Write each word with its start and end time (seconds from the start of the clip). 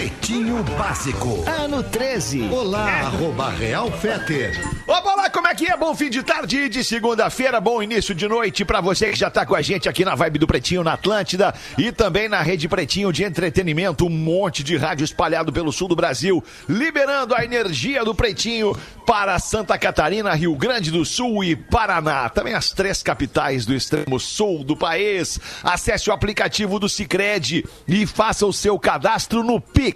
Pretinho 0.00 0.62
Básico. 0.78 1.44
Ano 1.46 1.82
13. 1.82 2.48
Olá, 2.50 3.00
arroba 3.00 3.50
Real 3.50 3.92
Feter. 3.92 4.58
Opa 4.86 5.14
lá, 5.14 5.28
como 5.28 5.46
é 5.46 5.54
que 5.54 5.70
é? 5.70 5.76
Bom 5.76 5.94
fim 5.94 6.08
de 6.08 6.22
tarde 6.22 6.70
de 6.70 6.82
segunda-feira, 6.82 7.60
bom 7.60 7.82
início 7.82 8.14
de 8.14 8.26
noite 8.26 8.64
pra 8.64 8.80
você 8.80 9.10
que 9.10 9.18
já 9.18 9.28
tá 9.28 9.44
com 9.44 9.54
a 9.54 9.60
gente 9.60 9.90
aqui 9.90 10.02
na 10.02 10.14
Vibe 10.14 10.38
do 10.38 10.46
Pretinho 10.46 10.82
na 10.82 10.94
Atlântida 10.94 11.54
e 11.76 11.92
também 11.92 12.30
na 12.30 12.40
Rede 12.40 12.66
Pretinho 12.66 13.12
de 13.12 13.24
entretenimento, 13.24 14.06
um 14.06 14.08
monte 14.08 14.64
de 14.64 14.74
rádio 14.78 15.04
espalhado 15.04 15.52
pelo 15.52 15.70
sul 15.70 15.86
do 15.86 15.94
Brasil, 15.94 16.42
liberando 16.66 17.34
a 17.34 17.44
energia 17.44 18.02
do 18.02 18.14
Pretinho 18.14 18.74
para 19.10 19.38
Santa 19.40 19.76
Catarina, 19.76 20.32
Rio 20.34 20.54
Grande 20.54 20.90
do 20.90 21.04
Sul 21.04 21.42
e 21.42 21.56
Paraná. 21.56 22.28
Também 22.28 22.54
as 22.54 22.70
três 22.70 23.02
capitais 23.02 23.66
do 23.66 23.74
extremo 23.74 24.20
sul 24.20 24.62
do 24.62 24.76
país. 24.76 25.38
Acesse 25.64 26.08
o 26.08 26.12
aplicativo 26.12 26.78
do 26.78 26.88
Cicred 26.88 27.66
e 27.88 28.06
faça 28.06 28.46
o 28.46 28.52
seu 28.52 28.78
cadastro 28.78 29.42
no 29.42 29.60
Pix, 29.60 29.89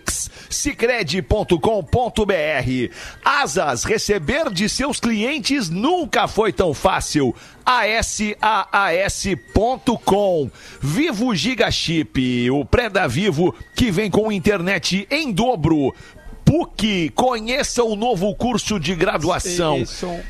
cicred.com.br. 0.51 1.59
Asas, 3.25 3.85
receber 3.85 4.51
de 4.51 4.69
seus 4.69 5.01
clientes 5.01 5.69
nunca 5.69 6.29
foi 6.29 6.52
tão 6.52 6.73
fácil. 6.75 7.35
ASAAS.com. 7.65 8.41
Vivo 10.80 11.35
Giga 11.35 11.71
Chip, 11.71 12.51
o 12.51 12.65
pré 12.65 12.88
da 12.88 13.07
Vivo 13.07 13.55
que 13.75 13.91
vem 13.91 14.11
com 14.11 14.30
internet 14.30 15.07
em 15.11 15.33
dobro. 15.33 15.95
PUC, 16.45 17.11
conheça 17.15 17.83
o 17.83 17.96
novo 17.96 18.35
curso 18.35 18.79
de 18.79 18.95
graduação 18.95 19.83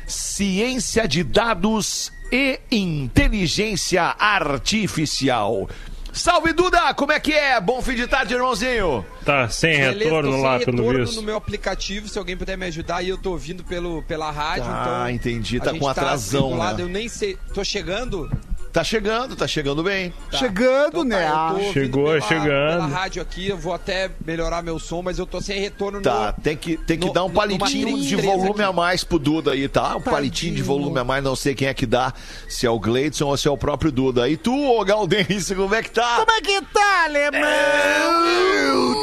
Ciência 0.07 1.07
de 1.07 1.23
Dados 1.23 2.11
e 2.31 2.59
Inteligência 2.71 4.15
Artificial. 4.17 5.67
Salve 6.15 6.53
Duda, 6.53 6.93
como 6.93 7.11
é 7.11 7.19
que 7.19 7.33
é? 7.33 7.59
Bom 7.59 7.81
fim 7.81 7.93
de 7.93 8.07
tarde, 8.07 8.33
irmãozinho. 8.33 9.05
Tá 9.25 9.49
sem 9.49 9.77
Beleza, 9.79 9.99
retorno 10.05 10.31
tô 10.31 10.37
lá, 10.41 10.57
sem 10.57 10.65
pelo 10.65 10.77
retorno 10.77 11.05
visto. 11.05 11.15
no 11.17 11.21
meu 11.23 11.35
aplicativo, 11.35 12.07
se 12.07 12.17
alguém 12.17 12.37
puder 12.37 12.57
me 12.57 12.65
ajudar, 12.67 13.03
e 13.03 13.09
eu 13.09 13.17
tô 13.17 13.31
ouvindo 13.31 13.65
pelo, 13.65 14.01
pela 14.03 14.31
rádio, 14.31 14.63
Ah, 14.65 15.11
então... 15.11 15.31
entendi, 15.33 15.57
a 15.57 15.61
tá 15.61 15.71
gente 15.71 15.81
com 15.81 15.87
atrasão, 15.89 16.43
vinculado, 16.47 16.77
né? 16.77 16.83
Eu 16.83 16.87
nem 16.87 17.09
sei, 17.09 17.37
tô 17.53 17.63
chegando? 17.65 18.31
Tá 18.75 18.83
chegando, 18.83 19.37
tá 19.37 19.47
chegando 19.47 19.81
bem. 19.81 20.13
Tá. 20.29 20.37
Chegando, 20.37 20.87
Então 20.89 21.03
né? 21.05 21.23
tá, 21.23 21.29
eu 21.29 21.47
tô 21.47 21.53
ouvindo 21.53 21.73
Chegou, 21.73 22.05
pela, 22.07 22.21
chegando. 22.21 22.71
Pela 22.73 22.87
rádio 22.87 23.21
aqui, 23.21 23.47
eu 23.47 23.57
vou 23.57 23.73
até 23.73 24.11
melhorar 24.25 24.61
meu 24.61 24.77
som, 24.77 25.01
mas 25.01 25.17
eu 25.17 25.25
tô 25.25 25.39
sem 25.39 25.61
retorno 25.61 26.01
Tá, 26.01 26.33
no... 26.37 26.43
tem 26.43 26.57
que, 26.57 26.75
tem 26.75 26.99
que 26.99 27.07
no- 27.07 27.13
dar 27.13 27.23
um 27.23 27.29
palitinho 27.31 27.97
de 28.01 28.17
33 28.17 28.25
volume 28.25 28.49
aqui. 28.49 28.61
a 28.63 28.73
mais 28.73 29.03
pro 29.05 29.17
Duda 29.17 29.53
aí, 29.53 29.69
tá? 29.69 29.95
Um 29.95 30.01
palitinho 30.01 30.53
de 30.55 30.61
volume 30.61 30.99
a 30.99 31.05
mais, 31.05 31.23
não 31.23 31.37
sei 31.37 31.55
quem 31.55 31.69
é 31.69 31.73
que 31.73 31.85
dá, 31.85 32.13
se 32.49 32.67
é 32.67 32.69
o 32.69 32.77
Gleidson 32.77 33.27
ou 33.27 33.37
se 33.37 33.47
é 33.47 33.51
o 33.51 33.57
próprio 33.57 33.93
Duda. 33.93 34.27
E 34.27 34.35
tu, 34.35 34.53
ô 34.53 34.83
Galdense, 34.83 35.55
como 35.55 35.73
é 35.73 35.81
que 35.81 35.91
tá? 35.91 36.17
Como 36.17 36.31
é 36.31 36.41
que 36.41 36.61
tá, 36.73 37.05
alemão? 37.05 37.41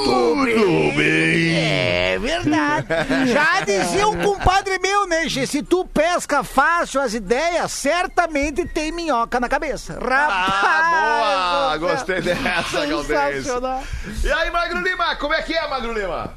Tudo 0.05 0.97
bem. 0.97 1.55
É 1.57 2.19
verdade. 2.19 2.87
Já 3.33 3.63
dizia 3.65 4.07
um 4.07 4.21
compadre 4.23 4.79
meu, 4.79 5.07
né? 5.07 5.27
Se 5.47 5.63
tu 5.63 5.87
pesca 5.87 6.45
fácil 6.45 7.01
as 7.01 7.15
ideias, 7.15 7.73
certamente 7.73 8.67
tem 8.67 8.93
minhoca 8.93 9.41
na 9.41 9.49
cabeça. 9.49 9.62
Rapaz! 9.71 10.55
Ah, 10.65 11.77
boa! 11.79 11.79
do 11.79 11.87
céu. 11.87 11.97
Gostei 11.97 12.21
dessa. 12.23 12.87
Sensacional. 13.05 13.83
E 14.25 14.33
aí, 14.33 14.51
Magro 14.51 14.81
Lima, 14.81 15.17
como 15.17 15.35
é 15.35 15.43
que 15.43 15.55
é, 15.55 15.69
Magro 15.69 15.93
Lima? 15.93 16.33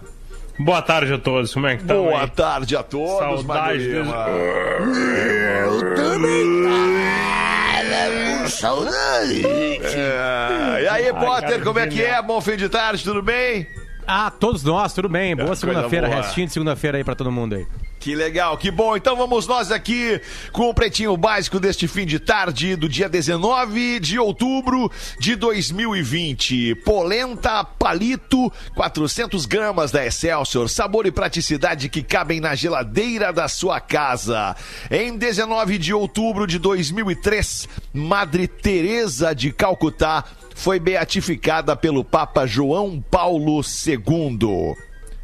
Boa 0.58 0.82
tarde 0.82 1.14
a 1.14 1.18
todos, 1.18 1.54
como 1.54 1.68
é 1.68 1.76
que 1.76 1.84
tá? 1.84 1.94
Boa 1.94 2.28
tarde 2.28 2.78
a 2.78 2.84
todos, 2.84 3.44
Magro 3.44 3.64
Saudade 3.64 3.88
Lima. 3.88 4.26
Eu 4.30 5.96
também 5.96 6.64
tava 7.90 8.50
saudade. 8.50 9.46
É, 9.46 10.84
E 10.84 10.88
aí, 10.88 11.14
Potter, 11.14 11.50
cara, 11.50 11.62
como 11.62 11.80
é 11.80 11.88
que 11.88 12.02
é? 12.04 12.22
Bom 12.22 12.40
fim 12.40 12.56
de 12.56 12.70
tarde, 12.70 13.04
tudo 13.04 13.22
bem? 13.22 13.68
Ah, 14.08 14.32
todos 14.32 14.64
nós, 14.64 14.94
tudo 14.94 15.10
bem. 15.10 15.36
Boa 15.36 15.56
segunda-feira, 15.56 16.08
restinho 16.08 16.48
de 16.48 16.54
segunda-feira 16.54 16.98
aí 16.98 17.04
pra 17.04 17.16
todo 17.16 17.32
mundo 17.32 17.56
aí. 17.56 17.66
Que 18.06 18.14
legal, 18.14 18.56
que 18.56 18.70
bom. 18.70 18.96
Então 18.96 19.16
vamos 19.16 19.48
nós 19.48 19.72
aqui 19.72 20.22
com 20.52 20.70
o 20.70 20.74
pretinho 20.76 21.18
básico 21.18 21.60
deste 21.60 21.88
fim 21.88 22.06
de 22.06 22.20
tarde 22.20 22.76
do 22.76 22.88
dia 22.88 23.10
19 23.10 24.00
de 24.00 24.20
outubro 24.20 24.92
de 25.20 25.36
2020. 25.36 26.76
Polenta 26.86 27.64
palito, 27.64 28.54
400 28.76 29.48
gramas 29.48 29.90
da 29.90 30.06
Excelsior, 30.06 30.70
sabor 30.70 31.08
e 31.08 31.12
praticidade 31.12 31.90
que 31.90 32.04
cabem 32.04 32.40
na 32.40 32.54
geladeira 32.54 33.34
da 33.34 33.48
sua 33.48 33.80
casa. 33.80 34.56
Em 34.92 35.18
19 35.18 35.80
de 35.80 35.92
outubro 35.92 36.46
de 36.46 36.60
2003, 36.60 37.68
Madre 37.92 38.48
Teresa 38.48 39.34
de 39.34 39.52
Calcutá 39.52 40.26
foi 40.56 40.80
beatificada 40.80 41.76
pelo 41.76 42.04
Papa 42.04 42.48
João 42.48 43.00
Paulo 43.12 43.62
II. 43.62 44.74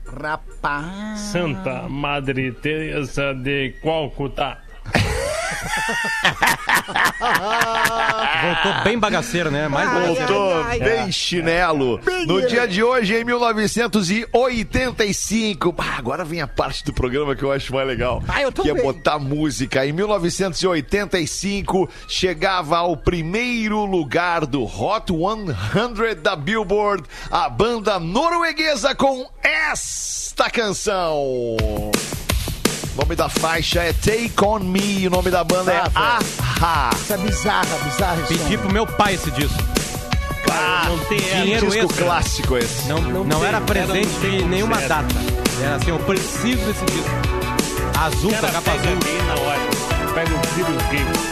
Rapaz. 0.05 1.19
Santa 1.19 1.87
Madre 1.89 2.51
Teresa 2.51 3.33
de 3.33 3.73
Calcutá. 3.81 4.61
Voltou 8.41 8.73
bem 8.83 8.97
bagaceiro, 8.97 9.51
né? 9.51 9.67
Mais 9.67 9.87
bagaceiro. 9.91 10.33
Voltou 10.33 10.63
ai, 10.63 10.79
bem 10.79 11.11
chinelo. 11.11 11.99
No 12.25 12.47
dia 12.47 12.67
de 12.67 12.81
hoje, 12.83 13.15
em 13.15 13.23
1985. 13.23 15.75
Ah, 15.77 15.97
agora 15.97 16.25
vem 16.25 16.41
a 16.41 16.47
parte 16.47 16.83
do 16.83 16.91
programa 16.93 17.35
que 17.35 17.43
eu 17.43 17.51
acho 17.51 17.71
mais 17.73 17.87
legal. 17.87 18.23
Ah, 18.27 18.41
eu 18.41 18.51
que 18.51 18.61
é 18.61 18.73
também. 18.73 18.83
botar 18.83 19.19
música. 19.19 19.85
Em 19.85 19.93
1985, 19.93 21.87
chegava 22.07 22.77
ao 22.77 22.97
primeiro 22.97 23.85
lugar 23.85 24.45
do 24.45 24.63
Hot 24.63 25.11
100 25.11 26.15
da 26.21 26.35
Billboard 26.35 27.03
a 27.29 27.47
banda 27.49 27.99
norueguesa 27.99 28.95
com 28.95 29.29
esta 29.43 30.49
canção. 30.49 31.57
O 32.95 33.01
nome 33.01 33.15
da 33.15 33.29
faixa 33.29 33.81
é 33.81 33.93
Take 33.93 34.33
On 34.43 34.59
Me, 34.59 35.07
o 35.07 35.09
nome 35.11 35.31
da 35.31 35.43
banda 35.43 35.71
é 35.71 35.81
Ah, 35.95 36.19
Aha. 36.39 36.89
Essa 36.93 37.13
é 37.13 37.17
bizarra, 37.17 37.77
bizarra. 37.85 38.21
Pedi 38.27 38.57
pro 38.57 38.71
meu 38.71 38.85
pai 38.85 39.13
esse 39.15 39.31
disco. 39.31 39.57
Ah, 40.51 40.83
Não 40.89 40.97
tem 41.05 41.17
Dinheiro 41.19 41.67
disco 41.69 41.85
extra. 41.85 42.05
clássico 42.05 42.57
esse. 42.57 42.87
Não, 42.89 42.99
não, 43.01 43.45
era 43.45 43.61
presente 43.61 44.25
em 44.27 44.45
nenhuma 44.45 44.75
zero. 44.77 44.89
data. 44.89 45.15
Era 45.63 45.75
assim, 45.75 45.89
eu 45.91 45.99
preciso 45.99 46.65
desse 46.65 46.85
disco. 46.85 47.09
Azul, 47.97 48.31
da 48.31 48.49
capa 48.51 48.71
azul. 48.71 48.83
bem 48.83 49.21
na 49.25 49.33
hora. 49.35 49.59
Pega 50.13 50.31
o 50.35 50.55
vírus 50.55 50.83
game. 50.89 51.30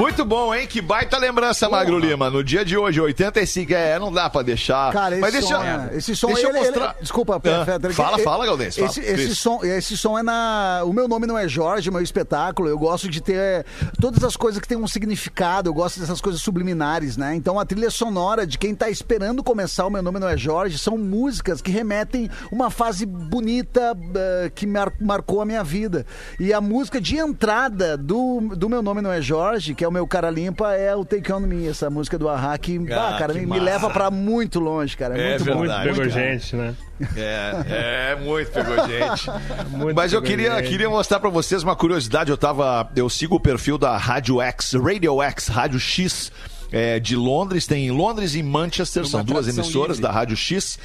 Muito 0.00 0.24
bom, 0.24 0.54
hein? 0.54 0.66
Que 0.66 0.80
baita 0.80 1.18
lembrança, 1.18 1.68
Magro 1.68 1.98
Lima. 1.98 2.30
No 2.30 2.42
dia 2.42 2.64
de 2.64 2.76
hoje, 2.76 3.00
85. 3.00 3.72
É, 3.74 3.98
não 3.98 4.10
dá 4.10 4.30
pra 4.30 4.40
deixar. 4.42 4.90
Cara, 4.92 5.12
esse 5.14 5.20
Mas 5.20 5.32
deixa, 5.32 5.48
som, 5.48 5.62
é, 5.62 5.90
esse 5.96 6.16
som 6.16 6.26
deixa 6.28 6.42
eu 6.42 6.48
ele- 6.50 6.58
ele- 6.58 6.66
mostrar. 6.70 6.96
desculpa, 7.00 7.36
Ah, 7.36 7.90
Fala, 7.92 8.16
que- 8.16 8.22
fala, 8.24 8.46
Galdês. 8.46 8.78
Esse, 8.78 9.00
esse 9.00 9.36
som, 9.36 9.60
esse 9.62 9.96
som 9.98 10.18
é 10.18 10.22
na. 10.22 10.82
O 10.86 10.92
meu 10.92 11.06
nome 11.06 11.26
não 11.26 11.36
é 11.36 11.46
Jorge, 11.46 11.90
meu 11.90 12.00
espetáculo. 12.00 12.68
Eu 12.68 12.78
gosto 12.78 13.08
de 13.10 13.20
ter 13.20 13.66
todas 14.00 14.24
as 14.24 14.36
coisas 14.36 14.60
que 14.60 14.66
têm 14.66 14.78
um 14.78 14.86
significado. 14.88 15.68
Eu 15.68 15.74
gosto 15.74 16.00
dessas 16.00 16.20
coisas 16.20 16.40
subliminares, 16.40 17.16
né? 17.18 17.34
Então 17.34 17.60
a 17.60 17.64
trilha 17.66 17.90
sonora 17.90 18.46
de 18.46 18.56
quem 18.56 18.74
tá 18.74 18.88
esperando 18.88 19.44
começar 19.44 19.84
o 19.86 19.90
meu 19.90 20.02
nome 20.02 20.18
não 20.18 20.28
é 20.28 20.36
Jorge 20.36 20.78
são 20.78 20.96
músicas 20.96 21.60
que 21.60 21.70
remetem 21.70 22.30
uma 22.50 22.70
fase 22.70 23.04
bonita 23.04 23.94
eh, 24.14 24.50
que 24.54 24.66
mar- 24.66 24.92
marcou 24.98 25.42
a 25.42 25.44
minha 25.44 25.62
vida. 25.62 26.06
E 26.38 26.52
a 26.54 26.60
música 26.60 26.98
de 27.00 27.18
entrada 27.18 27.96
do, 27.98 28.40
do 28.56 28.68
meu 28.68 28.80
nome 28.82 29.02
não 29.02 29.12
é 29.12 29.20
Jorge, 29.20 29.74
que 29.74 29.84
é 29.84 29.89
o 29.90 29.92
meu 29.92 30.06
cara 30.06 30.30
limpa, 30.30 30.72
é 30.74 30.94
o 30.94 31.04
Take 31.04 31.32
On 31.32 31.40
Me, 31.40 31.66
essa 31.66 31.90
música 31.90 32.16
do 32.16 32.28
Ahá, 32.28 32.56
que, 32.56 32.78
Ah, 32.92 33.14
ah, 33.14 33.18
cara, 33.18 33.32
que 33.34 33.40
me, 33.40 33.46
massa. 33.46 33.62
leva 33.62 33.90
pra 33.90 34.10
muito 34.10 34.60
longe, 34.60 34.96
cara. 34.96 35.18
É, 35.20 35.20
É 35.20 35.28
muito 35.30 35.44
bom. 35.44 35.54
Muito 35.58 35.68
Verdade, 35.68 35.88
pegou 35.90 36.08
cara. 36.12 36.32
gente, 36.32 36.56
né? 36.56 36.74
É, 37.16 38.12
é, 38.12 38.16
muito 38.16 38.50
pegou 38.52 38.76
gente. 38.86 39.30
Muito 39.70 39.96
Mas 39.96 40.12
eu 40.12 40.22
queria, 40.22 40.56
gente. 40.58 40.68
queria 40.68 40.88
mostrar 40.88 41.18
pra 41.18 41.28
vocês 41.28 41.62
uma 41.62 41.74
curiosidade. 41.74 42.30
Eu 42.30 42.36
tava. 42.38 42.88
Eu 42.94 43.10
sigo 43.10 43.34
o 43.36 43.40
perfil 43.40 43.76
da 43.76 43.96
Rádio 43.96 44.40
X, 44.40 44.72
Radio 44.74 45.20
X, 45.22 45.48
Rádio 45.48 45.80
X. 45.80 46.30
é, 46.72 47.00
de 47.00 47.16
Londres, 47.16 47.66
tem 47.66 47.86
em 47.88 47.90
Londres 47.90 48.34
e 48.36 48.42
Manchester, 48.44 49.02
Numa 49.02 49.10
são 49.10 49.24
duas 49.24 49.48
emissoras 49.48 49.96
livre. 49.96 50.02
da 50.02 50.12
Rádio 50.12 50.36
X. 50.36 50.78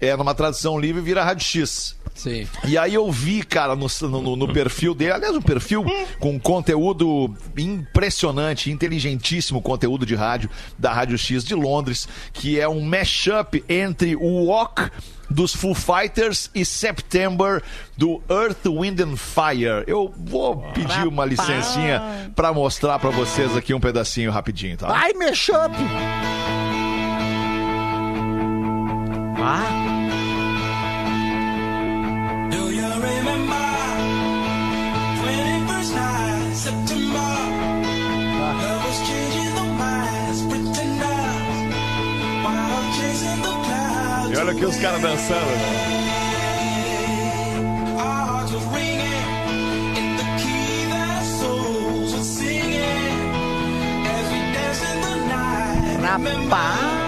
É, 0.00 0.14
numa 0.16 0.34
tradução 0.34 0.78
livre 0.78 1.00
vira 1.00 1.24
Rádio 1.24 1.46
X. 1.46 1.96
Sim. 2.14 2.46
E 2.64 2.76
aí 2.76 2.94
eu 2.94 3.10
vi, 3.10 3.42
cara, 3.42 3.74
no, 3.74 3.86
no, 4.08 4.36
no 4.36 4.52
perfil 4.52 4.94
dele, 4.94 5.12
aliás, 5.12 5.34
um 5.34 5.42
perfil 5.42 5.84
com 6.20 6.38
conteúdo 6.38 7.34
impressionante, 7.56 8.70
inteligentíssimo 8.70 9.60
conteúdo 9.62 10.04
de 10.04 10.14
rádio 10.14 10.50
da 10.78 10.92
Rádio 10.92 11.16
X 11.18 11.42
de 11.44 11.54
Londres, 11.54 12.08
que 12.32 12.60
é 12.60 12.68
um 12.68 12.80
mashup 12.80 13.64
entre 13.68 14.14
o 14.14 14.44
Walk 14.44 14.90
dos 15.30 15.54
Foo 15.54 15.74
Fighters 15.74 16.50
e 16.54 16.64
September 16.64 17.62
do 17.96 18.22
Earth, 18.28 18.66
Wind 18.66 19.00
and 19.00 19.16
Fire. 19.16 19.82
Eu 19.86 20.12
vou 20.16 20.58
pedir 20.72 21.06
uma 21.08 21.24
licencinha 21.24 22.30
pra 22.36 22.52
mostrar 22.52 22.98
pra 22.98 23.10
vocês 23.10 23.56
aqui 23.56 23.72
um 23.72 23.80
pedacinho 23.80 24.30
rapidinho, 24.30 24.76
tá? 24.76 24.88
Ai, 24.90 25.12
mashup! 25.14 25.74
Bah. 29.38 29.91
E 44.30 44.36
olha 44.36 44.52
aqui 44.52 44.64
os 44.64 44.76
caras 44.76 45.02
dançando. 45.02 45.40
né? 45.40 45.92
Our 56.54 57.01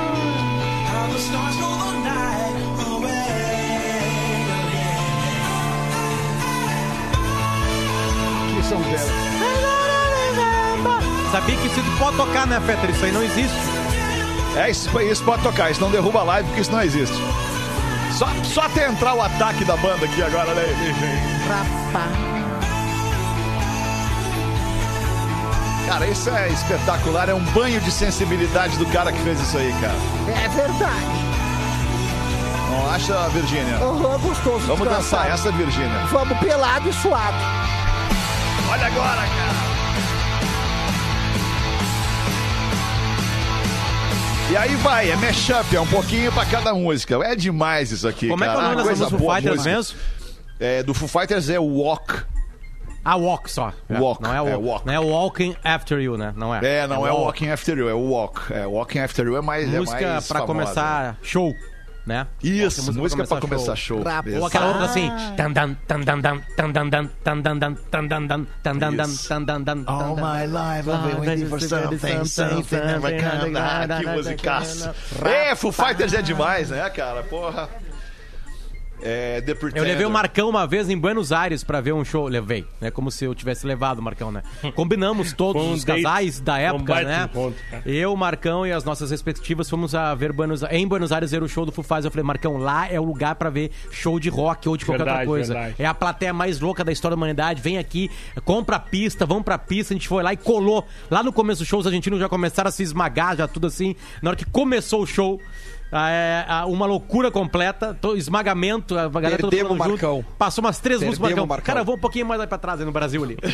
Sabia 11.35 11.57
que 11.57 11.67
isso 11.67 11.83
tu 11.83 11.99
pode 11.99 12.17
tocar, 12.17 12.47
né, 12.47 12.61
Fetter? 12.61 12.91
Isso 12.91 13.05
aí 13.05 13.11
não 13.11 13.21
existe. 13.21 13.57
É, 14.55 14.71
isso, 14.71 15.01
isso 15.01 15.25
pode 15.25 15.43
tocar, 15.43 15.69
isso 15.69 15.81
não 15.81 15.91
derruba 15.91 16.21
a 16.21 16.23
live 16.23 16.47
porque 16.47 16.61
isso 16.61 16.71
não 16.71 16.81
existe. 16.81 17.17
Só, 18.17 18.29
só 18.45 18.61
até 18.67 18.87
entrar 18.87 19.15
o 19.15 19.21
ataque 19.21 19.65
da 19.65 19.77
banda 19.77 20.05
aqui 20.05 20.23
agora, 20.23 20.51
olha 20.51 20.63
aí. 20.63 20.77
Cara, 25.89 26.07
isso 26.07 26.31
é 26.31 26.51
espetacular, 26.51 27.29
é 27.29 27.35
um 27.35 27.45
banho 27.47 27.81
de 27.81 27.91
sensibilidade 27.91 28.79
do 28.79 28.87
cara 28.87 29.11
que 29.11 29.19
fez 29.19 29.41
isso 29.41 29.59
aí, 29.59 29.75
cara. 29.81 29.97
É 30.41 30.49
verdade. 30.51 31.25
Não 32.71 32.91
acha, 32.93 33.29
Virgínia? 33.31 33.75
Aham, 33.79 34.19
gostoso. 34.21 34.67
Vamos 34.69 34.87
descansar. 34.87 35.23
dançar 35.23 35.31
essa, 35.33 35.51
Virgínia. 35.51 35.99
Vamos 36.13 36.39
pelado 36.39 36.89
e 36.89 36.93
suado. 36.93 37.37
Olha 38.71 38.87
agora, 38.87 39.17
cara. 39.17 39.44
E 44.55 44.57
aí 44.57 44.77
vai, 44.77 45.11
é 45.11 45.17
mashup, 45.17 45.75
é 45.75 45.81
um 45.81 45.87
pouquinho 45.89 46.31
pra 46.31 46.47
cada 46.47 46.73
música. 46.73 47.17
É 47.25 47.35
demais 47.35 47.91
isso 47.91 48.07
aqui, 48.07 48.29
Como 48.29 48.45
é 48.45 48.47
que 48.47 48.53
é 48.53 48.57
o 48.57 48.61
cara. 48.61 48.77
nome 48.77 48.89
dessa 48.89 49.05
música 49.07 49.19
Foo 49.19 49.35
Fighters 49.35 49.65
mesmo? 49.67 49.99
É, 50.61 50.83
do 50.85 50.95
Foo 50.95 51.09
Fighters 51.09 51.49
é 51.51 51.59
Walk. 51.59 52.23
Ah, 53.05 53.17
Walk 53.17 53.51
só. 53.51 53.73
É, 53.89 53.99
Walk, 53.99 54.23
Não 54.23 54.33
é, 54.33 54.37
é 54.37 54.41
walk. 54.41 54.65
Walk. 54.65 54.87
Não 54.87 54.95
é 54.95 55.01
Walking 55.01 55.57
After 55.65 55.99
You, 55.99 56.17
né? 56.17 56.33
Não 56.37 56.55
é. 56.55 56.65
É, 56.65 56.87
não 56.87 57.05
é, 57.05 57.11
Walk. 57.11 57.23
Walking 57.25 57.49
After 57.49 57.77
You, 57.77 57.89
é 57.89 57.95
Walk. 57.95 58.53
É, 58.53 58.65
Walking 58.65 59.01
After 59.01 59.27
You 59.27 59.37
é 59.37 59.41
mais 59.43 59.69
Música 59.69 60.01
é 60.01 60.13
mais 60.13 60.29
pra 60.29 60.41
famosa. 60.47 60.53
começar 60.53 61.19
show, 61.21 61.53
né? 62.07 62.27
Isso, 62.43 62.83
Música 62.83 63.01
música, 63.01 63.27
pra 63.27 63.41
começar 63.41 63.77
show. 63.77 64.03
Rapaz. 64.03 64.37
Ou 64.37 64.47
aquela 64.47 64.67
outra 64.69 64.85
assim. 64.85 65.11
All 69.87 70.17
my 70.17 70.47
life 70.47 70.89
I've 70.89 71.15
been 71.15 71.21
waiting 71.21 71.47
for 71.47 71.61
something, 71.61 72.25
something 72.25 72.77
never 72.77 73.13
come. 73.21 73.57
Ah, 73.57 73.87
que 74.01 74.07
musicaça. 74.07 74.95
É, 75.25 75.55
Foo 75.55 75.73
Fighters 75.73 76.13
é 76.13 76.23
demais, 76.23 76.71
né, 76.71 76.89
cara? 76.91 77.23
Porra. 77.23 77.69
É, 79.05 79.43
The 79.43 79.55
Pretender. 79.55 79.83
Eu 79.83 79.87
levei 79.87 80.07
o 80.07 80.11
Marcão 80.11 80.49
uma 80.49 80.67
vez 80.67 80.89
em 80.89 80.97
Buenos 80.97 81.31
Aires 81.31 81.63
pra 81.63 81.79
ver 81.81 81.93
um 81.93 82.03
show. 82.05 82.27
Levei, 82.27 82.65
né? 82.81 82.91
Como 82.91 83.11
se 83.11 83.27
eu 83.27 83.35
tivesse 83.35 83.67
levado 83.67 83.99
o 83.99 84.03
Marcão, 84.03 84.33
né? 84.33 84.43
Combinamos 84.75 85.35
todos 85.35 85.63
um 85.63 85.73
os 85.73 85.85
casais 85.85 86.41
da 86.41 86.59
época, 86.59 87.03
né? 87.03 87.29
encontro. 87.31 87.61
Eu, 87.85 88.17
Marcão 88.17 88.67
e 88.67 88.73
as 88.73 88.83
nossas 88.83 89.11
respectivas 89.11 89.69
fomos 89.69 89.95
a 89.95 90.15
ver 90.15 90.33
Buenos 90.33 90.63
em 90.71 90.89
Buenos 90.89 91.13
Aires 91.13 91.31
ver 91.31 91.43
o 91.43 91.49
show 91.49 91.67
do 91.67 91.71
Foo 91.73 91.85
Fighters. 91.85 92.07
Eu 92.07 92.11
falei, 92.11 92.25
Marcão, 92.25 92.57
lá 92.57 92.91
é 92.91 92.99
o 92.99 93.05
lugar 93.05 93.35
pra 93.35 93.51
ver 93.51 93.71
show 93.91 94.19
de 94.19 94.31
rock 94.31 94.67
ou 94.69 94.77
de 94.77 94.87
qualquer 94.87 95.03
outra 95.03 95.15
Verdade, 95.17 95.29
coisa. 95.29 95.53
verdade. 95.53 95.75
É 95.79 95.85
a 95.87 95.93
plateia 95.93 96.33
mais 96.33 96.59
louca 96.61 96.83
da 96.83 96.91
história 96.91 97.15
da 97.15 97.19
humanidade. 97.19 97.61
Vem 97.61 97.77
aqui, 97.77 98.11
compra 98.43 98.77
a 98.77 98.81
pista, 98.81 99.27
vamos 99.27 99.45
pra 99.45 99.59
pista. 99.59 99.93
A 99.93 99.97
gente 99.97 100.09
foi 100.09 100.23
lá 100.23 100.33
e 100.33 100.37
colou. 100.39 100.83
Lá 101.11 101.23
no 101.23 101.31
começo 101.33 101.63
do 101.63 101.67
show, 101.67 101.79
os 101.79 101.87
argentinos 101.87 102.19
já 102.21 102.29
começaram 102.29 102.69
a 102.69 102.73
se 102.73 102.83
esmagar, 102.83 103.37
já 103.37 103.47
tudo 103.47 103.67
assim. 103.67 103.95
Na 104.23 104.31
hora 104.31 104.37
que 104.37 104.47
começou 104.47 105.03
o 105.03 105.07
show. 105.07 105.39
Ah, 105.97 106.11
é, 106.11 106.45
ah, 106.49 106.67
uma 106.67 106.87
loucura 106.87 107.31
completa, 107.31 107.97
to- 108.01 108.17
esmagamento, 108.17 108.99
a 108.99 109.09
galera 109.09 109.39
toda 109.39 109.55
Perdemos 109.57 109.79
Marcão. 109.79 110.17
junto. 110.17 110.27
Passou 110.37 110.65
umas 110.65 110.81
três 110.81 111.01
músicas, 111.01 111.21
Perdemos 111.21 111.39
Marcão. 111.39 111.45
o 111.45 111.49
Marcão. 111.49 111.65
Cara, 111.73 111.85
vou 111.85 111.95
um 111.95 111.99
pouquinho 112.01 112.27
mais 112.27 112.45
pra 112.47 112.59
trás 112.59 112.81
aí 112.81 112.85
no 112.87 112.91
Brasil 112.91 113.23
ali. 113.23 113.39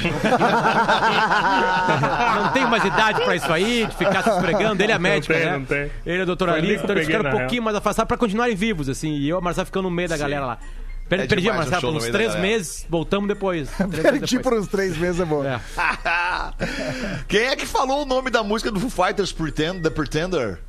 não 2.37 2.48
tenho 2.52 2.69
mais 2.69 2.82
idade 2.82 3.22
pra 3.22 3.37
isso 3.37 3.52
aí, 3.52 3.87
de 3.87 3.94
ficar 3.94 4.22
se 4.22 4.31
esfregando. 4.31 4.82
Ele 4.82 4.92
é 4.92 4.98
médico, 4.98 5.34
tem, 5.34 5.44
né? 5.44 5.58
não 5.58 5.64
tem. 5.66 5.90
Ele 6.06 6.22
é 6.22 6.25
doutor 6.25 6.48
ali 6.48 6.76
então 6.76 6.90
eles 6.96 7.06
ficaram 7.06 7.28
um 7.28 7.32
pouquinho 7.38 7.62
mais 7.62 7.76
afastados 7.76 8.08
pra 8.08 8.16
continuarem 8.16 8.56
vivos, 8.56 8.88
assim. 8.88 9.12
E 9.16 9.28
eu, 9.28 9.37
a 9.37 9.40
Marcelo, 9.42 9.66
ficando 9.66 9.82
no 9.84 9.90
meio 9.90 10.08
da 10.08 10.16
galera 10.16 10.46
lá. 10.46 10.58
Per 11.10 11.20
É 11.20 11.26
perdi 11.26 11.50
Marcelo 11.50 11.81
por 11.81 11.94
uns 11.96 12.06
três 12.06 12.37
meses, 12.37 12.87
voltamos 12.88 13.28
depois. 13.28 13.69
Perdi 13.90 14.38
por 14.38 14.54
uns 14.54 14.69
três 14.69 14.96
meses, 14.96 15.20
é 15.20 15.25
bom. 15.25 15.44
É. 15.44 15.60
Quem 17.26 17.40
é 17.48 17.56
que 17.56 17.66
falou 17.66 18.02
o 18.02 18.06
nome 18.06 18.31
da 18.31 18.44
música 18.44 18.70
do 18.70 18.78
Foo 18.78 18.88
Fighters, 19.06 19.32
Pretend, 19.32 19.82
The 19.82 19.90
Pretender? 19.90 20.60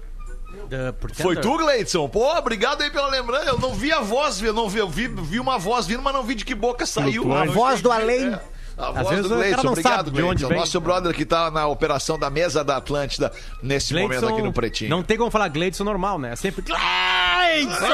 Pretender. 1.00 1.24
Foi 1.24 1.36
tu, 1.36 1.58
Gleidson? 1.58 2.08
Pô, 2.08 2.26
obrigado 2.38 2.82
aí 2.82 2.90
pela 2.90 3.08
lembrança. 3.08 3.46
Eu 3.46 3.60
não 3.60 3.74
vi 3.74 3.92
a 3.92 4.00
voz, 4.00 4.42
eu 4.42 4.54
não 4.54 4.70
vi, 4.70 4.80
eu 4.80 4.88
vi, 4.90 5.08
vi 5.08 5.40
uma 5.40 5.58
voz 5.58 5.86
vindo, 5.86 6.02
mas 6.02 6.14
não 6.14 6.24
vi 6.24 6.34
de 6.36 6.46
que 6.46 6.56
boca 6.56 6.86
saiu. 6.86 7.26
Não 7.26 7.36
A 7.36 7.46
voz 7.46 7.82
do 7.82 7.92
além. 7.92 8.28
É, 8.34 8.40
A 8.78 8.88
Às 8.90 8.94
voz 8.96 9.10
vezes 9.10 9.30
do 9.30 9.36
Gleidson. 9.36 9.68
Obrigado, 9.68 9.96
sabe 9.98 10.12
de 10.12 10.18
onde 10.22 10.28
Gleidson. 10.28 10.48
vem. 10.48 10.58
Nosso 10.60 10.80
brother 10.80 11.14
que 11.14 11.26
tá 11.26 11.52
na 11.52 11.68
operação 11.68 12.18
da 12.18 12.30
mesa 12.30 12.64
da 12.64 12.78
Atlântida 12.78 13.32
nesse 13.62 13.94
momento 13.94 14.08
Gleidson, 14.10 14.34
aqui 14.34 14.42
no 14.42 14.54
Pretinho. 14.54 14.90
Não 14.90 15.04
tem 15.04 15.18
como 15.18 15.30
falar 15.30 15.50
Gleidson 15.50 15.84
normal, 15.84 16.18
né? 16.18 16.32
É 16.32 16.36
sempre 16.38 16.62
Gleidson! 16.62 17.86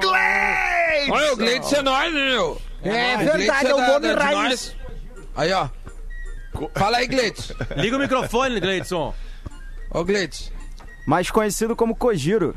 Gleidson! 0.00 1.12
Olha, 1.12 1.32
o 1.32 1.36
Gleitz 1.36 1.72
é 1.72 1.82
nós, 1.82 2.12
né, 2.12 2.24
meu? 2.30 2.60
É 2.82 3.14
O 3.14 3.18
verdade, 3.18 3.44
Gleitz 3.44 3.64
é 3.64 3.74
o 3.74 3.78
nome 3.78 4.00
da- 4.00 4.14
de 4.14 4.20
raiz. 4.22 4.36
nós. 4.48 4.76
Aí, 5.36 5.52
ó. 5.52 5.68
Fala 6.74 6.96
aí, 6.98 7.06
Gleitz. 7.06 7.52
Liga 7.76 7.96
o 7.96 8.00
microfone, 8.00 8.58
Gleidson. 8.60 9.14
Ô, 9.90 10.04
Gleitz. 10.04 10.50
Mais 11.08 11.30
conhecido 11.30 11.74
como 11.74 11.96
Kojiro, 11.96 12.54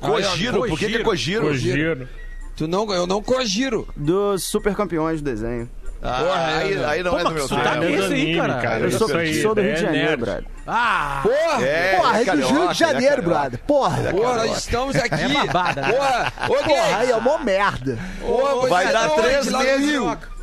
Cogiro, 0.00 0.66
por 0.66 0.78
que, 0.78 0.86
que 0.86 0.96
é 0.96 1.02
Cogiro? 1.02 1.48
Cogiro. 1.48 2.08
Tu 2.56 2.66
não, 2.66 2.90
eu 2.94 3.06
não 3.06 3.22
cogiro. 3.22 3.86
dos 3.94 4.42
super 4.44 4.74
campeões 4.74 5.20
do 5.20 5.24
desenho. 5.30 5.68
Ah, 6.02 6.22
Porra, 6.22 6.46
aí, 6.46 6.74
é, 6.74 6.84
aí 6.86 7.02
não 7.02 7.10
Pô, 7.10 7.18
é 7.18 7.24
do 7.24 7.30
meu 7.32 7.46
tempo. 7.46 7.62
tá 7.62 7.84
É 7.84 7.92
esse 7.92 8.12
aí, 8.14 8.36
cara. 8.36 8.54
cara. 8.62 8.80
Eu 8.80 8.90
sou, 8.90 9.06
sou 9.06 9.54
do 9.54 9.60
Rio 9.60 9.70
é 9.70 9.74
de 9.74 9.80
Janeiro, 9.82 10.16
brother. 10.16 10.44
Ah! 10.66 11.20
Porra! 11.22 11.62
É, 11.62 11.96
Porra, 11.96 12.20
é 12.20 12.24
do 12.24 12.46
Rio 12.48 12.68
de 12.68 12.78
Janeiro, 12.78 13.14
ele 13.14 13.20
é 13.20 13.24
brother. 13.24 13.60
Porra. 13.66 14.10
Porra, 14.10 14.34
nós 14.36 14.58
estamos 14.58 14.96
aqui. 14.96 15.22
É 15.22 15.28
babada, 15.28 15.82
né? 15.82 15.92
Porra! 15.92 16.32
Ô, 16.48 16.54
Porra, 16.64 16.96
aí 16.96 17.10
é 17.10 17.16
uma 17.16 17.38
merda. 17.40 17.98
Porra, 18.18 18.68
Vai 18.68 18.86
você 18.86 18.92
dar 18.94 19.10
é 19.10 19.14
três 19.14 19.52
meses. 19.52 20.00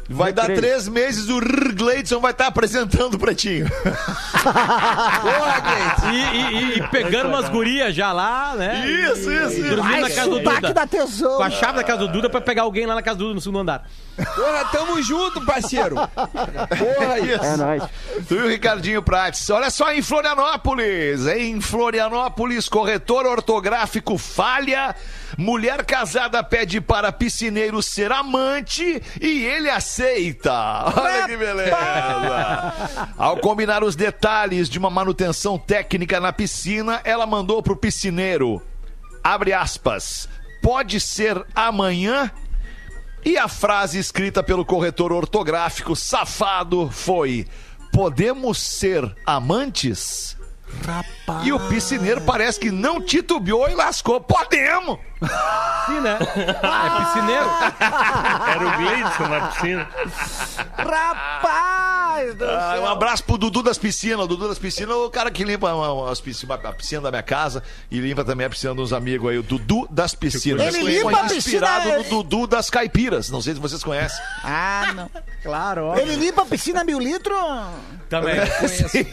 Vai 0.09 0.31
dar 0.31 0.45
três. 0.45 0.59
três 0.59 0.87
meses, 0.87 1.27
o 1.29 1.37
Rrr 1.39 1.73
Gleidson 1.75 2.19
vai 2.19 2.31
estar 2.31 2.47
apresentando 2.47 3.15
o 3.15 3.19
Pretinho. 3.19 3.67
Porra, 4.43 5.59
Gleitz! 5.59 6.03
E, 6.03 6.37
e- 6.37 6.53
e- 6.53 6.77
e 6.79 6.87
pegando 6.89 7.29
umas 7.29 7.49
gurias 7.49 7.93
já 7.93 8.11
lá, 8.13 8.53
né? 8.55 8.87
Isso, 8.87 9.29
isso, 9.31 9.31
E 9.31 9.59
isso. 9.67 9.75
dormindo 9.75 10.01
na 10.01 10.09
casa 10.09 10.29
do 10.29 10.39
Duda. 10.39 10.73
da 10.73 10.87
tesão. 10.87 11.37
Com 11.37 11.43
a 11.43 11.49
chave 11.49 11.77
da 11.77 11.83
casa 11.83 11.99
do 11.99 12.07
Duda 12.07 12.29
pra 12.29 12.39
pegar 12.41 12.63
alguém 12.63 12.85
lá 12.85 12.95
na 12.95 13.01
casa 13.01 13.17
do 13.17 13.23
Duda 13.25 13.35
no 13.35 13.41
segundo 13.41 13.59
andar. 13.59 13.85
Porra, 14.15 14.65
tamo 14.71 15.01
junto, 15.03 15.41
parceiro! 15.45 15.95
Porra 15.95 17.13
aí! 17.13 17.33
É 17.33 17.57
nóis. 17.57 17.83
Tu 18.27 18.33
e 18.35 18.37
o 18.39 18.47
Ricardinho 18.47 19.01
Prates. 19.03 19.49
Olha 19.49 19.69
só, 19.69 19.91
em 19.91 20.01
Florianópolis. 20.01 21.27
Em 21.27 21.59
Florianópolis, 21.61 22.67
corretor 22.69 23.25
ortográfico 23.25 24.17
falha. 24.17 24.95
Mulher 25.36 25.84
casada 25.86 26.43
pede 26.43 26.79
para 26.79 27.12
piscineiro 27.12 27.81
ser 27.81 28.12
amante 28.12 29.01
e 29.19 29.46
ele 29.46 29.69
aceita. 29.69 30.53
Olha 30.96 31.27
que 31.27 31.36
beleza. 31.36 31.75
Ao 33.17 33.38
combinar 33.38 33.84
os 33.84 33.96
detalhes 33.96 34.69
de 34.69 34.77
uma 34.77 34.89
manutenção 34.89 35.57
técnica 35.57 36.19
na 36.19 36.31
piscina, 36.31 37.01
ela 37.03 37.25
mandou 37.25 37.62
pro 37.63 37.75
piscineiro. 37.75 38.62
Abre 39.24 39.53
aspas. 39.53 40.29
Pode 40.62 41.00
ser 41.00 41.43
amanhã? 41.55 42.31
E 43.25 43.38
a 43.38 43.48
frase 43.48 44.00
escrita 44.00 44.41
pelo 44.41 44.63
corretor 44.63 45.12
ortográfico 45.12 45.96
safado 45.96 46.89
foi: 46.89 47.46
Podemos 47.91 48.57
ser 48.57 49.15
amantes? 49.25 50.38
E 51.43 51.51
o 51.51 51.60
piscineiro 51.67 52.22
parece 52.22 52.60
que 52.60 52.72
não 52.72 53.01
titubeou 53.01 53.69
e 53.69 53.75
lascou. 53.75 54.19
Podemos! 54.22 55.00
Sim, 55.88 56.00
né? 56.01 56.17
É 56.19 57.05
piscineiro. 57.05 57.50
Era 58.50 58.67
o 58.67 58.77
Gleidson 58.77 59.27
na 59.27 59.47
piscina. 59.47 59.88
Rapaz 60.77 62.36
do 62.36 62.45
Ah, 62.45 62.71
céu. 62.74 62.81
um 62.83 62.88
abraço 62.88 63.24
pro 63.24 63.38
Dudu 63.38 63.62
das 63.63 63.77
Piscinas. 63.77 64.19
O 64.25 64.27
Dudu 64.27 64.47
das 64.47 64.59
Piscinas 64.59 64.91
é 64.95 65.00
o 65.00 65.09
cara 65.09 65.29
que 65.31 65.43
limpa 65.43 65.74
uma- 65.74 66.12
as 66.12 66.19
piscinas, 66.19 66.59
a 66.65 66.74
piscina 66.74 67.01
da 67.01 67.12
minha 67.12 67.24
casa 67.24 67.63
e 67.91 68.00
limpa 68.00 68.24
também 68.24 68.45
a 68.47 68.50
piscina 68.50 68.74
dos 68.74 68.91
amigos 68.93 69.29
aí. 69.31 69.38
O 69.38 69.43
Dudu 69.43 69.88
das 69.89 70.13
Piscinas. 70.15 70.67
Ele 70.75 70.81
Foi 70.81 70.91
limpa 70.91 71.09
a 71.12 71.24
piscina, 71.24 71.38
inspirado 71.38 71.89
no 71.97 72.03
Dudu 72.03 72.47
das 72.47 72.69
Caipiras. 72.69 73.29
Não 73.29 73.41
sei 73.41 73.53
se 73.53 73.59
vocês 73.59 73.83
conhecem. 73.83 74.19
Ah, 74.43 74.93
não. 74.95 75.09
Claro, 75.43 75.86
ó. 75.88 75.95
Ele 75.95 76.15
limpa 76.15 76.41
a 76.41 76.45
piscina 76.45 76.83
mil 76.83 77.00
litros? 77.00 77.38
Também. 78.09 78.36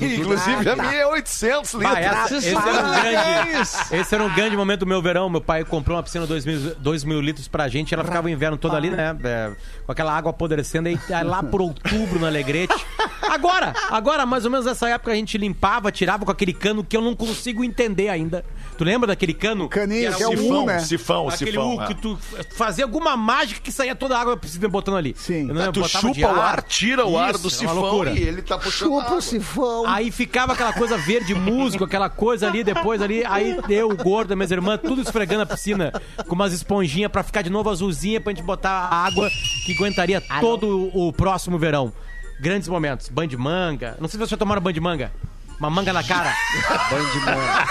Inclusive 0.00 0.70
a 0.70 0.76
minha 0.76 0.94
é 0.94 1.06
800 1.06 1.74
litros. 1.74 1.96
Ah, 1.96 2.00
essa- 2.00 2.36
esse, 2.36 2.48
era 2.54 2.60
um 2.60 2.90
grande, 2.92 3.60
esse 3.92 4.14
era 4.14 4.24
um 4.24 4.34
grande 4.34 4.56
momento 4.56 4.80
do 4.80 4.86
meu 4.86 5.02
verão. 5.02 5.28
Meu 5.28 5.40
pai 5.40 5.64
comprou 5.64 5.93
comprou 5.94 5.98
uma 5.98 6.02
piscina 6.02 6.24
de 6.24 6.28
2 6.28 6.44
mil, 6.44 6.74
dois 6.76 7.04
mil 7.04 7.20
litros 7.20 7.48
pra 7.48 7.68
gente, 7.68 7.94
ela 7.94 8.04
ficava 8.04 8.26
o 8.26 8.30
inverno 8.30 8.56
todo 8.56 8.74
ali, 8.74 8.90
né? 8.90 9.16
é, 9.24 9.52
com 9.86 9.92
aquela 9.92 10.12
água 10.16 10.30
apodrecendo, 10.30 10.88
aí, 10.88 10.98
aí 11.10 11.24
lá 11.24 11.42
por 11.42 11.60
outubro 11.60 12.18
no 12.18 12.26
Alegrete. 12.26 12.74
Agora, 13.22 13.72
agora, 13.90 14.26
mais 14.26 14.44
ou 14.44 14.50
menos 14.50 14.66
nessa 14.66 14.88
época, 14.88 15.10
a 15.12 15.14
gente 15.14 15.36
limpava, 15.38 15.90
tirava 15.90 16.24
com 16.24 16.30
aquele 16.30 16.52
cano 16.52 16.84
que 16.84 16.96
eu 16.96 17.00
não 17.00 17.14
consigo 17.16 17.64
entender 17.64 18.08
ainda. 18.08 18.44
Tu 18.76 18.84
lembra 18.84 19.06
daquele 19.06 19.32
cano? 19.32 19.68
Caninho, 19.68 20.06
era 20.08 20.16
que 20.16 20.22
é 20.22 20.28
o 20.28 20.30
Sifão, 20.36 20.62
U, 20.62 20.66
né? 20.66 20.78
sifão, 20.80 21.28
Aquele 21.28 21.50
sifão. 21.52 21.76
U 21.76 21.82
é. 21.82 21.86
que 21.86 21.94
tu 21.94 22.18
fazia 22.56 22.84
alguma 22.84 23.16
mágica 23.16 23.60
que 23.60 23.70
saía 23.72 23.94
toda 23.94 24.16
a 24.16 24.20
água 24.20 24.36
piscina 24.36 24.68
botando 24.68 24.96
ali. 24.96 25.14
Sim. 25.16 25.48
Eu 25.48 25.54
não 25.54 25.62
Ah, 25.62 25.72
tu 25.72 25.88
chupa 25.88 26.20
o 26.20 26.40
ar, 26.40 26.62
tira 26.62 27.06
o 27.06 27.16
ar 27.18 27.34
Isso, 27.34 27.42
do 27.42 27.48
era 27.48 27.54
uma 27.54 27.58
sifão 27.72 27.74
loucura. 27.82 28.10
e 28.10 28.22
ele 28.22 28.42
tá 28.42 28.58
puxando 28.58 28.88
Chupa 28.90 29.02
água. 29.06 29.16
o 29.18 29.22
sifão. 29.22 29.86
Aí 29.86 30.10
ficava 30.10 30.52
aquela 30.52 30.72
coisa 30.72 30.96
verde 30.98 31.34
músico, 31.34 31.84
aquela 31.84 32.08
coisa 32.10 32.46
ali, 32.48 32.62
depois 32.64 33.00
ali, 33.00 33.24
aí 33.24 33.56
eu, 33.68 33.88
o 33.90 33.96
gordo, 33.96 34.36
minhas 34.36 34.50
irmãs, 34.50 34.80
tudo 34.82 35.02
esfregando 35.02 35.42
a 35.42 35.46
piscina 35.46 35.83
com 36.26 36.34
umas 36.34 36.52
esponjinhas 36.52 37.10
pra 37.10 37.22
ficar 37.22 37.42
de 37.42 37.50
novo 37.50 37.70
azulzinha 37.70 38.20
pra 38.20 38.32
gente 38.32 38.42
botar 38.44 38.70
a 38.70 39.06
água 39.06 39.28
que 39.64 39.72
aguentaria 39.74 40.20
todo 40.40 40.90
o 40.94 41.12
próximo 41.12 41.58
verão. 41.58 41.92
Grandes 42.40 42.68
momentos. 42.68 43.08
Banho 43.08 43.28
de 43.28 43.36
manga. 43.36 43.96
Não 44.00 44.08
sei 44.08 44.12
se 44.12 44.18
vocês 44.18 44.30
já 44.30 44.36
tomaram 44.36 44.60
banho 44.60 44.74
de 44.74 44.80
manga. 44.80 45.12
Uma 45.58 45.70
manga 45.70 45.92
na 45.92 46.02
cara. 46.02 46.34
Banho 46.90 47.10
de 47.12 47.18
manga. 47.20 47.64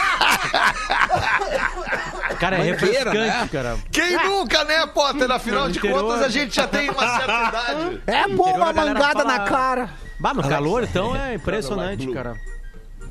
Cara, 2.39 2.55
é 2.55 2.59
Mangueira, 2.71 2.79
refrescante, 3.11 3.15
né? 3.17 3.49
cara. 3.51 3.77
Quem 3.91 4.17
nunca, 4.25 4.63
né, 4.63 4.85
Potter? 4.87 5.29
Afinal 5.31 5.69
de 5.69 5.77
interior. 5.77 6.01
contas, 6.01 6.21
a 6.23 6.29
gente 6.29 6.55
já 6.55 6.67
tem 6.67 6.89
uma 6.89 7.17
certa 7.17 7.49
idade. 7.49 8.01
É 8.07 8.27
bom 8.27 8.55
uma 8.55 8.73
mangada 8.73 9.19
fala- 9.19 9.23
na 9.25 9.39
cara. 9.41 9.89
Bah, 10.19 10.33
no 10.33 10.41
calor, 10.47 10.83
então, 10.83 11.15
é 11.15 11.35
impressionante, 11.35 12.07
cara. 12.11 12.35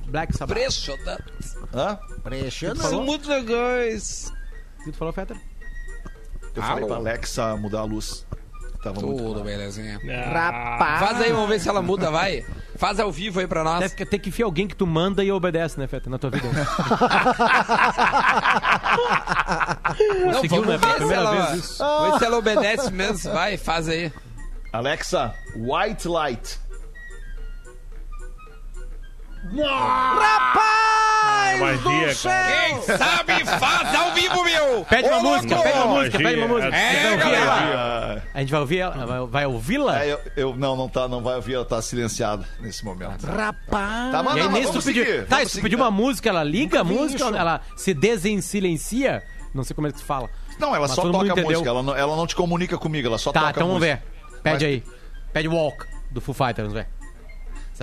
Black 0.07 0.37
Sabbath. 0.37 0.57
Preço, 0.57 0.97
tá? 1.05 1.19
Hã? 1.75 1.99
São 2.77 3.03
muito 3.03 3.29
legais. 3.29 4.33
O 4.83 4.85
que 4.85 4.93
tu 4.93 4.99
falou, 4.99 5.13
Fetter? 5.13 5.37
Eu 6.55 6.63
falei 6.63 6.79
Alô? 6.79 6.87
pra 6.89 6.97
Alexa 6.97 7.57
mudar 7.57 7.81
a 7.81 7.85
luz. 7.85 8.27
Tava 8.83 9.01
muito 9.01 9.23
Tudo 9.23 9.45
belezinha. 9.45 9.99
Rapaz. 10.33 11.01
Faz 11.01 11.21
aí, 11.23 11.33
vamos 11.33 11.49
ver 11.49 11.61
se 11.61 11.69
ela 11.69 11.81
muda, 11.81 12.11
vai. 12.11 12.45
Faz 12.77 12.99
ao 12.99 13.13
vivo 13.13 13.39
aí 13.39 13.47
pra 13.47 13.63
nós. 13.63 13.79
Deve 13.79 13.95
que- 13.95 14.05
ter 14.05 14.19
que 14.19 14.29
enfiar 14.31 14.47
alguém 14.47 14.67
que 14.67 14.75
tu 14.75 14.85
manda 14.87 15.23
e 15.23 15.31
obedece, 15.31 15.79
né, 15.79 15.87
Fetter, 15.87 16.11
na 16.11 16.19
tua 16.19 16.31
vida. 16.31 16.49
Não, 20.25 20.33
Conseguiu, 20.33 20.65
né? 20.65 20.77
ver 20.77 20.87
se 20.89 20.95
Primeira 20.97 21.21
ela, 21.23 21.47
vez 21.47 21.65
isso. 21.65 21.79
vamos 21.79 22.13
ver 22.13 22.19
se 22.19 22.25
ela 22.25 22.39
obedece 22.39 22.91
mesmo. 22.93 23.33
Vai, 23.33 23.57
faz 23.57 23.89
aí. 23.89 24.13
Alexa, 24.73 25.35
white 25.57 26.09
light. 26.09 26.59
Rapaz 29.55 30.73
Magia, 31.61 32.09
do 32.09 32.15
céu! 32.15 32.33
Quem 32.87 32.97
sabe 32.97 33.45
faz 33.45 33.95
ao 33.95 34.13
vivo, 34.15 34.43
meu! 34.45 34.85
Pede 34.89 35.09
uma 35.09 35.19
Ô, 35.19 35.23
música, 35.23 35.55
louco! 35.55 35.69
pede 35.71 35.79
uma 35.79 35.87
música, 35.95 36.19
pede 36.19 36.39
uma 36.41 36.49
música. 36.49 36.77
É, 36.77 36.89
A 36.89 36.91
gente 36.91 37.03
vai 37.03 37.13
ouvir 37.13 37.19
galera. 37.19 37.43
ela. 37.73 38.23
A 38.35 38.41
gente 38.41 38.51
vai 38.51 38.61
ouvir 38.61 38.79
ela? 38.79 39.07
Vai- 39.07 39.27
Vai 39.27 39.47
ouvi-la? 39.47 40.05
é, 40.05 40.13
eu, 40.13 40.21
eu- 40.37 40.57
não, 40.57 40.77
não 40.77 40.89
tá, 40.89 41.07
não 41.07 41.23
vai 41.23 41.37
ouvir, 41.37 41.55
ela 41.55 41.65
tá 41.65 41.81
silenciada 41.83 42.45
nesse 42.61 42.85
momento. 42.85 43.27
Rapaz! 43.27 44.13
Tá, 44.13 44.23
mas 44.23 44.37
E 44.37 44.39
aí, 44.39 44.45
não, 44.45 44.51
mas 44.53 44.61
nesse 44.61 44.67
tu 44.73 44.81
vamos 44.81 44.85
pediu. 44.85 45.27
Tá, 45.27 45.37
se 45.39 45.43
tu 45.45 45.49
seguir. 45.51 45.63
pediu 45.63 45.79
uma 45.79 45.91
música, 45.91 46.29
ela 46.31 46.43
liga 46.43 46.81
a 46.81 46.85
música, 46.85 47.25
isso. 47.27 47.37
ela 47.37 47.61
se 47.77 47.93
desensilencia? 47.95 49.23
Não 49.55 49.63
sei 49.65 49.75
como 49.75 49.87
é 49.87 49.93
que 49.93 49.99
se 49.99 50.05
fala. 50.05 50.31
Não, 50.59 50.69
ela 50.75 50.87
Mas 50.87 50.93
só 50.93 51.03
todo 51.03 51.13
toca 51.13 51.25
mundo 51.25 51.33
entendeu. 51.33 51.51
música, 51.51 51.69
ela 51.69 51.83
não, 51.83 51.95
ela 51.97 52.17
não 52.17 52.27
te 52.27 52.35
comunica 52.35 52.79
comigo, 52.79 53.07
ela 53.09 53.19
só 53.19 53.33
Tá, 53.33 53.41
toca 53.41 53.51
então 53.53 53.65
a 53.65 53.67
vamos 53.67 53.81
música. 53.87 54.03
ver. 54.33 54.41
Pede 54.43 54.65
aí. 54.65 54.83
Pede 55.33 55.49
Walk, 55.49 55.85
do 56.11 56.21
Foo 56.21 56.35
Fighters, 56.35 56.69
vamos 56.69 56.75
ver. 56.75 56.87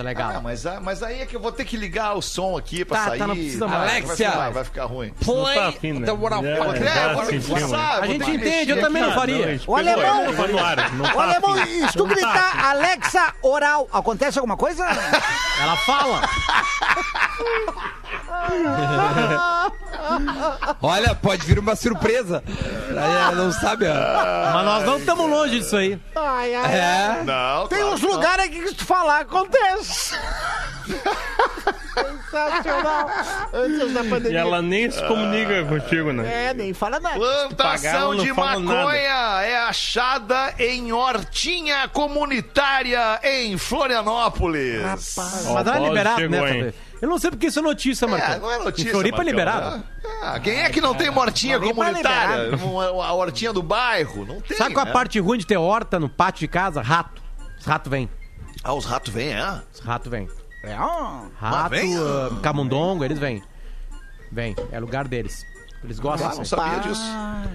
é 0.00 0.02
legal. 0.02 0.32
Ah, 0.36 0.40
mas, 0.40 0.64
ah, 0.66 0.80
mas 0.80 1.02
aí 1.02 1.20
é 1.20 1.26
que 1.26 1.36
eu 1.36 1.40
vou 1.40 1.52
ter 1.52 1.62
que 1.64 1.76
ligar 1.76 2.14
o 2.16 2.22
som 2.22 2.56
aqui 2.56 2.84
pra 2.86 2.96
Tá, 2.96 3.04
tá, 3.04 3.10
sair. 3.10 3.18
não 3.20 3.34
precisa 3.36 3.66
Vai- 3.66 3.78
mais. 3.78 3.90
Vai 3.90 4.00
Alexia. 4.02 4.30
ficar, 4.30 4.50
vai 4.50 4.64
ficar 4.64 4.84
ruim. 4.86 5.12
Não 5.26 5.34
tá 5.44 5.52
Play 5.52 5.58
afim, 5.68 5.92
né? 5.92 6.06
the 6.06 6.12
É, 6.12 6.14
I 6.14 6.18
Fuck. 6.58 6.78
já 6.84 6.90
É, 6.90 7.14
passar, 7.60 8.02
A 8.02 8.06
gente 8.06 8.30
entende, 8.30 8.70
eu 8.70 8.80
também 8.80 9.02
não 9.02 9.12
faria. 9.12 9.46
Não, 9.56 9.60
O 9.66 9.76
alemão- 9.76 10.32
tá 10.32 11.20
alemão, 11.20 11.56
se 11.90 11.96
tu 11.96 12.06
gritar 12.06 12.64
Alexa 12.70 13.34
oral, 13.42 13.88
acontece 13.92 14.38
alguma 14.38 14.56
coisa? 14.56 14.86
Ela 15.60 15.76
fala. 15.76 16.22
Olha, 20.82 21.14
pode 21.14 21.44
vir 21.46 21.58
uma 21.58 21.76
surpresa. 21.76 22.42
Aí 22.46 23.12
ela 23.16 23.32
não 23.32 23.52
sabe, 23.52 23.86
ó. 23.86 24.52
Mas 24.54 24.64
nós 24.64 24.84
não 24.84 24.98
estamos 24.98 25.28
longe 25.30 25.60
disso 25.60 25.76
aí. 25.76 25.98
Ai, 26.16 26.54
ai. 26.54 26.74
É. 26.74 27.22
Não, 27.24 27.66
Tem 27.68 27.78
claro 27.78 27.94
uns 27.94 28.02
não. 28.02 28.12
lugares 28.12 28.44
aqui 28.46 28.60
que 28.62 28.68
se 28.68 28.74
tu 28.74 28.84
falar, 28.84 29.20
acontece. 29.20 30.14
Sensacional. 31.94 33.10
Antes 33.52 33.92
da 33.92 34.04
E 34.04 34.08
pandemia. 34.08 34.38
ela 34.40 34.62
nem 34.62 34.90
se 34.90 35.02
comunica 35.04 35.64
contigo, 35.64 36.12
né? 36.12 36.46
É, 36.50 36.54
nem 36.54 36.72
fala 36.72 36.98
nada. 37.00 37.16
Plantação 37.18 38.14
de 38.16 38.32
maconha 38.32 39.42
é 39.42 39.58
achada 39.58 40.54
em 40.58 40.92
hortinha 40.92 41.88
comunitária 41.88 43.20
em 43.22 43.56
Florianópolis. 43.58 44.82
Mas 45.16 45.46
Ó, 45.46 45.58
ela 45.58 45.76
é 45.76 45.80
liberado, 45.88 46.20
chegou, 46.20 46.40
né? 46.42 46.50
hein? 46.58 46.74
Eu 47.00 47.08
não 47.08 47.18
sei 47.18 47.30
porque 47.30 47.46
isso 47.46 47.58
é 47.58 47.62
notícia, 47.62 48.04
É, 48.04 48.08
Marcão. 48.08 48.38
não 48.40 48.50
é 48.52 48.58
notícia. 48.58 48.88
Em 48.88 48.92
Floripa 48.92 49.22
é 49.22 49.24
liberado. 49.24 49.82
Ah, 50.22 50.38
quem 50.38 50.60
é 50.60 50.68
que 50.70 50.80
não 50.80 50.94
tem 50.94 51.08
uma 51.08 51.22
hortinha 51.22 51.58
Floripa 51.58 51.80
é 51.82 51.86
comunitária? 51.86 52.56
Uma- 52.56 53.04
A 53.06 53.12
hortinha 53.14 53.52
do 53.52 53.62
bairro? 53.62 54.26
Não 54.26 54.40
tem. 54.40 54.56
Sabe 54.56 54.74
qual 54.74 54.82
é 54.82 54.84
né? 54.86 54.90
a 54.90 54.94
parte 54.94 55.18
ruim 55.18 55.38
de 55.38 55.46
ter 55.46 55.56
horta 55.56 55.98
no 55.98 56.08
pátio 56.08 56.40
de 56.40 56.48
casa? 56.48 56.82
Rato. 56.82 57.22
Os 57.58 57.64
ratos 57.64 57.90
vêm. 57.90 58.08
Ah, 58.62 58.74
os 58.74 58.84
ratos 58.84 59.12
vêm, 59.12 59.32
é? 59.32 59.62
Os 59.72 59.80
ratos 59.80 60.10
vêm. 60.10 60.28
É, 60.62 60.76
ó. 60.78 61.22
Rato, 61.38 61.70
vem? 61.70 61.96
ah, 61.96 62.30
camundongo, 62.42 63.02
eles 63.04 63.18
vêm. 63.18 63.42
Vêm. 64.30 64.54
É 64.70 64.78
lugar 64.78 65.08
deles. 65.08 65.44
Eles 65.82 65.98
gostam 65.98 66.30
Ah, 66.30 66.34
não 66.34 66.44
sabia 66.44 66.78
disso. 66.80 67.00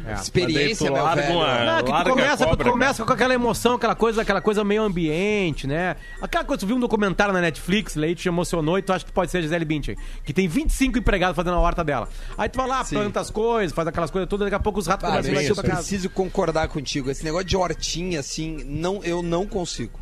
É. 0.08 0.14
Experiência, 0.14 0.60
Mas 0.60 0.78
daí 0.80 0.88
tu 0.90 0.94
meu 0.94 1.04
larga 1.04 1.22
velho. 1.22 1.36
uma- 1.36 1.66
Não, 1.66 1.78
é 1.78 1.84
que 1.84 1.92
tu 1.92 2.10
começa, 2.10 2.46
cobra, 2.46 2.66
tu 2.66 2.72
começa 2.72 3.06
com 3.06 3.14
aquela 3.14 3.34
emoção, 3.36 3.76
aquela 3.76 3.94
coisa, 3.96 4.22
aquela 4.24 4.42
coisa 4.42 4.64
meio 4.64 4.82
ambiente, 4.82 5.68
né? 5.68 5.96
Aquela 6.22 6.44
coisa, 6.44 6.60
tu 6.62 6.66
viu 6.68 6.76
um 6.76 6.80
documentário 6.80 7.32
na 7.34 7.40
Netflix, 7.42 7.96
aí 7.98 8.16
te 8.16 8.28
emocionou 8.28 8.80
e 8.80 8.82
tu 8.82 8.92
acha 8.92 9.06
que 9.06 9.12
pode 9.12 9.30
ser 9.30 9.38
a 9.38 9.42
Gisele 9.42 9.64
Bündchen, 9.64 9.96
que 10.24 10.34
tem 10.34 10.48
25 10.48 10.98
empregados 10.98 11.36
fazendo 11.36 11.54
a 11.56 11.60
horta 11.60 11.84
dela. 11.84 12.10
Aí 12.36 12.50
tu 12.50 12.58
vai 12.58 12.68
lá, 12.68 12.84
planta 12.84 13.20
as 13.20 13.30
coisas, 13.30 13.76
faz 13.76 13.88
aquelas 13.88 14.10
coisas 14.10 14.28
todas, 14.28 14.46
daqui 14.48 14.56
a 14.56 14.60
pouco 14.60 14.80
os 14.80 14.88
ratos 14.88 15.08
Para, 15.08 15.22
começam 15.22 15.32
a 15.32 15.36
eu 15.36 15.42
invadir 15.44 15.52
a 15.52 15.56
tua 15.56 15.64
casa. 15.64 15.82
preciso 15.82 16.10
concordar 16.10 16.68
contigo. 16.68 17.12
Esse 17.12 17.24
negócio 17.24 17.46
de 17.48 17.56
hortinha, 17.56 18.20
assim, 18.22 18.64
não, 18.66 19.04
eu 19.04 19.22
não 19.22 19.46
consigo. 19.46 20.00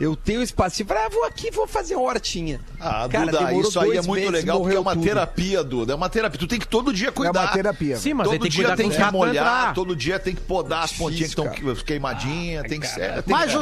Eu 0.00 0.16
tenho 0.16 0.42
espacinho 0.42 0.86
para 0.86 1.06
ah, 1.06 1.08
vou 1.08 1.24
aqui, 1.24 1.50
vou 1.50 1.66
fazer 1.66 1.94
uma 1.96 2.04
hortinha. 2.04 2.60
Ah, 2.80 3.06
Cara, 3.10 3.30
Duda, 3.32 3.52
isso 3.54 3.78
aí 3.78 3.96
é 3.96 4.02
muito 4.02 4.14
meses, 4.14 4.30
legal 4.32 4.60
porque 4.60 4.76
é 4.76 4.80
uma 4.80 4.94
tudo. 4.94 5.04
terapia, 5.04 5.64
Duda. 5.64 5.92
É 5.92 5.96
uma 5.96 6.08
terapia. 6.08 6.38
Tu 6.38 6.46
tem 6.46 6.58
que 6.58 6.66
todo 6.66 6.92
dia 6.92 7.08
É 7.08 7.12
cuidar. 7.12 7.40
uma 7.40 7.52
terapia. 7.52 7.96
Sim, 7.96 8.14
mas 8.14 8.26
todo 8.28 8.32
tem 8.40 8.50
que 8.50 8.56
dia 8.56 8.76
tem 8.76 8.90
que 8.90 9.10
molhar, 9.12 9.74
todo 9.74 9.94
dia 9.94 10.18
tem 10.18 10.34
que 10.34 10.40
podar 10.40 10.84
as 10.84 10.92
pontinhas 10.92 11.34
que 11.34 11.40
estão 11.40 11.74
queimadinhas, 11.84 12.64
tem 12.66 12.80
que 12.80 12.86
ser. 12.86 13.22
Tem 13.22 13.32
Mas 13.34 13.52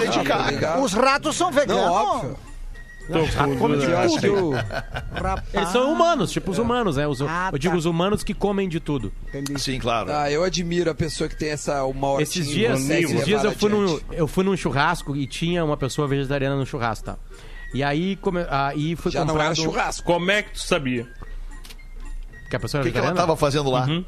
os 0.83 0.93
ratos 0.93 1.37
são 1.37 1.51
veganos. 1.51 1.85
Não, 1.85 1.93
óbvio. 1.93 2.50
Come 3.59 3.76
de 3.76 3.87
dúvida. 3.87 3.93
Eu 3.93 3.99
acho 3.99 4.21
que 4.21 4.29
o, 4.29 4.50
Rapaz. 4.50 5.45
Eles 5.55 5.69
são 5.71 5.93
humanos, 5.93 6.31
tipo 6.31 6.50
os 6.50 6.59
humanos, 6.59 6.97
né? 6.97 7.07
Os- 7.07 7.21
Ah, 7.23 7.50
eu 7.52 7.59
digo 7.59 7.73
tá. 7.75 7.79
os 7.79 7.85
humanos 7.87 8.23
que 8.23 8.33
comem 8.35 8.69
de 8.69 8.81
tudo. 8.81 9.12
Entendi. 9.29 9.61
Sim, 9.61 9.79
claro. 9.79 10.11
ah, 10.12 10.31
eu 10.31 10.43
admiro 10.45 10.90
a 10.90 10.95
pessoa 10.95 11.29
que 11.29 11.37
tem 11.37 11.50
essa 11.50 11.85
uma. 11.85 12.21
Esses 12.23 12.49
dias, 12.49 12.88
esses 12.88 13.25
dias 13.25 13.45
eu, 13.45 13.52
fui 13.52 13.71
num, 13.71 14.00
eu 14.12 14.26
fui 14.26 14.45
num 14.45 14.57
churrasco 14.57 15.17
e 15.17 15.26
tinha 15.26 15.64
uma 15.64 15.76
pessoa 15.76 16.07
vegetariana 16.09 16.57
no 16.57 16.64
churrasco, 16.67 17.07
tá? 17.07 17.17
E 17.73 17.83
aí, 17.85 18.17
come, 18.17 18.40
aí 18.50 18.97
foi 18.97 19.12
Já 19.12 19.21
não 19.21 19.29
comprado... 19.29 19.47
era 19.47 19.55
churrasco. 19.55 20.05
Como 20.05 20.31
é 20.31 20.43
que 20.43 20.52
tu 20.55 20.61
sabia? 20.61 21.07
Que 22.49 22.57
a 22.57 22.61
pessoa 22.61 22.81
O 22.81 22.85
que, 22.85 22.90
que 22.90 22.99
ela 22.99 23.07
vegetariana? 23.09 23.14
tava 23.17 23.37
fazendo 23.37 23.71
lá? 23.71 23.87
Uhum. 23.87 24.05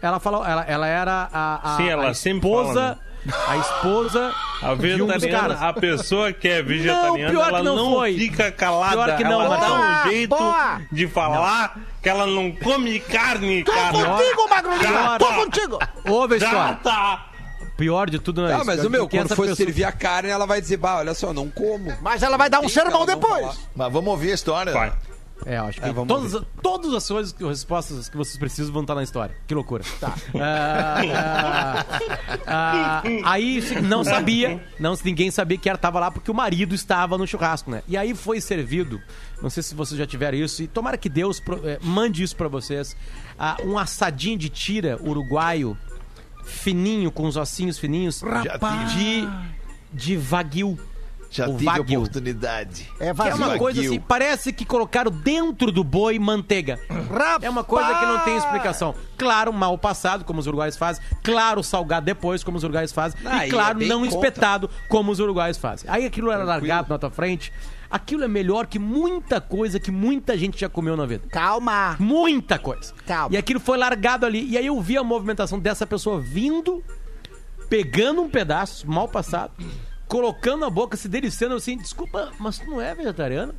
Ela 0.00 0.18
falou, 0.18 0.44
ela, 0.44 0.62
ela 0.64 0.86
era 0.86 1.28
a, 1.32 1.74
a, 1.74 1.76
Sim, 1.76 1.88
ela 1.88 2.08
a 2.08 2.14
sempre 2.14 2.48
esposa, 2.48 2.72
fala, 2.74 3.00
a 3.48 3.56
esposa 3.56 4.34
A 4.62 4.74
de 4.74 4.94
um 4.94 5.06
dos 5.06 5.06
vegetariana, 5.14 5.40
caras. 5.56 5.62
a 5.62 5.72
pessoa 5.72 6.32
que 6.32 6.48
é 6.48 6.62
vegetariana, 6.62 7.30
pior 7.30 7.48
ela 7.48 7.58
que 7.58 7.64
não 7.64 7.76
não, 7.76 7.92
foi. 7.94 8.14
fica 8.18 8.50
calada. 8.50 8.96
Pior 9.04 9.16
que 9.16 9.24
não, 9.24 9.42
ela 9.42 9.56
dá 9.56 9.72
um 9.74 10.10
jeito 10.10 10.28
boa. 10.36 10.80
de 10.90 11.06
falar 11.08 11.78
que 12.02 12.08
ela 12.08 12.26
não 12.26 12.50
come 12.52 12.98
carne, 13.00 13.62
Tô 13.64 13.72
cara. 13.72 13.92
contigo! 13.92 14.48
Já 14.82 15.18
Tô 15.18 15.26
tá. 15.26 15.34
contigo! 15.36 15.78
Ouve 16.06 16.36
história. 16.36 16.78
tá. 16.82 17.26
Pior 17.76 18.10
de 18.10 18.18
tudo 18.18 18.42
não 18.42 18.48
é 18.48 18.52
Ah, 18.54 18.56
isso. 18.58 18.66
mas 18.66 18.84
o 18.84 18.90
meu, 18.90 19.08
quando 19.08 19.28
for 19.30 19.46
pessoa- 19.46 19.56
servir 19.56 19.84
a 19.84 19.90
carne, 19.92 20.28
ela 20.28 20.46
vai 20.46 20.60
dizer, 20.60 20.76
bah, 20.76 20.98
olha 20.98 21.14
só, 21.14 21.32
não 21.32 21.48
como. 21.48 21.92
Mas 22.02 22.22
ela 22.22 22.36
vai 22.36 22.50
dar 22.50 22.60
um 22.60 22.68
Sim, 22.68 22.74
sermão 22.74 23.00
não 23.00 23.06
depois. 23.06 23.58
Mas 23.74 23.92
vamos 23.92 24.10
ouvir 24.10 24.32
a 24.32 24.34
história. 24.34 24.72
Vai. 24.72 24.92
É, 25.44 25.58
eu 25.58 25.64
acho 25.64 25.80
que 25.80 25.86
É, 25.88 25.92
vamos 25.92 26.08
todas, 26.08 26.42
todas 26.62 26.94
as 26.94 27.08
coisas, 27.08 27.34
as 27.40 27.48
respostas 27.48 28.08
que 28.08 28.16
vocês 28.16 28.36
precisam 28.38 28.72
vão 28.72 28.82
estar 28.82 28.94
na 28.94 29.02
história. 29.02 29.34
Que 29.46 29.54
loucura. 29.54 29.82
Tá. 30.00 30.14
aí 33.24 33.60
se- 33.62 33.80
não 33.80 34.04
sabia, 34.04 34.62
não 34.78 34.94
ninguém 35.04 35.30
sabia 35.30 35.58
que 35.58 35.68
ela 35.68 35.76
estava 35.76 35.98
lá 35.98 36.10
porque 36.10 36.30
o 36.30 36.34
marido 36.34 36.74
estava 36.74 37.16
no 37.18 37.26
churrasco, 37.26 37.70
né? 37.70 37.82
E 37.88 37.96
aí 37.96 38.14
foi 38.14 38.40
servido, 38.40 39.00
não 39.42 39.50
sei 39.50 39.62
se 39.62 39.74
vocês 39.74 39.98
já 39.98 40.06
tiveram 40.06 40.38
isso, 40.38 40.62
e 40.62 40.66
tomara 40.66 40.96
que 40.96 41.08
Deus 41.08 41.40
pro- 41.40 41.60
eh, 41.68 41.78
mande 41.82 42.22
isso 42.22 42.36
pra 42.36 42.48
vocês, 42.48 42.96
um 43.64 43.78
assadinho 43.78 44.38
de 44.38 44.48
tira 44.48 44.98
uruguaio, 45.02 45.76
fininho, 46.44 47.10
com 47.10 47.26
os 47.26 47.36
ossinhos 47.36 47.78
fininhos, 47.78 48.20
Já 48.20 48.58
tive. 48.58 48.96
de, 48.96 49.28
de 49.92 50.16
wagyu. 50.16 50.78
Já 51.32 51.48
o 51.48 51.52
tive 51.54 51.64
Wagyu. 51.64 51.98
oportunidade. 52.00 52.88
É 52.96 53.04
Que 53.04 53.04
é 53.04 53.12
vazio. 53.14 53.36
uma 53.36 53.56
coisa 53.58 53.80
assim, 53.80 53.98
parece 53.98 54.52
que 54.52 54.64
colocaram 54.66 55.10
dentro 55.10 55.72
do 55.72 55.82
boi 55.82 56.18
manteiga. 56.18 56.78
É 57.40 57.48
uma 57.48 57.64
coisa 57.64 57.88
que 57.94 58.04
não 58.04 58.18
tem 58.20 58.36
explicação. 58.36 58.94
Claro, 59.16 59.50
mal 59.52 59.78
passado, 59.78 60.24
como 60.24 60.40
os 60.40 60.46
uruguaios 60.46 60.76
fazem. 60.76 61.02
Claro, 61.22 61.62
salgado 61.62 62.04
depois, 62.04 62.44
como 62.44 62.58
os 62.58 62.64
uruguaios 62.64 62.92
fazem. 62.92 63.18
Ah, 63.24 63.46
e 63.46 63.50
claro, 63.50 63.82
é 63.82 63.86
não 63.86 64.00
contra. 64.02 64.14
espetado, 64.16 64.70
como 64.88 65.10
os 65.10 65.20
uruguaios 65.20 65.56
fazem. 65.56 65.88
Aí 65.90 66.04
aquilo 66.04 66.30
era 66.30 66.44
largado 66.44 66.88
na 66.90 66.98
tua 66.98 67.10
frente. 67.10 67.50
Aquilo 67.90 68.24
é 68.24 68.28
melhor 68.28 68.66
que 68.66 68.78
muita 68.78 69.40
coisa 69.40 69.78
que 69.80 69.90
muita 69.90 70.36
gente 70.36 70.58
já 70.60 70.68
comeu 70.68 70.96
na 70.96 71.06
vida. 71.06 71.24
Calma. 71.30 71.96
Muita 71.98 72.58
coisa. 72.58 72.92
Calma. 73.06 73.34
E 73.34 73.38
aquilo 73.38 73.60
foi 73.60 73.76
largado 73.78 74.26
ali. 74.26 74.46
E 74.48 74.56
aí 74.58 74.66
eu 74.66 74.80
vi 74.80 74.96
a 74.98 75.04
movimentação 75.04 75.58
dessa 75.58 75.86
pessoa 75.86 76.18
vindo, 76.20 76.82
pegando 77.68 78.22
um 78.22 78.28
pedaço 78.28 78.88
mal 78.90 79.06
passado, 79.08 79.52
colocando 80.12 80.60
na 80.60 80.68
boca, 80.68 80.94
se 80.94 81.08
deliciando 81.08 81.54
assim, 81.54 81.74
desculpa, 81.74 82.30
mas 82.38 82.58
tu 82.58 82.68
não 82.68 82.82
é 82.82 82.94
vegetariano? 82.94 83.54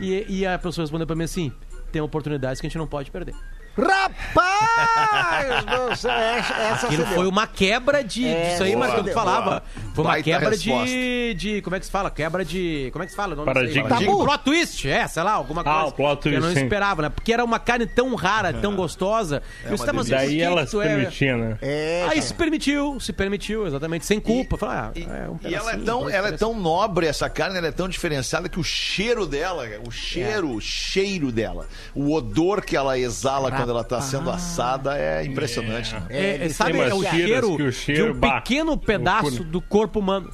E, 0.00 0.24
e 0.26 0.46
a 0.46 0.58
pessoa 0.58 0.82
respondeu 0.82 1.06
pra 1.06 1.14
mim 1.14 1.24
assim: 1.24 1.52
tem 1.92 2.00
oportunidades 2.00 2.58
que 2.58 2.66
a 2.66 2.70
gente 2.70 2.78
não 2.78 2.86
pode 2.86 3.10
perder. 3.10 3.34
Rapaz! 3.76 5.64
do 5.64 5.96
céu, 5.96 6.10
essa 6.12 6.54
essa 6.54 6.86
Aquilo 6.86 7.06
foi 7.06 7.26
uma 7.26 7.46
quebra 7.46 8.02
de. 8.02 8.26
É, 8.26 8.50
disso 8.50 8.62
aí, 8.64 8.76
mas 8.76 8.92
boa, 8.92 9.06
eu 9.08 9.14
falava. 9.14 9.62
Foi 9.94 10.04
uma 10.04 10.10
Baita 10.12 10.24
quebra 10.30 10.56
de, 10.56 11.34
de. 11.34 11.62
Como 11.62 11.76
é 11.76 11.80
que 11.80 11.86
se 11.86 11.90
fala? 11.92 12.10
Quebra 12.10 12.44
de. 12.44 12.90
Como 12.92 13.02
é 13.02 13.06
que 13.06 13.10
se 13.12 13.16
fala? 13.16 13.34
o 13.34 13.36
nome 13.36 13.52
disso 13.52 13.58
aí? 13.78 13.82
Paradigma. 13.82 14.06
Tabu. 14.06 14.24
Plot 14.24 14.44
twist, 14.44 14.88
é, 14.88 15.06
sei 15.06 15.22
lá, 15.22 15.32
alguma 15.32 15.60
Ah, 15.62 15.64
coisa. 15.64 15.86
o 15.86 15.92
plot 15.92 16.22
que 16.22 16.28
eu 16.28 16.32
não 16.34 16.40
twist, 16.40 16.58
sim. 16.58 16.64
esperava, 16.64 17.02
né? 17.02 17.08
Porque 17.08 17.32
era 17.32 17.44
uma 17.44 17.58
carne 17.58 17.86
tão 17.86 18.14
rara, 18.14 18.52
tão 18.52 18.74
gostosa. 18.74 19.42
eu 19.64 19.74
estava 19.74 19.98
por 20.02 20.08
Daí 20.08 20.36
que 20.36 20.42
ela 20.42 20.60
que 20.62 20.66
se 20.66 20.72
tu 20.72 20.82
é- 20.82 20.86
permitia, 20.88 21.36
né? 21.36 21.58
É, 21.62 22.06
Aí 22.10 22.22
se 22.22 22.34
permitiu, 22.34 22.98
se 23.00 23.12
permitiu, 23.12 23.66
exatamente, 23.66 24.06
sem 24.06 24.18
culpa. 24.20 24.56
Falei, 24.56 24.76
ah, 24.76 24.90
E, 24.94 25.02
é 25.02 25.28
um 25.28 25.38
e 25.50 25.54
ela 25.54 25.72
é 25.72 25.76
tão, 25.76 26.10
ela 26.10 26.28
é 26.28 26.32
tão 26.32 26.54
nobre, 26.58 27.06
essa 27.06 27.28
carne, 27.30 27.58
ela 27.58 27.68
é 27.68 27.72
tão 27.72 27.88
diferenciada 27.88 28.48
que 28.48 28.58
o 28.58 28.64
cheiro 28.64 29.26
dela, 29.26 29.64
o 29.86 29.90
cheiro, 29.90 30.52
o 30.54 30.60
cheiro 30.60 31.30
dela, 31.30 31.66
o 31.94 32.12
odor 32.14 32.62
que 32.62 32.76
ela 32.76 32.98
exala 32.98 33.50
quando 33.50 33.67
ela 33.70 33.84
tá 33.84 34.00
sendo 34.00 34.30
assada 34.30 34.96
é 34.98 35.24
impressionante. 35.24 35.94
né? 35.94 36.06
É, 36.10 36.46
é, 36.46 36.48
sabe, 36.48 36.72
Tem 36.72 36.82
é 36.82 36.94
o 36.94 37.02
cheiro, 37.02 37.54
o 37.68 37.72
cheiro, 37.72 38.04
de 38.04 38.10
um 38.16 38.20
bah, 38.20 38.40
pequeno 38.40 38.76
pedaço 38.76 39.44
do 39.44 39.60
corpo 39.60 39.98
humano. 40.00 40.32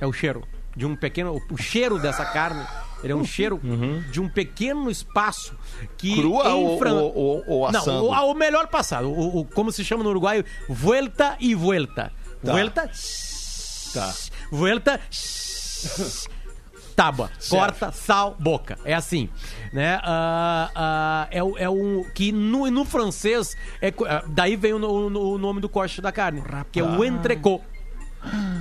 É 0.00 0.06
o 0.06 0.12
cheiro. 0.12 0.42
De 0.76 0.86
um 0.86 0.94
pequeno. 0.96 1.40
O 1.50 1.56
cheiro 1.56 1.98
dessa 1.98 2.24
carne. 2.24 2.64
Ele 3.02 3.12
é 3.12 3.16
um 3.16 3.24
cheiro 3.24 3.58
de 4.10 4.20
um 4.20 4.28
pequeno 4.28 4.90
espaço 4.90 5.54
que. 5.96 6.14
Crua 6.16 6.52
ou, 6.54 6.78
Fran- 6.78 6.92
ou, 6.94 7.14
ou- 7.16 7.44
ou 7.46 7.72
Não, 7.72 7.80
assando? 7.80 8.04
o, 8.04 8.30
o 8.30 8.34
melhor 8.34 8.66
passado. 8.68 9.08
O, 9.10 9.40
o- 9.40 9.44
como 9.46 9.72
se 9.72 9.82
chama 9.84 10.04
no 10.04 10.10
Uruguai, 10.10 10.44
vuelta 10.68 11.36
e 11.40 11.54
vuelta. 11.54 12.12
Tá. 12.44 12.52
Vuelta. 12.52 12.90
Tá. 13.94 14.14
Vuelta. 14.52 15.00
Tábua, 17.00 17.30
corta, 17.48 17.90
sal, 17.92 18.36
boca. 18.38 18.78
É 18.84 18.92
assim, 18.92 19.30
né? 19.72 19.98
Ah, 20.02 20.70
ah, 20.74 21.28
é, 21.30 21.42
o- 21.42 21.56
é 21.56 21.70
um 21.70 22.04
que 22.14 22.30
no, 22.30 22.70
no 22.70 22.84
francês 22.84 23.56
é 23.80 23.90
ah, 24.06 24.22
daí 24.26 24.54
vem 24.54 24.74
o, 24.74 24.78
no- 24.78 25.32
o 25.32 25.38
nome 25.38 25.62
do 25.62 25.68
corte 25.68 26.02
da 26.02 26.12
carne, 26.12 26.42
que 26.70 26.78
é 26.78 26.82
o 26.84 27.02
entrecô. 27.02 27.62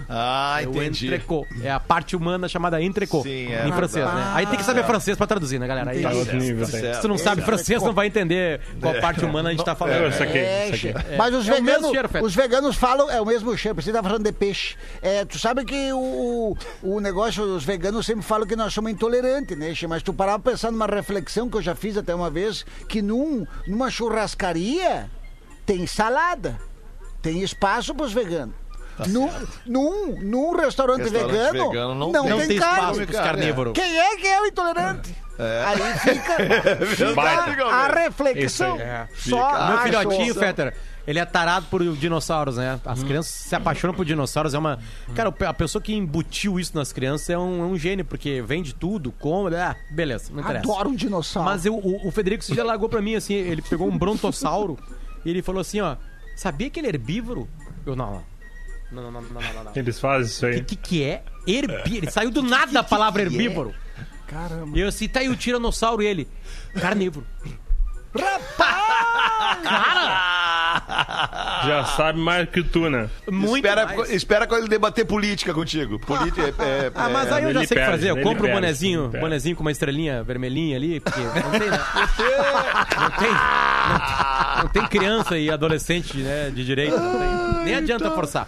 Ah, 0.07 0.59
É 0.61 0.67
o 0.67 0.71
entendi. 0.71 1.05
entrecô. 1.07 1.45
É 1.61 1.69
a 1.71 1.79
parte 1.79 2.15
humana 2.15 2.47
chamada 2.47 2.81
entrecô 2.81 3.21
Sim, 3.23 3.51
é 3.53 3.67
em 3.67 3.71
francês, 3.71 4.05
né? 4.05 4.31
Aí 4.33 4.45
tem 4.47 4.57
que 4.57 4.63
saber 4.63 4.83
francês 4.85 5.17
pra 5.17 5.27
traduzir, 5.27 5.59
né, 5.59 5.67
galera? 5.67 5.91
Aí, 5.91 6.01
Tá 6.01 6.11
outro 6.11 6.37
nível, 6.37 6.67
tem. 6.67 6.93
se 6.93 7.01
tu 7.01 7.07
não 7.07 7.17
sabe 7.17 7.41
francês, 7.41 7.83
não 7.83 7.93
vai 7.93 8.07
entender 8.07 8.61
qual 8.79 8.93
parte 8.95 9.23
humana 9.23 9.49
a 9.49 9.51
gente 9.51 9.63
tá 9.65 9.75
falando. 9.75 10.03
Eu 10.03 10.11
saquei, 10.11 10.41
É, 10.41 10.65
saquei. 10.71 10.77
che- 10.93 11.15
Mas 11.17 11.33
os, 11.35 11.47
É 11.47 11.51
o 11.51 11.55
mesmo 11.55 11.65
veganos, 11.65 11.91
cheiro, 11.91 12.09
Feta. 12.09 12.25
os 12.25 12.35
veganos 12.35 12.75
falam, 12.75 13.09
é 13.11 13.21
o 13.21 13.25
mesmo 13.25 13.55
cheiro, 13.57 13.75
precisa 13.75 13.97
estar 13.97 14.07
falando 14.07 14.23
de 14.23 14.31
peixe. 14.31 14.75
É, 15.01 15.25
tu 15.25 15.37
sabe 15.37 15.65
que 15.65 15.91
o, 15.93 16.55
o 16.81 16.99
negócio, 16.99 17.43
os 17.43 17.63
veganos 17.63 18.05
sempre 18.05 18.23
falam 18.23 18.47
que 18.47 18.55
nós 18.55 18.73
somos 18.73 18.91
intolerantes, 18.91 19.57
né, 19.57 19.75
che? 19.75 19.85
Mas 19.87 20.01
tu 20.01 20.13
parar 20.13 20.39
pra 20.39 20.51
pensar 20.53 20.71
numa 20.71 20.85
reflexão 20.87 21.49
que 21.49 21.57
eu 21.57 21.61
já 21.61 21.75
fiz 21.75 21.97
até 21.97 22.15
uma 22.15 22.29
vez, 22.29 22.65
que 22.87 23.01
num, 23.01 23.45
numa 23.67 23.89
churrascaria 23.91 25.09
tem 25.65 25.85
salada, 25.85 26.57
tem 27.21 27.41
espaço 27.43 27.93
pros 27.93 28.13
veganos. 28.13 28.55
Num, 29.07 29.29
num, 29.65 30.19
num 30.21 30.55
restaurante, 30.55 31.03
Restaurante 31.03 31.31
vegano, 31.31 31.69
vegano 31.69 31.95
não, 31.95 32.11
não 32.11 32.21
tem, 32.21 32.29
Não 32.31 32.47
tem 32.47 32.57
carne. 32.59 33.05
carnívoros. 33.07 33.73
Quem 33.73 33.97
é 33.99 34.15
que 34.17 34.27
é 34.27 34.41
o 34.41 34.45
intolerante? 34.45 35.15
Aí 35.39 35.77
fica, 35.99 36.85
fica 36.85 37.13
Baita. 37.13 37.65
a 37.65 37.87
reflexão. 37.87 38.75
Isso 38.75 38.81
aí. 38.81 38.81
É. 38.81 39.07
Só 39.15 39.67
Meu 39.69 39.77
filhotinho, 39.79 40.35
Fetter, 40.35 40.75
ele 41.07 41.17
é 41.17 41.23
tarado 41.25 41.65
por 41.71 41.81
dinossauros, 41.95 42.57
né? 42.57 42.75
Hum. 42.75 42.79
As 42.91 43.01
crianças 43.03 43.31
se 43.33 43.55
apaixonam 43.55 43.95
por 43.95 44.03
dinossauros. 44.03 44.53
É 44.53 44.59
uma. 44.59 44.79
Cara, 45.15 45.33
a 45.47 45.53
pessoa 45.53 45.81
que 45.81 45.93
embutiu 45.95 46.59
isso 46.59 46.75
nas 46.75 46.91
crianças 46.91 47.29
é 47.29 47.37
um, 47.37 47.63
é 47.63 47.65
um 47.67 47.77
gênio, 47.77 48.03
porque 48.03 48.41
vende 48.41 48.75
tudo, 48.75 49.13
come. 49.13 49.55
Ah, 49.55 49.77
beleza, 49.91 50.29
não 50.33 50.41
interessa. 50.41 50.65
Adoro 50.69 50.89
um 50.89 50.95
dinossauro. 50.95 51.49
Mas 51.49 51.65
eu- 51.65 51.75
o, 51.75 52.05
o 52.07 52.11
Federico 52.11 52.43
já 52.53 52.63
largou 52.63 52.89
pra 52.89 53.01
mim, 53.01 53.15
assim, 53.15 53.33
ele 53.33 53.61
pegou 53.61 53.87
um 53.87 53.97
brontossauro 53.97 54.77
e 55.23 55.29
ele 55.29 55.41
falou 55.41 55.61
assim, 55.61 55.79
ó, 55.79 55.95
sabia 56.35 56.69
que 56.69 56.79
ele 56.81 56.87
é 56.87 56.89
herbívoro? 56.89 57.47
Eu, 57.85 57.95
não, 57.95 58.21
não. 58.91 59.03
Não, 59.03 59.11
não, 59.11 59.21
não, 59.21 59.41
não, 59.41 59.63
não. 59.65 59.71
Eles 59.75 59.99
fazem 59.99 60.27
isso 60.27 60.45
O 60.45 60.49
aí. 60.49 60.61
que, 60.63 60.75
que 60.75 61.03
é 61.03 61.23
herbívoro? 61.47 61.95
Ele 61.95 62.11
saiu 62.11 62.31
do 62.31 62.41
nada 62.41 62.79
a 62.79 62.83
palavra 62.83 63.21
herbívoro. 63.21 63.73
Caramba. 64.27 64.77
E 64.77 64.81
eu 64.81 64.87
assim, 64.87 65.07
tá 65.07 65.19
aí 65.21 65.29
o 65.29 65.35
tiranossauro 65.35 66.01
e 66.01 66.05
ele, 66.07 66.27
carnívoro. 66.79 67.25
Já 71.65 71.85
sabe 71.95 72.19
mais 72.19 72.49
que 72.49 72.63
tu, 72.63 72.89
né? 72.89 73.09
Muito 73.29 73.57
espera, 73.65 73.85
mais. 73.85 74.09
espera 74.11 74.47
quando 74.47 74.61
ele 74.61 74.69
debater 74.69 75.05
política 75.05 75.53
contigo. 75.53 75.99
Política 75.99 76.41
é, 76.59 76.87
é- 76.87 76.91
Ah, 76.95 77.09
mas 77.09 77.29
é- 77.29 77.33
aí 77.33 77.43
eu 77.43 77.53
já 77.53 77.65
sei 77.65 77.77
o 77.77 77.81
que 77.81 77.85
fazer. 77.87 78.09
Eu 78.09 78.21
compro 78.21 78.47
um 78.47 78.51
bonezinho, 78.51 79.09
bonezinho 79.09 79.55
com 79.55 79.61
uma 79.61 79.71
estrelinha 79.71 80.23
vermelhinha 80.23 80.75
ali, 80.77 80.99
porque 80.99 81.19
não 81.19 81.51
tem, 81.51 81.69
né? 81.69 81.79
Não 82.99 83.09
tem, 83.11 83.31
não 83.31 83.99
tem, 83.99 84.63
não 84.63 84.67
tem 84.69 84.87
criança 84.87 85.37
e 85.37 85.49
adolescente 85.49 86.17
né, 86.17 86.51
de 86.53 86.63
direito. 86.65 86.95
nem 87.63 87.75
adianta 87.75 88.11
forçar. 88.11 88.47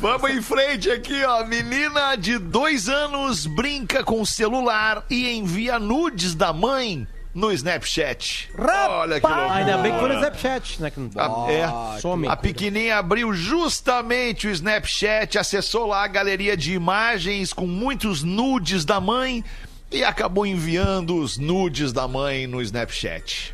Vamos 0.00 0.30
em 0.30 0.42
frente 0.42 0.90
aqui, 0.90 1.24
ó. 1.24 1.44
Menina 1.44 2.16
de 2.16 2.38
dois 2.38 2.88
anos 2.88 3.46
brinca 3.46 4.02
com 4.02 4.20
o 4.20 4.26
celular 4.26 5.04
e 5.10 5.30
envia 5.30 5.78
nudes 5.78 6.34
da 6.34 6.52
mãe 6.52 7.06
no 7.34 7.50
Snapchat. 7.52 8.50
Olha 8.56 9.20
que 9.20 9.26
loucura. 9.26 9.52
Ainda 9.52 9.78
bem 9.78 9.92
que 9.92 9.98
foi 9.98 10.08
no 10.08 10.14
Snapchat, 10.14 10.82
né? 10.82 10.90
Que 10.90 11.00
não... 11.00 11.10
A, 11.16 11.52
é, 11.52 12.00
Some. 12.00 12.28
a 12.28 12.36
pequenininha 12.36 12.98
abriu 12.98 13.34
justamente 13.34 14.46
o 14.46 14.50
Snapchat, 14.50 15.38
acessou 15.38 15.86
lá 15.86 16.04
a 16.04 16.08
galeria 16.08 16.56
de 16.56 16.72
imagens 16.72 17.52
com 17.52 17.66
muitos 17.66 18.22
nudes 18.22 18.84
da 18.84 19.00
mãe 19.00 19.44
e 19.90 20.04
acabou 20.04 20.46
enviando 20.46 21.16
os 21.16 21.36
nudes 21.36 21.92
da 21.92 22.06
mãe 22.06 22.46
no 22.46 22.62
Snapchat. 22.62 23.53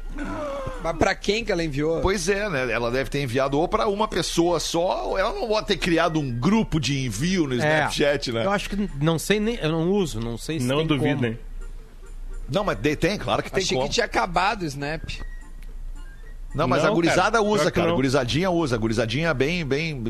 Mas 0.83 0.97
pra 0.97 1.15
quem 1.15 1.45
que 1.45 1.53
ela 1.53 1.63
enviou? 1.63 2.01
Pois 2.01 2.29
é, 2.29 2.49
né? 2.49 2.71
Ela 2.73 2.91
deve 2.91 3.11
ter 3.11 3.23
enviado 3.23 3.59
ou 3.59 3.69
pra 3.69 3.87
uma 3.89 4.09
pessoa 4.09 4.59
só, 4.59 5.09
ou 5.11 5.19
ela 5.19 5.33
não 5.33 5.47
pode 5.47 5.67
ter 5.67 5.77
criado 5.77 6.19
um 6.19 6.31
grupo 6.31 6.81
de 6.81 7.05
envio 7.05 7.47
no 7.47 7.55
Snapchat, 7.55 8.33
né? 8.33 8.43
É. 8.43 8.47
Eu 8.47 8.51
acho 8.51 8.71
que 8.71 8.91
não 9.01 9.19
sei 9.19 9.39
nem. 9.39 9.57
Eu 9.57 9.71
não 9.71 9.91
uso, 9.91 10.19
não 10.21 10.39
sei 10.39 10.59
se 10.61 10.67
Não 10.67 10.79
tem 10.79 10.87
duvidem. 10.87 11.39
Não, 12.49 12.65
mas 12.65 12.79
de- 12.79 12.97
tem, 12.97 13.17
claro 13.19 13.43
que 13.43 13.51
tem 13.51 13.63
Achei 13.63 13.77
como. 13.77 13.89
que 13.89 13.95
tinha 13.95 14.07
acabado 14.07 14.63
o 14.63 14.65
Snap. 14.65 15.03
Não, 16.55 16.67
mas 16.67 16.83
Não, 16.83 16.91
a 16.91 16.95
gurizada 16.95 17.39
cara, 17.39 17.43
usa, 17.43 17.71
cara. 17.71 17.91
A 17.91 17.95
gurizadinha 17.95 18.51
usa. 18.51 18.75
A 18.75 18.79
gurizadinha 18.79 19.33
bem, 19.33 19.65
bem, 19.65 20.03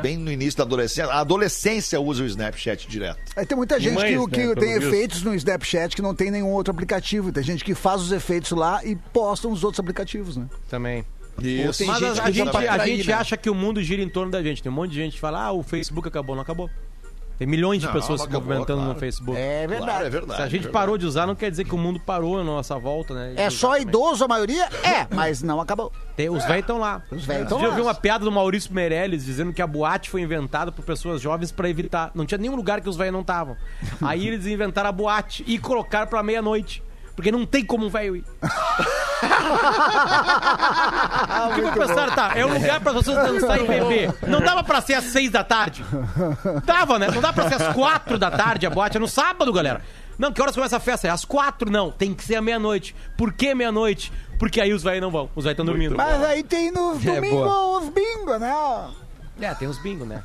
bem 0.00 0.16
no 0.16 0.30
início 0.30 0.58
da 0.58 0.64
adolescência. 0.64 1.06
A 1.06 1.20
adolescência 1.20 2.00
usa 2.00 2.22
o 2.22 2.26
Snapchat 2.26 2.88
direto. 2.88 3.18
Aí 3.36 3.44
tem 3.44 3.56
muita 3.56 3.80
gente 3.80 3.94
Mães, 3.94 4.10
que, 4.10 4.38
né, 4.38 4.54
que 4.54 4.60
tem 4.60 4.74
visto. 4.74 4.88
efeitos 4.88 5.22
no 5.22 5.34
Snapchat 5.34 5.96
que 5.96 6.02
não 6.02 6.14
tem 6.14 6.30
nenhum 6.30 6.50
outro 6.50 6.72
aplicativo. 6.72 7.32
Tem 7.32 7.42
gente 7.42 7.64
que 7.64 7.74
faz 7.74 8.00
os 8.00 8.12
efeitos 8.12 8.52
lá 8.52 8.84
e 8.84 8.94
posta 8.94 9.48
nos 9.48 9.64
outros 9.64 9.80
aplicativos, 9.80 10.36
né? 10.36 10.46
Também. 10.68 11.04
Isso. 11.40 11.84
Mas 11.86 11.98
gente 11.98 12.20
a, 12.20 12.30
gente, 12.30 12.56
a 12.56 12.86
gente 12.86 13.08
né? 13.08 13.14
acha 13.14 13.36
que 13.36 13.48
o 13.48 13.54
mundo 13.54 13.82
gira 13.82 14.02
em 14.02 14.08
torno 14.08 14.30
da 14.30 14.42
gente. 14.42 14.62
Tem 14.62 14.70
um 14.70 14.74
monte 14.74 14.90
de 14.90 14.96
gente 14.96 15.14
que 15.14 15.20
fala, 15.20 15.46
ah, 15.46 15.52
o 15.52 15.62
Facebook 15.62 16.06
acabou. 16.06 16.36
Não 16.36 16.42
acabou. 16.42 16.70
Tem 17.42 17.46
milhões 17.48 17.80
de 17.80 17.86
Não, 17.86 17.92
pessoas 17.92 18.20
se 18.20 18.26
acabou, 18.28 18.42
movimentando 18.46 18.78
claro. 18.78 18.94
no 18.94 19.00
Facebook. 19.00 19.36
É 19.36 19.66
verdade. 19.66 19.90
Claro, 19.90 20.06
é 20.06 20.10
verdade. 20.10 20.36
Se 20.36 20.42
a 20.42 20.48
gente 20.48 20.68
é 20.68 20.70
parou 20.70 20.96
de 20.96 21.04
usar, 21.06 21.26
não 21.26 21.34
quer 21.34 21.50
dizer 21.50 21.64
que 21.64 21.74
o 21.74 21.78
mundo 21.78 21.98
parou 21.98 22.36
na 22.36 22.44
nossa 22.44 22.78
volta, 22.78 23.12
né? 23.14 23.34
É 23.36 23.50
só 23.50 23.76
idoso 23.76 24.24
a 24.24 24.28
maioria? 24.28 24.66
É, 24.84 25.08
mas 25.12 25.42
não 25.42 25.60
acabou. 25.60 25.90
Tem- 26.14 26.30
os 26.30 26.44
velhos 26.44 26.60
estão 26.60 26.78
lá. 26.78 27.02
Os 27.10 27.24
velhos 27.24 27.42
Você 27.42 27.48
tão 27.48 27.60
já 27.60 27.66
lá. 27.68 27.74
viu 27.74 27.82
uma 27.84 27.94
piada 27.94 28.24
do 28.24 28.30
Maurício 28.30 28.72
Meirelles 28.72 29.24
dizendo 29.24 29.52
que 29.52 29.60
a 29.60 29.66
boate 29.66 30.08
foi 30.08 30.20
inventada 30.20 30.70
por 30.70 30.84
pessoas 30.84 31.20
jovens 31.20 31.50
pra 31.50 31.68
evitar. 31.68 32.12
Não 32.14 32.24
tinha 32.24 32.38
nenhum 32.38 32.54
lugar 32.54 32.80
que 32.80 32.88
os 32.88 32.96
velhos 32.96 33.12
não 33.12 33.22
estavam. 33.22 33.56
Aí 34.00 34.28
eles 34.28 34.46
inventaram 34.46 34.90
a 34.90 34.92
boate 34.92 35.42
e 35.44 35.58
colocaram 35.58 36.06
pra 36.06 36.22
meia-noite. 36.22 36.80
Porque 37.14 37.30
não 37.30 37.44
tem 37.44 37.64
como 37.64 37.86
um 37.86 37.90
velho 37.90 38.16
ir. 38.16 38.24
O 41.50 41.54
que 41.54 41.60
vai 41.60 41.72
pensar, 41.74 42.14
tá? 42.14 42.32
É 42.34 42.44
um 42.44 42.52
lugar 42.54 42.80
para 42.80 42.92
as 42.92 42.98
pessoas 42.98 43.32
dançar 43.32 43.60
e 43.60 43.66
beber. 43.66 44.14
Não 44.26 44.40
dava 44.40 44.64
pra 44.64 44.80
ser 44.80 44.94
às 44.94 45.04
seis 45.04 45.30
da 45.30 45.44
tarde. 45.44 45.84
Dava, 46.64 46.98
né? 46.98 47.08
Não 47.08 47.20
dá 47.20 47.32
pra 47.32 47.48
ser 47.48 47.62
às 47.62 47.74
quatro 47.74 48.18
da 48.18 48.30
tarde 48.30 48.66
a 48.66 48.70
boate. 48.70 48.96
É 48.96 49.00
no 49.00 49.08
sábado, 49.08 49.52
galera. 49.52 49.82
Não, 50.18 50.32
que 50.32 50.40
horas 50.42 50.54
começa 50.54 50.76
a 50.76 50.80
festa? 50.80 51.08
É 51.08 51.10
às 51.10 51.24
quatro? 51.24 51.70
Não, 51.70 51.90
tem 51.90 52.14
que 52.14 52.24
ser 52.24 52.36
à 52.36 52.42
meia-noite. 52.42 52.94
Por 53.16 53.32
que 53.32 53.54
meia-noite? 53.54 54.12
Porque 54.38 54.60
aí 54.60 54.72
os 54.72 54.82
velhos 54.82 55.00
não 55.00 55.10
vão. 55.10 55.30
Os 55.34 55.44
velhos 55.44 55.54
estão 55.54 55.64
dormindo. 55.66 55.96
Mas 55.96 56.22
aí 56.24 56.42
tem 56.42 56.70
no 56.70 56.96
domingo 56.96 57.44
boa. 57.44 57.78
os 57.78 57.88
bingo, 57.88 58.38
né? 58.38 58.88
É, 59.40 59.54
tem 59.54 59.68
os 59.68 59.78
bingo, 59.78 60.04
né? 60.04 60.22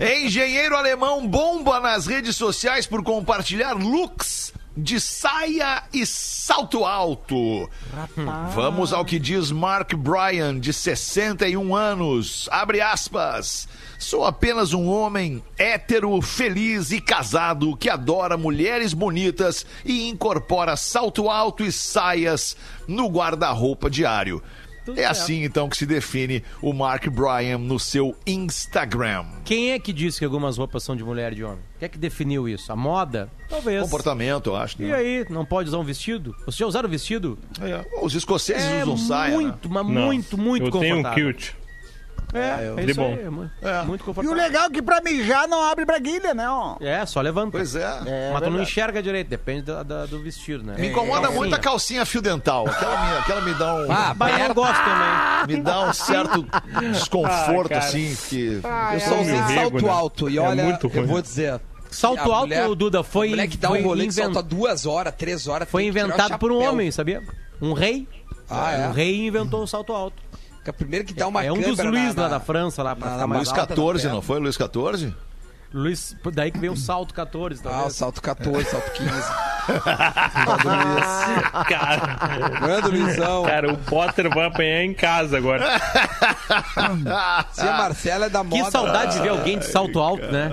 Engenheiro 0.00 0.76
alemão 0.76 1.26
bomba 1.26 1.78
nas 1.80 2.06
redes 2.06 2.36
sociais 2.36 2.86
por 2.86 3.02
compartilhar 3.02 3.74
looks 3.74 4.52
de 4.76 5.00
saia 5.00 5.84
e 5.92 6.04
salto 6.04 6.84
alto. 6.84 7.68
Vamos 8.54 8.92
ao 8.92 9.04
que 9.04 9.18
diz 9.18 9.50
Mark 9.50 9.94
Bryan, 9.96 10.58
de 10.60 10.72
61 10.72 11.74
anos. 11.74 12.48
Abre 12.52 12.80
aspas. 12.80 13.66
Sou 13.98 14.26
apenas 14.26 14.74
um 14.74 14.86
homem 14.88 15.42
hétero, 15.56 16.20
feliz 16.20 16.90
e 16.90 17.00
casado 17.00 17.74
que 17.76 17.88
adora 17.88 18.36
mulheres 18.36 18.92
bonitas 18.92 19.64
e 19.84 20.08
incorpora 20.08 20.76
salto 20.76 21.30
alto 21.30 21.64
e 21.64 21.72
saias 21.72 22.54
no 22.86 23.08
guarda-roupa 23.08 23.88
diário. 23.88 24.42
Tudo 24.86 24.98
é 24.98 25.02
certo. 25.02 25.10
assim 25.12 25.42
então 25.44 25.68
que 25.68 25.76
se 25.76 25.84
define 25.84 26.42
o 26.62 26.72
Mark 26.72 27.06
Bryan 27.08 27.58
no 27.58 27.78
seu 27.78 28.16
Instagram. 28.26 29.26
Quem 29.44 29.72
é 29.72 29.78
que 29.78 29.92
disse 29.92 30.18
que 30.20 30.24
algumas 30.24 30.56
roupas 30.56 30.82
são 30.82 30.96
de 30.96 31.04
mulher 31.04 31.32
e 31.32 31.36
de 31.36 31.44
homem? 31.44 31.58
Quem 31.78 31.86
é 31.86 31.88
que 31.90 31.98
definiu 31.98 32.48
isso? 32.48 32.72
A 32.72 32.76
moda? 32.76 33.28
Talvez. 33.48 33.82
Comportamento, 33.82 34.46
eu 34.50 34.56
acho. 34.56 34.80
E 34.80 34.86
né? 34.86 34.94
aí, 34.94 35.26
não 35.28 35.44
pode 35.44 35.68
usar 35.68 35.78
um 35.78 35.84
vestido? 35.84 36.34
Vocês 36.44 36.56
já 36.56 36.66
usaram 36.66 36.88
vestido? 36.88 37.38
É, 37.60 37.84
Os 38.02 38.14
escoceses 38.14 38.64
É 38.64 38.82
usam 38.84 38.96
saia. 38.96 39.30
né? 39.32 39.36
muito, 39.36 39.68
mas 39.68 39.86
Não. 39.86 39.92
muito, 40.06 40.38
muito 40.38 40.66
Eu 40.66 40.70
tenho 40.70 40.94
um 40.98 41.02
confortável. 41.02 41.34
kilt. 41.34 41.50
É, 42.34 42.72
é 42.76 42.84
De 42.84 42.90
isso 42.90 43.00
bom. 43.00 43.06
aí, 43.14 43.20
é 43.24 43.30
mu- 43.30 43.50
É. 43.62 43.82
muito 43.82 44.00
E 44.00 44.02
o 44.02 44.04
confortável. 44.06 44.36
legal 44.36 44.64
é 44.66 44.70
que 44.70 44.82
pra 44.82 45.00
mijar 45.00 45.46
não 45.48 45.62
abre 45.62 45.84
braguilha, 45.84 46.34
né? 46.34 46.48
Ó. 46.48 46.76
É, 46.80 47.06
só 47.06 47.20
levanta. 47.20 47.52
Pois 47.52 47.74
é. 47.76 47.84
É 48.04 48.30
mas 48.32 48.42
tu 48.42 48.50
não 48.50 48.62
enxerga 48.62 49.02
direito, 49.02 49.28
depende 49.28 49.62
da- 49.62 49.82
da- 49.82 50.06
do 50.06 50.20
vestido, 50.22 50.62
né? 50.64 50.74
Me 50.78 50.88
incomoda 50.88 51.20
Calcinha. 51.22 51.36
muito 51.38 51.54
a 51.54 51.58
calcinha 51.58 52.04
fio 52.04 52.20
dental. 52.20 52.66
Aquela 52.68 53.04
me, 53.06 53.16
aquela 53.18 53.40
me 53.42 53.54
dá 53.54 53.74
um. 53.74 53.92
Ah, 53.92 54.14
Mas 54.18 54.40
eu 54.48 54.54
gosto 54.54 54.74
também. 54.84 55.56
me 55.56 55.62
dá 55.62 55.88
um 55.88 55.92
certo 55.92 56.46
desconforto, 56.92 57.72
Ah, 57.74 57.78
assim, 57.78 58.16
que. 58.28 58.60
Eu 58.92 59.00
só 59.00 59.20
usei 59.20 59.38
salto 59.54 59.82
né? 59.84 59.90
alto. 59.90 60.28
E 60.30 60.38
É 60.38 60.40
olha, 60.40 60.64
muito 60.64 60.90
eu 60.92 61.06
vou 61.06 61.22
dizer. 61.22 61.60
Salto 61.90 62.20
a 62.32 62.36
alto, 62.36 62.48
mulher- 62.48 62.74
Duda, 62.74 63.02
foi, 63.02 63.28
A 63.28 63.30
mulher 63.30 63.46
que 63.48 63.56
dá 63.56 63.68
foi 63.68 63.80
um 63.80 63.84
rolê 63.86 64.02
que 64.04 64.10
invent- 64.10 64.34
salta 64.34 64.42
duas 64.42 64.84
horas, 64.84 65.14
três 65.16 65.46
horas. 65.46 65.68
foi 65.70 65.84
que 65.84 65.88
o 65.88 65.90
inventado 65.90 66.38
por 66.38 66.50
um 66.52 66.62
homem, 66.62 66.90
sabia? 66.90 67.22
Um 67.62 67.72
rei. 67.72 68.06
Ah, 68.50 68.72
é? 68.72 68.88
Um 68.88 68.92
rei 68.92 69.26
inventou 69.26 69.62
o 69.62 69.66
salto 69.66 69.92
alto. 69.92 70.22
A 70.70 70.72
primeira 70.72 71.04
que 71.04 71.14
dá 71.14 71.26
uma 71.28 71.42
é 71.44 71.50
um 71.52 71.60
dos 71.60 71.78
Luiz 71.78 72.14
na- 72.14 72.22
lá 72.22 72.28
na- 72.28 72.38
da 72.38 72.40
França, 72.44 72.82
lá 72.82 72.94
pra 72.96 73.06
na- 73.06 73.12
ficar 73.12 73.20
na 73.22 73.26
mais 73.26 73.38
Luiz 73.40 73.48
alta 73.48 73.60
alto. 73.60 73.68
da 73.70 73.74
14, 73.76 74.02
perna. 74.02 74.14
não 74.14 74.22
foi? 74.22 74.40
Luiz 74.40 74.56
14? 74.56 75.14
Luiz, 75.74 76.16
daí 76.32 76.50
que 76.50 76.58
veio 76.58 76.72
o 76.72 76.76
salto 76.76 77.12
14, 77.12 77.60
Ah, 77.66 77.84
o 77.86 77.90
salto 77.90 78.22
14, 78.22 78.70
salto 78.70 78.90
15. 78.92 79.10
Manda 80.46 80.68
o 80.68 80.92
Luiz. 80.92 81.66
Cara, 81.68 82.86
Luizão. 82.86 83.44
cara, 83.44 83.72
o 83.72 83.76
Potter 83.78 84.32
vai 84.32 84.46
apanhar 84.46 84.84
em 84.84 84.94
casa 84.94 85.36
agora. 85.36 85.66
Se 87.52 87.60
a 87.66 87.72
Marcela 87.72 88.26
é 88.26 88.28
da 88.28 88.42
moda. 88.44 88.64
Que 88.64 88.70
saudade 88.70 89.14
de 89.16 89.20
ver 89.22 89.28
alguém 89.30 89.58
de 89.58 89.66
salto 89.66 89.98
alto, 89.98 90.24
né? 90.26 90.50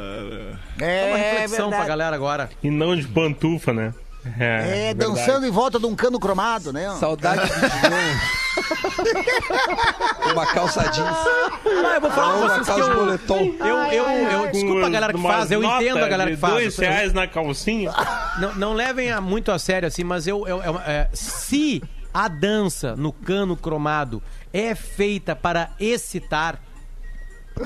É 0.81 1.05
uma 1.09 1.17
reflexão 1.17 1.69
pra 1.69 1.85
galera 1.85 2.15
agora. 2.15 2.49
E 2.61 2.69
não 2.69 2.95
de 2.95 3.07
pantufa, 3.07 3.71
né? 3.71 3.93
É, 4.39 4.93
verdade. 4.93 4.95
dançando 4.95 5.45
em 5.45 5.51
volta 5.51 5.77
de 5.79 5.85
um 5.85 5.95
cano 5.95 6.19
cromado, 6.19 6.71
né? 6.73 6.89
Saudade 6.99 7.41
de 7.45 7.59
ver 7.59 8.19
uma 10.33 10.45
calça 10.47 10.83
jeans. 10.89 11.07
Ah, 11.07 11.95
eu 11.95 12.01
vou 12.01 12.11
falar 12.11 12.27
pra 12.27 12.37
uma 12.37 12.47
vocês 12.49 12.59
que 12.59 12.65
calça 12.65 12.83
de 12.83 13.59
eu, 13.59 13.67
eu, 13.67 14.03
eu, 14.09 14.31
eu- 14.43 14.51
desculpa 14.51 14.85
a 14.85 14.89
galera 14.89 15.13
que 15.13 15.21
faz, 15.21 15.51
eu 15.51 15.63
entendo 15.63 16.03
a 16.03 16.07
galera 16.07 16.31
que 16.31 16.37
faz. 16.37 16.53
Dois 16.53 16.77
reais 16.77 17.13
na 17.13 17.27
calcinha. 17.27 17.91
Não, 18.39 18.55
não 18.55 18.73
levem 18.73 19.11
a 19.11 19.19
muito 19.21 19.51
a 19.51 19.59
sério 19.59 19.87
assim, 19.87 20.03
mas 20.03 20.27
eu, 20.27 20.47
eu- 20.47 20.61
eu- 20.61 20.79
é, 20.85 21.09
se 21.13 21.81
a 22.13 22.27
dança 22.27 22.95
no 22.95 23.11
cano 23.11 23.55
cromado 23.57 24.21
é 24.51 24.75
feita 24.75 25.35
para 25.35 25.71
excitar, 25.79 26.59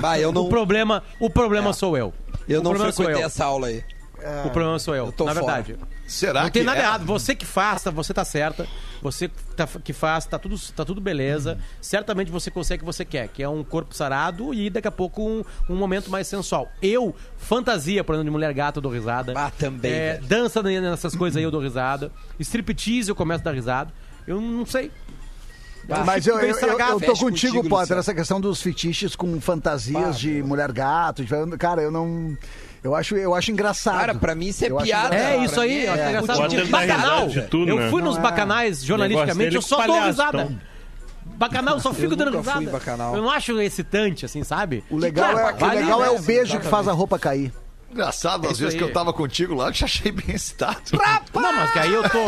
Bah, 0.00 0.18
eu 0.18 0.32
não, 0.32 0.42
o 0.44 0.48
problema, 0.48 1.02
o 1.20 1.30
problema 1.30 1.72
sou 1.72 1.96
eu. 1.96 2.12
eu 2.48 2.60
o 2.60 2.62
não 2.62 2.74
frequentei 2.74 3.14
eu. 3.22 3.26
essa 3.26 3.44
aula 3.44 3.68
aí. 3.68 3.82
O 4.44 4.50
problema 4.50 4.78
sou 4.78 4.94
eu, 4.96 5.06
eu 5.06 5.12
tô 5.12 5.24
na 5.24 5.34
fora. 5.34 5.62
verdade. 5.62 5.78
Será 6.08 6.40
não 6.40 6.46
que 6.48 6.54
tem 6.54 6.64
nada 6.64 6.80
é? 6.80 6.82
errado. 6.82 7.04
Você 7.04 7.34
que 7.34 7.44
faça, 7.44 7.90
você 7.90 8.12
tá 8.14 8.24
certa. 8.24 8.66
Você 9.02 9.28
tá- 9.54 9.66
que 9.66 9.92
faz, 9.92 10.24
tá 10.24 10.38
tudo, 10.38 10.58
tá 10.74 10.84
tudo 10.84 11.00
beleza. 11.00 11.58
Certamente 11.80 12.30
você 12.32 12.50
consegue 12.50 12.82
o 12.82 12.86
que 12.86 12.92
você 12.92 13.04
quer, 13.04 13.28
que 13.28 13.42
é 13.42 13.48
um 13.48 13.62
corpo 13.62 13.94
sarado 13.94 14.52
e 14.52 14.68
daqui 14.70 14.88
a 14.88 14.90
pouco 14.90 15.22
um, 15.22 15.44
um 15.68 15.76
momento 15.76 16.10
mais 16.10 16.26
sensual. 16.26 16.68
Eu, 16.82 17.14
fantasia, 17.36 18.02
por 18.02 18.14
exemplo, 18.14 18.24
de 18.24 18.32
mulher 18.32 18.52
gata, 18.54 18.78
eu 18.78 18.82
dou 18.82 18.90
risada. 18.90 19.34
Ah, 19.36 19.52
também, 19.56 19.92
É, 19.92 20.18
dança 20.18 20.62
nessas 20.62 21.14
coisas 21.14 21.36
aí, 21.36 21.44
eu 21.44 21.50
dou 21.50 21.60
risada. 21.60 22.10
Striptease, 22.40 23.10
eu 23.10 23.14
começo 23.14 23.42
a 23.42 23.44
dar 23.44 23.52
risada. 23.54 23.92
Eu 24.26 24.40
não 24.40 24.66
sei. 24.66 24.90
Mas 26.04 26.26
eu, 26.26 26.34
bem 26.36 26.44
eu, 26.44 26.48
eu, 26.50 26.54
estragado. 26.54 26.92
eu 26.92 27.00
tô 27.00 27.06
contigo, 27.18 27.54
contigo, 27.56 27.68
Potter, 27.68 27.96
essa 27.96 28.12
questão 28.12 28.38
dos 28.40 28.60
fetiches 28.60 29.16
com 29.16 29.40
fantasias 29.40 30.18
de 30.18 30.42
mulher 30.42 30.70
gato. 30.70 31.24
de- 31.24 31.56
Cara, 31.56 31.80
eu 31.80 31.90
não. 31.90 32.36
Eu 32.82 32.94
acho, 32.94 33.16
eu 33.16 33.34
acho 33.34 33.50
engraçado. 33.50 33.98
Cara, 33.98 34.14
pra 34.14 34.34
mim 34.34 34.46
isso 34.46 34.64
é 34.64 34.70
Eu 34.70 34.76
piada. 34.76 35.14
É 35.14 35.36
isso 35.44 35.60
aí, 35.60 35.86
eu 35.86 35.92
acho 35.92 36.02
é 36.02 36.08
engraçado. 36.08 36.48
De 36.48 36.56
dar 36.56 36.66
bacanal. 36.66 37.28
de 37.28 37.42
tudo, 37.42 37.70
eu 37.70 37.76
né? 37.76 37.90
fui 37.90 38.02
nos 38.02 38.18
bacanais, 38.18 38.84
jornalisticamente, 38.84 39.56
eu 39.56 39.62
só 39.62 39.86
dou 39.86 39.96
com 39.96 40.04
risada. 40.04 40.58
Bacanal, 41.24 41.74
eu 41.76 41.80
só 41.80 41.92
fico 41.94 42.12
Eu 42.12 42.16
dando 42.16 42.38
risada. 42.38 42.80
Eu 43.14 43.22
não 43.22 43.30
acho 43.30 43.60
excitante, 43.60 44.24
assim, 44.24 44.42
sabe? 44.42 44.84
O 44.90 44.96
legal, 44.96 45.32
Claro, 45.32 45.56
é, 45.58 45.64
o, 45.64 45.80
legal 45.80 46.04
é 46.04 46.10
né? 46.12 46.18
o 46.18 46.22
beijo 46.22 46.58
que 46.58 46.66
faz 46.66 46.88
a 46.88 46.92
roupa 46.92 47.18
cair. 47.18 47.52
Engraçado, 47.90 48.46
É 48.46 48.50
às 48.50 48.58
vezes 48.58 48.74
aí. 48.74 48.78
que 48.78 48.84
eu 48.84 48.92
tava 48.92 49.12
contigo 49.14 49.54
lá, 49.54 49.68
eu 49.68 49.72
te 49.72 49.82
achei 49.82 50.12
bem 50.12 50.36
excitado. 50.36 50.78
Não, 50.92 51.52
mas 51.54 51.72
que 51.72 51.78
aí 51.78 51.92
eu 51.92 52.02
tô. 52.08 52.18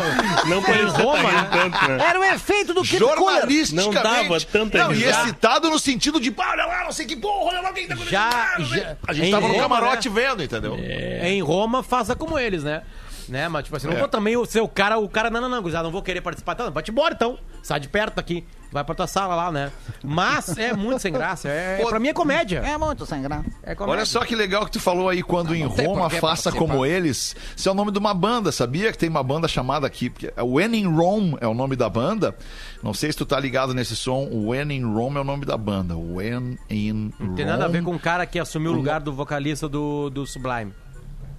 Não 0.48 0.62
parecia 0.62 0.88
Roma, 0.88 1.22
tá 1.22 1.28
rindo 1.28 1.42
né? 1.42 1.48
tanto, 1.52 1.88
né? 1.88 2.04
Era 2.06 2.18
o 2.20 2.24
efeito 2.24 2.68
do 2.72 2.82
Cooler. 2.82 2.98
Jornalisticamente. 2.98 3.94
Não 3.94 4.02
dava 4.28 4.40
tanta 4.40 4.78
Não, 4.78 4.94
e 4.94 5.04
excitado 5.04 5.68
no 5.70 5.78
sentido 5.78 6.18
de, 6.18 6.30
pá, 6.30 6.50
olha 6.52 6.64
lá, 6.64 6.84
não 6.84 6.92
sei 6.92 7.04
que 7.04 7.14
porra, 7.14 7.50
olha 7.50 7.60
lá 7.60 7.72
quem 7.72 7.86
tá 7.86 7.94
acontecendo. 7.94 8.10
Já- 8.12 8.54
não 8.58 8.64
já- 8.64 8.96
A 9.06 9.12
gente 9.12 9.28
em 9.28 9.30
tava 9.30 9.46
no 9.48 9.52
Roma, 9.54 9.62
camarote 9.68 10.08
né? 10.08 10.14
vendo, 10.22 10.42
entendeu? 10.42 10.76
Em 10.76 11.42
Roma, 11.42 11.82
faça 11.82 12.16
como 12.16 12.38
eles, 12.38 12.64
né? 12.64 12.82
Né, 13.28 13.48
mas 13.48 13.62
tipo 13.64 13.76
assim, 13.76 13.86
não 13.86 13.94
É. 13.94 13.98
vou 13.98 14.08
também 14.08 14.36
o 14.36 14.44
seu 14.44 14.66
cara, 14.66 14.98
o 14.98 15.08
cara, 15.08 15.30
não, 15.30 15.40
não, 15.42 15.48
não, 15.48 15.60
gurizada, 15.62 15.84
não 15.84 15.92
vou 15.92 16.02
querer 16.02 16.20
participar. 16.20 16.54
Então, 16.54 16.70
vai-te 16.72 16.90
embora 16.90 17.14
então. 17.14 17.38
Sai 17.62 17.80
de 17.80 17.88
perto 17.88 18.18
aqui. 18.18 18.44
Vai 18.72 18.84
pra 18.84 18.94
tua 18.94 19.08
sala 19.08 19.34
lá, 19.34 19.50
né? 19.50 19.72
Mas 20.02 20.56
é 20.56 20.72
muito 20.72 21.00
sem 21.00 21.12
graça. 21.12 21.48
É, 21.48 21.78
Pô, 21.82 21.88
pra 21.88 21.98
mim 21.98 22.08
é 22.08 22.12
comédia. 22.12 22.60
É 22.60 22.78
muito 22.78 23.04
sem 23.04 23.20
graça. 23.20 23.44
É 23.64 23.74
comédia. 23.74 23.96
Olha 23.98 24.06
só 24.06 24.24
que 24.24 24.36
legal 24.36 24.64
que 24.64 24.70
tu 24.70 24.78
falou 24.78 25.08
aí, 25.08 25.24
quando 25.24 25.54
em 25.56 25.64
não 25.64 25.70
Roma 25.70 26.08
faça 26.08 26.52
como 26.52 26.86
eles. 26.86 27.34
Isso 27.56 27.68
é 27.68 27.72
o 27.72 27.74
nome 27.74 27.90
de 27.90 27.98
uma 27.98 28.14
banda, 28.14 28.52
sabia? 28.52 28.92
Que 28.92 28.98
tem 28.98 29.08
uma 29.08 29.24
banda 29.24 29.48
chamada 29.48 29.88
aqui. 29.88 30.12
é 30.36 30.42
When 30.42 30.72
in 30.76 30.86
Rome 30.86 31.36
é 31.40 31.48
o 31.48 31.54
nome 31.54 31.74
da 31.74 31.88
banda. 31.88 32.36
Não 32.80 32.94
sei 32.94 33.10
se 33.10 33.18
tu 33.18 33.26
tá 33.26 33.40
ligado 33.40 33.74
nesse 33.74 33.96
som. 33.96 34.28
When 34.32 34.70
in 34.72 34.84
Rome 34.84 35.16
é 35.16 35.20
o 35.20 35.24
nome 35.24 35.44
da 35.44 35.56
banda. 35.56 35.96
When 35.96 36.56
in 36.70 37.10
Não 37.18 37.26
Rome. 37.26 37.36
tem 37.36 37.46
nada 37.46 37.64
a 37.64 37.68
ver 37.68 37.82
com 37.82 37.94
o 37.94 37.98
cara 37.98 38.24
que 38.24 38.38
assumiu 38.38 38.70
o 38.70 38.74
lugar 38.76 39.00
do 39.00 39.12
vocalista 39.12 39.68
do, 39.68 40.08
do 40.10 40.24
Sublime. 40.24 40.72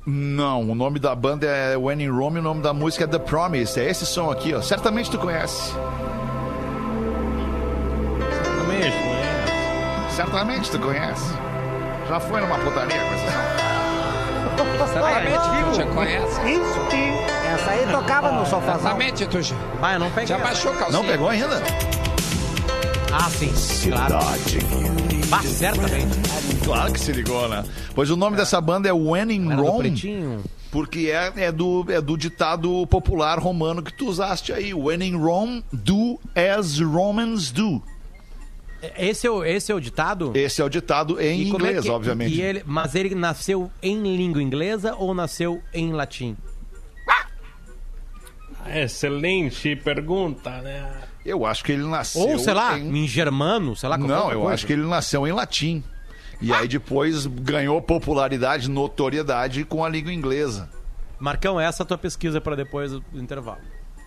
Não, 0.06 0.62
o 0.72 0.76
nome 0.76 1.00
da 1.00 1.14
banda 1.14 1.46
é 1.46 1.78
When 1.78 2.02
in 2.02 2.10
Rome, 2.10 2.40
o 2.40 2.42
nome 2.42 2.62
da 2.62 2.74
música 2.74 3.04
é 3.04 3.08
The 3.08 3.20
Promise. 3.20 3.80
É 3.80 3.90
esse 3.90 4.06
som 4.06 4.32
aqui, 4.32 4.54
ó. 4.54 4.62
Certamente 4.62 5.12
tu 5.12 5.18
conhece. 5.20 5.74
Também 8.58 8.80
acho, 8.88 8.98
não 8.98 9.14
é? 9.14 10.10
Certamente 10.10 10.72
tu 10.72 10.80
conhece. 10.80 11.34
Já 12.10 12.20
foi 12.20 12.42
numa 12.42 12.58
putaria 12.58 13.00
com 13.00 13.14
esse 13.16 13.26
som. 13.26 13.62
Exatamente, 14.84 15.76
já 15.76 15.86
conhece. 15.86 16.40
Essa 17.54 17.72
aí 17.72 17.88
tocava 17.92 18.32
no 18.32 18.46
sofazão. 18.46 18.76
Exatamente, 18.76 19.26
tu 19.28 19.42
já, 19.42 19.56
Vai, 19.80 19.98
não 20.00 20.10
pega. 20.12 20.28
já 20.28 20.38
baixou 20.40 20.74
calcinha. 20.74 21.00
Não 21.00 21.06
pegou 21.06 21.30
ainda? 21.30 21.62
Ah, 23.14 23.30
sim. 23.30 23.54
Claro. 23.90 24.20
Bah, 25.32 25.41
certamente. 25.44 26.08
Claro 26.65 26.91
que 26.91 27.00
se 27.00 27.12
ligou, 27.13 27.48
né? 27.48 27.63
Pois 27.96 28.10
o 28.12 28.17
nome 28.17 28.36
dessa 28.36 28.60
banda 28.60 28.89
é 28.89 28.91
When 28.94 29.32
in 29.32 29.48
Rome. 29.54 29.96
Porque 30.70 31.10
é, 31.10 31.32
é, 31.46 31.52
do, 31.52 31.86
é 31.89 32.02
do 32.02 32.17
ditado 32.17 32.86
popular 32.88 33.39
romano 33.39 33.82
que 33.82 33.94
tu 33.94 34.08
usaste 34.08 34.52
aí. 34.52 34.74
When 34.74 35.02
in 35.02 35.15
Rome, 35.15 35.63
do 35.72 36.20
as 36.36 36.80
Romans 36.80 37.50
do. 37.52 37.82
Esse 38.98 39.26
é 39.28 39.32
o, 39.32 39.44
esse 39.46 39.72
é 39.72 39.76
o 39.76 39.80
ditado? 39.80 40.32
Esse 40.36 40.62
é 40.62 40.65
o 40.65 40.70
ditado 40.70 41.17
em 41.22 41.39
E 41.39 41.44
é 41.46 41.48
inglês, 41.48 41.82
que- 41.86 41.89
obviamente. 41.89 42.34
e 42.36 42.41
ele, 42.41 42.63
mas 42.65 42.94
ele 42.96 43.15
nasceu 43.15 43.72
em 43.82 44.02
língua 44.17 44.41
inglesa 44.44 44.96
ou 44.96 45.13
nasceu 45.13 45.62
em 45.74 45.94
latim? 45.94 46.36
Excelente 48.67 49.76
pergunta, 49.76 50.62
né? 50.62 50.91
Eu 51.26 51.46
acho 51.46 51.64
que 51.64 51.72
ele 51.72 51.84
nasceu. 51.86 52.22
Ou, 52.22 52.40
sei 52.40 52.54
lá, 52.54 52.78
em- 52.80 53.04
em, 53.04 53.08
germano, 53.08 53.76
sei 53.76 53.88
lá 53.90 53.98
qualquer 53.98 54.14
Não, 54.14 54.32
eu 54.32 54.40
coisa. 54.42 54.54
acho 54.56 54.66
que 54.66 54.74
ele 54.74 54.86
nasceu 54.88 55.28
em 55.28 55.32
latim. 55.32 55.84
E 56.42 56.52
aí 56.52 56.68
depois 56.68 57.28
ganhou 57.28 57.80
popularidade, 57.82 58.68
notoriedade 58.70 59.64
com 59.64 59.86
a 59.86 59.90
língua 59.90 60.12
inglesa. 60.12 60.70
Marcão, 61.20 61.60
essa 61.60 61.82
é 61.82 61.84
a 61.84 61.88
tua 61.88 61.98
pesquisa 62.00 62.42
pra 62.42 62.56
depois 62.56 62.92
do 62.92 63.04
intervalo. 63.14 63.60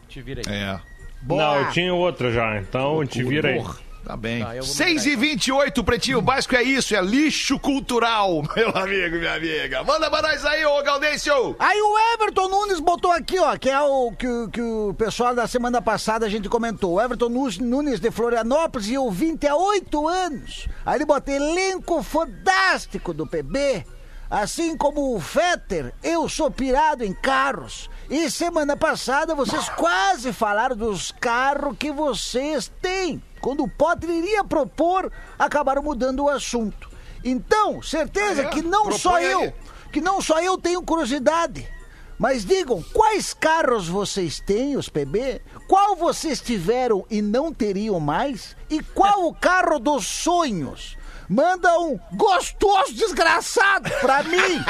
Te 0.08 0.20
vira 0.20 0.42
aí. 0.44 0.52
É. 0.52 0.80
Não, 1.22 1.56
eu 1.60 1.70
tinha 1.70 1.94
outra 1.94 2.32
já, 2.32 2.58
então 2.58 3.06
te 3.06 3.22
vira 3.22 3.50
aí. 3.50 3.64
Tá 4.04 4.16
bem. 4.16 4.44
Tá, 4.44 4.54
eu 4.54 4.62
vou 4.64 4.74
6 4.74 5.06
e 5.06 5.16
28 5.16 5.82
Pretinho 5.82 6.20
Básico 6.20 6.54
é 6.54 6.62
isso, 6.62 6.94
é 6.94 7.00
lixo 7.00 7.58
cultural, 7.58 8.42
meu 8.54 8.68
amigo, 8.76 9.16
minha 9.16 9.34
amiga. 9.34 9.82
Manda 9.82 10.10
pra 10.10 10.20
nós 10.22 10.44
aí, 10.44 10.64
ô 10.66 10.82
Gaudêncio. 10.82 11.56
Aí 11.58 11.80
o 11.80 11.98
Everton 12.14 12.48
Nunes 12.48 12.80
botou 12.80 13.10
aqui, 13.10 13.38
ó, 13.38 13.56
que 13.56 13.70
é 13.70 13.80
o 13.80 14.12
que, 14.12 14.26
o- 14.26 14.48
que 14.50 14.60
o 14.60 14.94
pessoal 14.98 15.34
da 15.34 15.46
semana 15.46 15.80
passada 15.80 16.26
a 16.26 16.28
gente 16.28 16.48
comentou. 16.50 16.94
O 16.94 17.00
Everton 17.00 17.30
Nunes, 17.60 17.98
de 17.98 18.10
Florianópolis 18.10 18.88
e 18.88 18.98
ouvinte 18.98 19.46
há 19.46 19.56
oito 19.56 20.06
anos. 20.06 20.68
Aí 20.84 20.96
ele 20.98 21.06
bota 21.06 21.32
elenco 21.32 22.02
fantástico 22.02 23.14
do 23.14 23.26
PB. 23.26 23.86
Assim 24.30 24.76
como 24.76 25.14
o 25.14 25.20
Fetter, 25.20 25.92
eu 26.02 26.28
sou 26.28 26.50
pirado 26.50 27.04
em 27.04 27.12
carros. 27.14 27.88
E 28.10 28.28
semana 28.30 28.76
passada 28.76 29.34
vocês 29.34 29.68
quase 29.70 30.32
falaram 30.32 30.76
dos 30.76 31.12
carros 31.12 31.76
que 31.78 31.92
vocês 31.92 32.70
têm. 32.82 33.22
Quando 33.44 33.62
o 33.62 33.68
Potter 33.68 34.08
iria 34.08 34.42
propor, 34.42 35.12
acabaram 35.38 35.82
mudando 35.82 36.24
o 36.24 36.30
assunto. 36.30 36.88
Então, 37.22 37.82
certeza 37.82 38.40
É, 38.40 38.44
que 38.46 38.62
não 38.62 38.90
só 38.90 39.10
propõe 39.10 39.30
eu, 39.30 39.40
aí. 39.40 39.54
que 39.92 40.00
não 40.00 40.22
só 40.22 40.40
eu 40.40 40.56
tenho 40.56 40.80
curiosidade. 40.80 41.68
Mas 42.18 42.42
digam, 42.42 42.82
quais 42.94 43.34
carros 43.34 43.86
vocês 43.86 44.40
têm, 44.40 44.78
os 44.78 44.88
PB? 44.88 45.42
Qual 45.68 45.94
vocês 45.94 46.40
tiveram 46.40 47.04
e 47.10 47.20
não 47.20 47.52
teriam 47.52 48.00
mais? 48.00 48.56
E 48.70 48.82
qual 48.82 49.26
o 49.26 49.34
carro 49.34 49.78
dos 49.78 50.06
sonhos? 50.06 50.96
Manda 51.28 51.78
um 51.80 52.00
gostoso 52.14 52.94
desgraçado 52.94 53.90
pra 54.00 54.22
mim! 54.22 54.38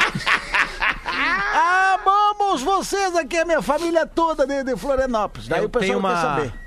Amamos 1.93 2.61
vocês 2.61 3.15
aqui, 3.15 3.37
a 3.37 3.45
minha 3.45 3.61
família 3.61 4.05
toda 4.05 4.45
de, 4.45 4.65
de 4.65 4.75
Florianópolis. 4.75 5.47
Daí 5.47 5.61
eu 5.61 5.67
o 5.67 5.69
pessoal 5.69 5.87
tenho 5.87 6.01
quer 6.01 6.07
uma, 6.07 6.21
saber. 6.21 6.64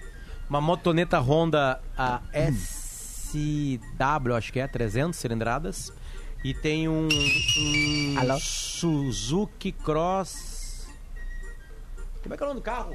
Uma 0.48 0.60
motoneta 0.60 1.18
Honda 1.18 1.80
a 1.96 2.20
SW, 2.32 4.34
acho 4.36 4.52
que 4.52 4.60
é, 4.60 4.66
300 4.66 5.18
cilindradas. 5.18 5.92
E 6.44 6.54
tem 6.54 6.88
um, 6.88 7.08
um? 7.08 8.38
Suzuki 8.38 9.72
Cross... 9.72 10.86
Como 12.22 12.34
é 12.34 12.36
que 12.36 12.42
é 12.42 12.46
o 12.46 12.48
nome 12.48 12.60
do 12.60 12.64
carro? 12.64 12.94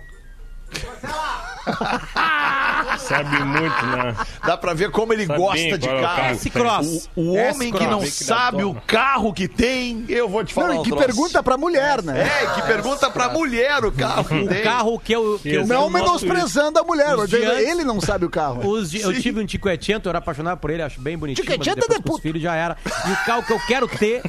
Sabe 2.98 3.40
muito, 3.44 3.86
né? 3.86 4.16
Dá 4.46 4.58
pra 4.58 4.74
ver 4.74 4.92
como 4.92 5.14
ele 5.14 5.26
Sabe 5.26 5.40
gosta 5.40 5.78
de 5.78 5.88
é 5.88 5.94
o 5.94 6.02
carro. 6.02 6.16
carro 6.18 6.30
S 6.32 6.50
que 6.50 6.50
tem. 6.50 6.62
Cross. 6.62 7.10
O, 7.16 7.22
o 7.22 7.34
homem 7.36 7.72
que 7.72 7.88
não 7.88 8.02
S-Cross. 8.04 8.28
sabe 8.28 8.64
o 8.64 8.74
carro 8.86 9.34
que 9.34 9.48
tem, 9.48 10.06
eu 10.10 10.28
vou 10.30 10.44
te 10.44 10.54
falar. 10.54 10.68
Não, 10.70 10.82
e 10.82 10.84
que 10.84 10.90
troço. 10.90 11.06
pergunta 11.06 11.42
pra 11.44 11.58
mulher, 11.58 12.02
né? 12.04 12.22
É, 12.28 12.48
que 12.54 12.62
pergunta 12.64 13.10
pra 13.10 13.30
mulher 13.30 13.84
o 13.86 13.92
carro 13.92 14.26
que 14.26 14.34
O 14.36 14.48
tem. 14.48 14.62
carro 14.64 15.00
que 15.00 15.14
eu... 15.14 15.40
Que 15.42 15.54
eu. 15.54 15.66
Não 15.66 15.90
noto 15.90 15.92
menosprezando 15.94 16.80
a 16.80 16.84
mulher, 16.84 17.14
antes- 17.18 17.34
ele 17.34 17.84
não 17.84 18.00
sabe 18.02 18.26
o 18.26 18.30
carro. 18.30 18.68
Os 18.68 18.94
eu 18.94 19.14
tive 19.22 19.40
um 19.42 19.46
Tiquetento, 19.46 20.08
eu 20.08 20.12
era 20.12 20.20
apaixonado 20.20 20.60
por 20.60 20.70
ele, 20.70 20.82
acho 20.82 21.00
bem 21.02 21.18
bonitinho. 21.18 21.48
mas 21.48 21.88
com 21.88 21.94
os 21.94 22.00
puto. 22.00 22.22
filhos 22.22 22.42
já 22.42 22.56
era. 22.56 22.76
E 23.08 23.12
o 23.12 23.26
carro 23.26 23.44
que 23.44 23.54
eu 23.54 23.60
quero 23.68 23.88
ter, 23.88 24.22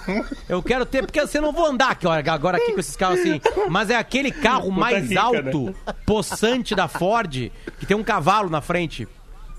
eu 0.48 0.62
quero 0.62 0.87
ter, 0.87 1.02
porque 1.04 1.20
assim, 1.20 1.38
eu 1.38 1.42
não 1.42 1.52
vou 1.52 1.66
andar 1.66 1.90
aqui, 1.90 2.07
olha, 2.07 2.33
agora 2.33 2.57
aqui 2.59 2.72
com 2.72 2.80
esses 2.80 2.96
carros 2.96 3.20
assim. 3.20 3.40
Mas 3.68 3.90
é 3.90 3.96
aquele 3.96 4.30
carro 4.30 4.70
mais 4.70 5.09
rica, 5.09 5.20
alto, 5.20 5.74
possante 6.35 6.75
da 6.75 6.88
Ford, 6.88 7.51
que 7.79 7.87
tem 7.87 7.97
um 7.97 8.05
cavalo 8.05 8.49
na 8.51 8.61
frente. 8.61 9.07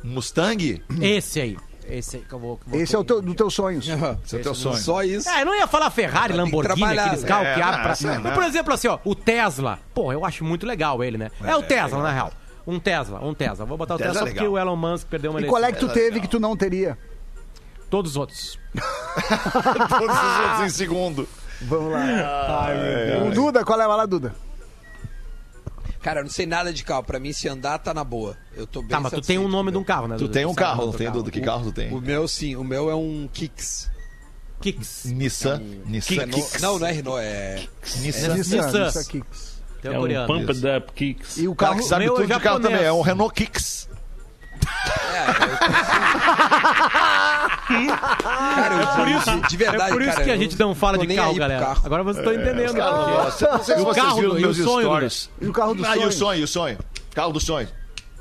Mustang? 0.04 0.84
Esse 1.02 1.42
aí. 1.42 1.58
Esse 1.88 2.18
aí 2.18 2.24
que 2.28 2.34
eu 2.34 2.40
vou. 2.40 2.58
que 2.58 2.66
eu 2.68 2.72
vou 2.72 2.82
Esse 2.82 2.96
é 2.96 3.00
o 3.00 3.04
teu, 3.04 3.22
dos 3.22 3.36
teus 3.36 3.54
sonhos. 3.54 3.88
Esse 3.88 4.36
é 4.36 4.40
o 4.40 4.42
teu 4.44 4.56
sonho. 4.56 4.78
Só 4.78 5.04
isso. 5.04 5.30
É, 5.30 5.42
eu 5.42 5.46
não 5.46 5.56
ia 5.56 5.68
falar 5.68 5.90
Ferrari, 5.92 6.34
que 6.34 6.40
Lamborghini, 6.40 6.98
aqueles 6.98 7.24
carros 7.24 7.48
É, 7.48 7.54
que 7.56 7.62
abrem 7.62 7.78
não, 7.88 7.96
pra. 7.96 8.14
é, 8.14 8.18
Mas, 8.20 8.34
por 8.34 8.44
exemplo, 8.44 8.74
assim, 8.74 8.88
ó, 8.88 8.98
o 9.06 9.14
Tesla. 9.16 9.80
Pô, 9.94 10.12
eu 10.12 10.26
acho 10.26 10.44
muito 10.44 10.66
legal 10.66 11.04
ele, 11.04 11.18
né? 11.18 11.30
É, 11.44 11.56
o 11.56 11.62
Tesla, 11.64 12.02
na 12.02 12.12
real. 12.12 12.32
Um 12.68 12.80
Tesla, 12.80 13.24
um 13.24 13.34
Tesla. 13.36 13.66
Vou 13.66 13.78
botar 13.78 13.96
o 13.96 13.98
Tesla 13.98 14.14
Tesla, 14.14 14.28
é 14.28 14.32
só 14.32 14.34
porque 14.36 14.48
legal. 14.50 14.68
o 14.68 14.72
Elon 14.72 14.76
Musk 14.76 15.08
perdeu 15.08 15.30
uma 15.32 15.40
E 15.40 15.42
eleição. 15.44 15.60
qual 15.60 15.70
é 15.70 15.72
que 15.72 15.80
tu 15.80 15.88
teve 15.90 16.20
que 16.20 16.28
tu 16.28 16.40
não 16.40 16.58
teria? 16.58 16.98
Todos 17.90 18.12
os 18.12 18.18
outros. 18.18 18.60
Todos 18.74 20.18
os 20.18 20.40
outros 20.40 20.62
em 20.66 20.70
segundo. 20.70 21.28
Vamos 21.62 21.92
lá. 21.94 22.70
O 23.28 23.32
Duda, 23.32 23.64
qual 23.64 23.80
é? 23.80 23.88
Vai 23.88 23.98
lá, 23.98 24.06
Duda. 24.08 24.34
Cara, 26.06 26.20
eu 26.20 26.24
não 26.26 26.30
sei 26.30 26.46
nada 26.46 26.72
de 26.72 26.84
carro. 26.84 27.02
Pra 27.04 27.20
mim, 27.20 27.34
se 27.34 27.50
andar, 27.50 27.80
tá 27.80 27.92
na 27.92 28.04
boa. 28.04 28.38
Eu 28.56 28.68
tô 28.68 28.82
bem 28.82 28.90
Tá, 28.90 29.00
mas 29.00 29.12
tu 29.12 29.22
tem 29.22 29.40
um 29.40 29.48
nome 29.48 29.72
de 29.72 29.78
um 29.80 29.84
carro, 29.84 30.08
né? 30.08 30.18
Tu 30.18 30.28
tem 30.30 30.46
um 30.46 30.50
sabe 30.50 30.54
o 30.54 30.56
carro, 30.56 30.86
não 30.86 30.92
do 30.92 30.98
tem, 31.00 31.10
Duda? 31.12 31.32
Que 31.32 31.42
carro 31.42 31.64
tu 31.64 31.72
tem? 31.72 31.92
O 31.92 32.00
meu, 32.00 32.28
sim. 32.28 32.56
O 32.56 32.64
meu 32.64 32.92
é 32.92 32.96
um 32.96 33.28
Kicks. 33.34 33.90
Kicks. 34.62 35.06
Nissan. 35.06 35.60
Nissan 35.88 36.14
Renault- 36.14 36.44
Kicks. 36.46 36.62
Não, 36.62 36.78
não 36.78 36.86
é 36.86 36.92
Renault, 36.92 37.20
é... 37.24 37.56
Nissan. 37.98 38.36
Nissan, 38.36 38.36
Nissan. 38.36 38.86
Nissan 38.86 39.04
Kicks. 39.04 39.56
Tem 39.82 39.92
É 39.92 39.98
um 39.98 40.02
um. 40.02 40.28
Pumped 40.28 40.68
Up 40.78 40.92
Kicks. 40.94 41.38
E 41.38 41.48
o 41.48 41.52
O 41.54 41.56
cara 41.56 41.72
carro... 41.72 41.82
que 41.84 41.90
sabe 41.90 42.06
meu 42.06 42.14
é 42.14 42.16
tudo 42.18 42.28
de 42.28 42.34
carro 42.34 42.44
japonês. 42.44 42.72
também, 42.72 42.86
é 42.88 42.94
um 42.94 43.02
Renault 43.02 43.34
Kicks. 43.34 43.90
Cara, 47.68 48.76
eu, 48.76 48.88
por 48.96 49.08
isso, 49.08 49.42
de, 49.42 49.48
de 49.50 49.58
verdade, 49.58 49.90
é 49.90 49.94
por 49.94 50.02
isso 50.02 50.12
cara, 50.12 50.24
que 50.24 50.32
a 50.32 50.38
gente 50.38 50.60
não 50.60 50.76
fala 50.76 50.98
de 50.98 51.16
carro, 51.16 51.36
galera. 51.36 51.66
carro. 51.66 51.82
Agora 51.86 52.04
vocês 52.04 52.26
estão 52.26 52.42
entendendo. 52.42 52.74
Cara, 52.76 52.96
por 52.96 53.06
quê. 53.06 53.12
nossa, 53.12 53.48
não 53.52 53.64
sei 53.64 53.76
se 53.76 53.80
E 53.80 53.84
o 53.84 53.86
vocês 53.86 54.06
carro 54.06 54.22
viram 54.22 54.38
e 54.38 54.42
meus 54.42 54.58
sonho, 54.58 54.86
stories. 54.88 55.30
E 55.42 55.48
o 55.48 55.54
carro 55.54 55.74
do 55.76 55.86
Ah, 55.86 55.92
e 55.96 56.00
sonho? 56.00 56.08
o 56.08 56.12
sonho, 56.12 56.40
e 56.40 56.44
o 56.44 56.48
sonho? 56.48 56.78
Carro 57.14 57.34
do 57.34 57.40
sonho. 57.40 57.68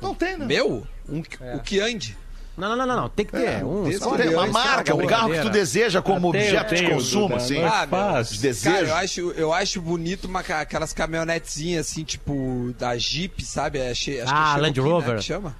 Não 0.01 0.13
tem, 0.13 0.37
né? 0.37 0.45
Meu? 0.45 0.85
Um, 1.09 1.23
O 1.55 1.59
que 1.59 1.79
ande? 1.79 2.17
Não, 2.57 2.69
não, 2.69 2.77
não, 2.77 2.85
não, 2.87 2.95
não. 3.01 3.09
Tem 3.09 3.25
que 3.25 3.33
ter 3.33 3.65
um. 3.65 3.91
só 3.99 4.15
Tem 4.15 4.27
tem, 4.27 4.35
uma 4.35 4.47
marca, 4.47 4.83
cara, 4.85 4.95
um 4.95 5.05
carro 5.05 5.29
que 5.29 5.41
tu 5.41 5.49
deseja 5.49 6.01
como 6.01 6.29
Até 6.29 6.39
objeto 6.39 6.73
de 6.75 6.81
tenho, 6.81 6.93
consumo, 6.95 7.27
Duda, 7.27 7.35
assim. 7.35 7.57
é 7.59 7.65
Ah, 7.67 7.85
fácil. 7.89 8.35
De 8.37 8.41
Cara, 8.41 8.53
desejo. 8.53 8.85
eu 8.91 8.95
acho, 8.95 9.19
eu 9.31 9.53
acho 9.53 9.81
bonito 9.81 10.25
uma, 10.25 10.39
aquelas 10.39 10.93
caminhonetezinhas 10.93 11.85
assim, 11.87 12.05
tipo, 12.05 12.73
da 12.79 12.97
Jeep, 12.97 13.43
sabe? 13.43 13.79
É, 13.79 13.91
acho 13.91 14.05
que 14.05 14.21
Ah, 14.25 14.55
é 14.57 14.61
Land 14.61 14.75
Cherokee, 14.75 14.93
Rover. 14.93 15.13
Né, 15.15 15.19
que 15.19 15.25
chama? 15.25 15.55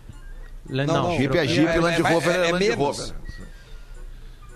Não, 0.67 0.85
Não, 0.85 0.93
não. 0.93 1.03
não. 1.09 1.17
Jeep 1.17 1.37
é 1.37 1.47
Jeep, 1.47 1.67
É, 1.67 1.79
Land 1.79 2.01
é, 2.01 2.11
Rover 2.13 2.35
é 2.35 2.47
é 2.47 2.51
Land 2.51 2.59
menos. 2.67 2.77
Rover. 2.99 3.15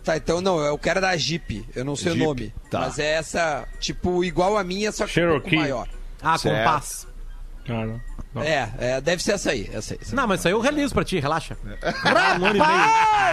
Tá, 0.03 0.17
então 0.17 0.41
não, 0.41 0.59
eu 0.59 0.77
quero 0.77 0.99
da 1.01 1.15
Jeep. 1.15 1.67
Eu 1.75 1.85
não 1.85 1.95
sei 1.95 2.13
Jeep, 2.13 2.23
o 2.23 2.27
nome. 2.27 2.53
tá. 2.71 2.79
Mas 2.81 2.97
é 2.99 3.11
essa, 3.13 3.67
tipo, 3.79 4.23
igual 4.23 4.57
a 4.57 4.63
minha, 4.63 4.91
só 4.91 5.05
que 5.05 5.23
um 5.23 5.29
pouco 5.39 5.55
maior. 5.55 5.87
Ah, 6.21 6.37
Certo. 6.37 6.57
compass. 6.57 7.07
Ah, 7.67 7.99
não. 8.33 8.41
É, 8.43 8.69
é, 8.79 9.01
deve 9.01 9.21
ser 9.23 9.33
essa 9.33 9.51
aí. 9.51 9.69
Essa 9.73 9.93
aí 9.93 9.99
essa 10.01 10.11
aí. 10.11 10.15
Não, 10.15 10.27
mas 10.27 10.39
isso 10.39 10.47
aí 10.47 10.53
eu 10.53 10.59
realizo 10.59 10.93
pra 10.93 11.03
ti, 11.03 11.19
relaxa. 11.19 11.57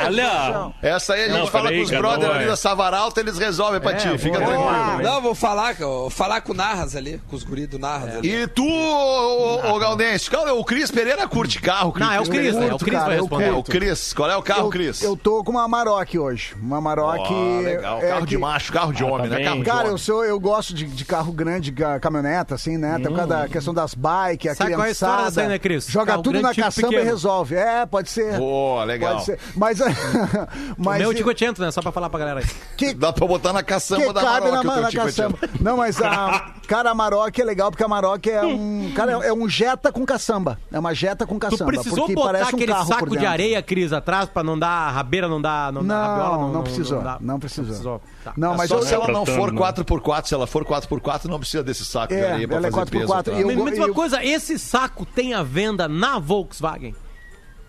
Olha! 0.04 0.72
Essa 0.82 1.14
aí 1.14 1.24
a 1.24 1.28
gente 1.28 1.38
Não, 1.38 1.46
fala 1.46 1.70
com 1.72 1.80
os 1.82 1.90
brothers 1.90 2.32
ali 2.32 2.44
é. 2.44 2.46
da 2.48 2.56
Savaralta, 2.56 3.20
eles 3.20 3.38
resolvem 3.38 3.80
pra 3.80 3.92
É, 3.92 3.94
ti, 3.94 4.18
fica 4.18 4.38
vou- 4.38 4.46
tranquilo. 4.48 5.02
Não, 5.02 5.20
vou 5.22 5.34
falar, 5.34 5.74
vou 5.74 6.10
falar 6.10 6.40
com 6.40 6.52
o 6.52 6.54
Narras 6.54 6.94
ali, 6.96 7.20
com 7.28 7.36
os 7.36 7.42
guris 7.44 7.68
do 7.68 7.78
Narras 7.78 8.16
ali. 8.16 8.28
E 8.34 8.46
tu, 8.46 8.64
ô, 8.66 9.74
ô, 9.74 9.78
Gaudense, 9.78 10.30
cara, 10.30 10.54
o 10.54 10.64
Cris 10.64 10.90
Pereira 10.90 11.26
curte 11.28 11.60
carro. 11.60 11.92
Não, 11.96 12.12
é 12.12 12.20
o 12.20 12.24
Cris, 12.24 12.54
né? 12.54 12.68
É 12.68 12.74
o 12.74 12.78
Cris 12.78 12.98
vai 13.02 13.16
responder. 13.16 13.44
É, 13.48 13.52
o 13.52 13.62
Cris. 13.62 14.12
Qual 14.12 14.30
é 14.30 14.36
o 14.36 14.42
carro, 14.42 14.70
Cris? 14.70 15.02
eu 15.02 15.16
tô 15.16 15.42
com 15.44 15.52
uma 15.52 15.64
Amarok 15.64 16.18
hoje. 16.18 16.54
Uma 16.60 16.78
Amarok. 16.78 17.32
Legal. 17.64 17.98
é 18.02 18.08
carro 18.08 18.20
que- 18.20 18.26
de 18.26 18.38
macho, 18.38 18.72
carro 18.72 18.92
de 18.92 19.02
Ah, 19.02 19.06
homem, 19.06 19.28
tá 19.28 19.36
né? 19.36 19.44
Carro 19.44 19.58
de 19.58 19.64
Cara, 19.64 19.78
homem. 19.80 19.90
eu, 19.92 19.98
sou, 19.98 20.24
eu 20.24 20.38
gosto 20.40 20.74
de, 20.74 20.84
de 20.86 21.04
carro 21.04 21.32
grande, 21.32 21.72
caminhoneta, 22.00 22.54
assim, 22.54 22.76
né? 22.76 22.94
Até 22.96 23.08
por 23.08 23.16
causa 23.16 23.26
da 23.26 23.48
questão 23.48 23.74
das 23.74 23.94
bikes, 23.94 24.52
a 24.52 24.54
Sabe 24.54 24.70
qual 24.86 24.88
é 24.88 24.88
a 24.88 24.92
história 24.92 25.24
dessa 25.26 25.40
aí, 25.42 25.48
né, 25.48 25.58
Cris? 25.58 25.86
Joga 25.88 26.06
Carro 26.12 26.22
tudo 26.22 26.40
na 26.40 26.50
tipo 26.52 26.64
caçamba 26.64 26.88
pequeno. 26.88 27.02
e 27.02 27.10
resolve. 27.10 27.54
É, 27.54 27.86
pode 27.86 28.10
ser. 28.10 28.36
Boa, 28.38 28.84
legal. 28.84 29.12
Pode 29.14 29.24
ser. 29.24 29.38
Mas. 29.56 29.80
O 29.80 29.84
mas 30.78 30.98
meu 30.98 31.10
é 31.10 31.12
o 31.12 31.14
Tiquetento, 31.14 31.60
né? 31.62 31.70
Só 31.70 31.80
pra 31.82 31.92
falar 31.92 32.08
pra 32.10 32.18
galera 32.18 32.40
aí. 32.40 32.46
que, 32.76 32.94
Dá 32.94 33.12
pra 33.12 33.26
botar 33.26 33.52
na 33.52 33.62
caçamba 33.62 34.06
que 34.06 34.12
da 34.12 34.20
cabe 34.20 34.50
Maroc, 34.50 34.64
na, 34.64 34.80
na 34.80 34.90
caçamba. 34.92 35.38
Não, 35.60 35.76
mas 35.76 36.00
a. 36.00 36.52
Cara, 36.66 36.88
a 36.88 36.92
Amarok 36.92 37.40
é 37.40 37.44
legal 37.44 37.70
porque 37.70 37.84
a 37.84 37.86
Amarok 37.86 38.28
é 38.28 38.42
um. 38.44 38.90
Cara, 38.94 39.12
é 39.12 39.32
um 39.32 39.48
Jetta 39.48 39.92
com 39.92 40.04
caçamba. 40.04 40.58
É 40.72 40.78
uma 40.78 40.92
Jetta 40.94 41.24
com 41.24 41.36
Tu 41.38 41.40
caçamba. 41.48 41.66
precisou 41.66 41.98
porque 41.98 42.14
botar 42.14 42.32
parece 42.32 42.52
um 42.52 42.56
aquele 42.56 42.72
carro 42.72 42.86
saco 42.88 43.16
de 43.16 43.24
areia, 43.24 43.62
Cris, 43.62 43.92
atrás 43.92 44.28
pra 44.28 44.42
não 44.42 44.58
dar 44.58 44.90
rabeira, 44.90 45.28
não 45.28 45.40
dar. 45.40 45.72
Não, 45.72 45.84
dar 45.86 45.94
Não, 45.94 46.06
rabiola, 46.24 46.52
não, 46.52 46.62
precisou. 46.62 47.02
dá- 47.02 47.18
Não 47.20 47.38
precisou. 47.38 48.00
Tá. 48.24 48.32
Não, 48.36 48.54
É 48.54 48.56
mas 48.56 48.68
só 48.68 48.78
eu, 48.78 48.82
se 48.82 48.92
ela 48.94 49.06
não 49.06 49.24
for 49.24 49.52
né? 49.52 49.60
4x4, 49.60 50.26
se 50.26 50.34
ela 50.34 50.46
for 50.48 50.64
4x4, 50.64 51.26
não 51.26 51.38
precisa 51.38 51.62
desse 51.62 51.84
saco 51.84 52.08
de 52.12 52.18
É, 52.18 52.32
areia 52.32 52.48
pra 52.48 52.56
ela 52.56 52.66
é 52.66 52.70
fazer 52.72 52.90
4x4 52.90 53.00
peso. 53.00 53.22
tá? 53.22 53.32
e 53.32 53.40
eu- 53.42 53.46
Me 53.46 53.54
me 53.56 53.70
diz 53.70 53.78
uma 53.78 53.86
eu- 53.88 53.94
coisa, 53.94 54.24
esse 54.24 54.58
saco 54.58 54.75
tem 55.06 55.32
à 55.32 55.42
venda 55.42 55.88
na 55.88 56.18
Volkswagen? 56.18 56.94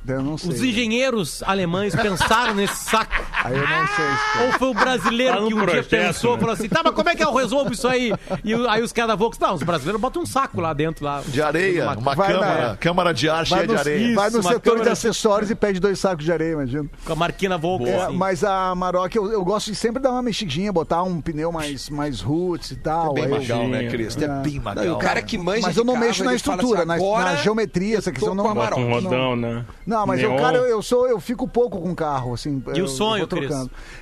Eu 0.08 0.22
não 0.22 0.38
sei. 0.38 0.50
Os 0.52 0.62
engenheiros 0.64 1.44
alemães 1.44 1.96
pensaram 1.96 2.54
nesse 2.56 2.76
saco? 2.86 3.14
Aí 3.44 3.56
eu 3.58 3.68
não 3.68 3.88
sei. 3.88 4.06
se- 4.06 4.44
Ou 4.46 4.52
foi 4.60 4.68
o 4.70 4.74
brasileiro 4.74 5.34
Tá 5.36 5.42
no 5.42 5.48
que 5.48 5.54
um 5.54 5.58
dia 5.58 5.66
projeto, 5.68 5.90
pensou 5.90 6.32
e 6.32 6.34
né? 6.36 6.40
falou 6.40 6.54
assim, 6.54 6.70
tá, 6.70 6.82
mas 6.84 6.94
como 6.94 7.10
é 7.10 7.16
que 7.16 7.24
eu 7.24 7.34
resolvo 7.34 7.72
isso 7.72 7.88
aí? 7.88 8.14
E 8.44 8.56
o- 8.56 8.70
aí 8.70 8.82
os 8.82 8.92
caras 8.92 9.10
da 9.10 9.16
Volkswagen, 9.16 9.48
não, 9.50 9.56
os 9.56 9.64
brasileiros 9.64 10.02
botam 10.02 10.22
um 10.22 10.26
saco 10.26 10.60
lá 10.62 10.74
dentro. 10.74 11.06
lá 11.06 11.22
De 11.26 11.42
areia, 11.42 11.92
uma 11.98 12.16
Vai 12.16 12.28
câmara, 12.34 12.68
na- 12.70 12.78
câmara 12.78 13.14
de 13.14 13.30
ar 13.30 13.46
cheia 13.46 13.62
no, 13.64 13.68
de 13.74 13.76
areia. 13.80 14.16
vai 14.16 14.30
no 14.30 14.40
Isso, 14.40 14.48
uma 14.48 14.54
setor 14.54 14.72
de 14.72 14.78
câmera- 14.78 14.92
acessórios 14.94 15.52
e 15.52 15.56
pede 15.56 15.80
dois 15.80 16.00
sacos 16.00 16.26
de 16.26 16.32
areia, 16.32 16.54
imagina. 16.54 16.86
Com 17.06 17.14
a 17.14 17.16
marquinha 17.16 17.58
Volkswagen. 17.58 18.00
É, 18.00 18.04
assim. 18.06 18.16
mas 18.18 18.44
a 18.44 18.74
Maroc, 18.76 19.14
eu, 19.16 19.32
eu 19.32 19.44
gosto 19.46 19.72
de 19.72 19.76
sempre 19.76 20.02
dar 20.02 20.12
uma 20.12 20.22
mexidinha, 20.22 20.72
botar 20.74 21.04
um 21.04 21.22
pneu 21.22 21.52
mais, 21.52 21.90
mais 21.90 22.22
roots 22.22 22.72
e 22.72 22.76
tal. 22.76 23.14
Bem 23.14 23.26
aí 23.26 23.32
eu- 23.32 23.38
magal, 23.40 23.68
né, 23.68 23.88
Cris? 23.90 24.18
É 24.18 24.26
É. 24.26 24.28
bem 24.42 24.60
magal. 24.60 24.96
o 24.96 24.98
cara 25.00 25.22
que 25.22 25.38
manja 25.38 25.62
Mas 25.62 25.74
de 25.76 25.80
eu 25.82 25.86
não 25.86 25.94
carro, 25.94 26.06
mexo 26.06 26.24
na 26.24 26.32
ele 26.34 26.40
fala 26.40 26.56
estrutura, 26.56 26.80
assim, 26.80 26.88
na- 26.88 26.96
agora 26.96 27.24
na 27.26 27.36
geometria, 27.36 27.98
essa 27.98 28.10
eu 28.10 28.14
questão 28.14 28.30
tô 28.30 28.36
não- 28.36 28.44
com 28.44 28.52
a 28.52 28.54
Bota 28.68 28.80
um 28.80 28.90
rodão, 28.90 29.36
né? 29.36 29.66
Não, 29.86 29.97
Não, 30.00 30.06
mas 30.06 30.22
eu, 30.22 30.36
cara, 30.36 30.58
eu, 30.58 30.66
eu 30.66 30.82
sou, 30.82 31.08
eu 31.08 31.20
fico 31.20 31.48
pouco 31.48 31.82
com 31.82 31.96
carro, 31.96 32.34
assim. 32.34 32.62
E 32.74 32.80
eu- 32.80 32.86
o 32.86 32.88
sonho, 32.88 33.24
eu 33.24 33.28
Cris? 33.28 33.50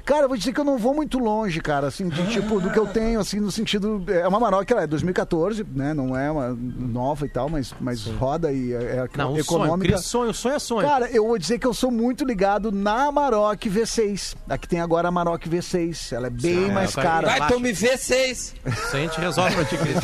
Cara, 0.03 0.23
eu 0.23 0.27
vou 0.27 0.37
dizer 0.37 0.53
que 0.53 0.59
eu 0.59 0.63
não 0.63 0.77
vou 0.77 0.93
muito 0.93 1.17
longe, 1.19 1.59
cara, 1.61 1.87
assim, 1.87 2.07
de, 2.09 2.27
tipo, 2.27 2.59
do 2.59 2.69
que 2.69 2.77
eu 2.79 2.85
tenho, 2.87 3.19
assim, 3.19 3.39
no 3.39 3.51
sentido. 3.51 4.03
É 4.07 4.27
uma 4.27 4.39
Maroc, 4.39 4.69
ela 4.69 4.83
é 4.83 4.87
2014, 4.87 5.65
né? 5.73 5.93
Não 5.93 6.17
é 6.17 6.29
uma 6.29 6.49
nova 6.55 7.25
e 7.25 7.29
tal, 7.29 7.49
mas, 7.49 7.73
mas 7.79 8.05
roda 8.05 8.51
e 8.51 8.73
é, 8.73 8.77
é 8.77 9.09
Não, 9.17 9.33
o 9.33 9.43
sonho, 9.43 9.63
econômica. 9.63 9.93
Cris, 9.93 10.05
sonho, 10.05 10.33
sonho 10.33 10.55
é 10.55 10.59
sonho. 10.59 10.87
Cara, 10.87 11.09
eu 11.09 11.25
vou 11.27 11.37
dizer 11.37 11.59
que 11.59 11.65
eu 11.67 11.73
sou 11.73 11.89
muito 11.91 12.23
ligado 12.25 12.71
na 12.71 13.05
Amarok 13.07 13.69
V6. 13.69 14.35
Aqui 14.49 14.67
tem 14.67 14.81
agora 14.81 15.07
a 15.07 15.09
Amarok 15.09 15.49
V6. 15.49 16.13
Ela 16.15 16.27
é 16.27 16.29
bem 16.29 16.71
mais 16.71 16.93
cara, 16.93 17.05
cara. 17.07 17.25
Vai, 17.27 17.33
Relaxa. 17.35 17.53
tu 17.55 17.59
me 17.59 17.71
vê 17.73 17.97
seis. 17.97 18.53
Isso 18.65 18.95
aí 18.95 19.03
a 19.03 19.07
gente 19.07 19.19
resolve 19.19 19.55
pra 19.55 19.65
ti, 19.65 19.77
Cris. 19.77 19.95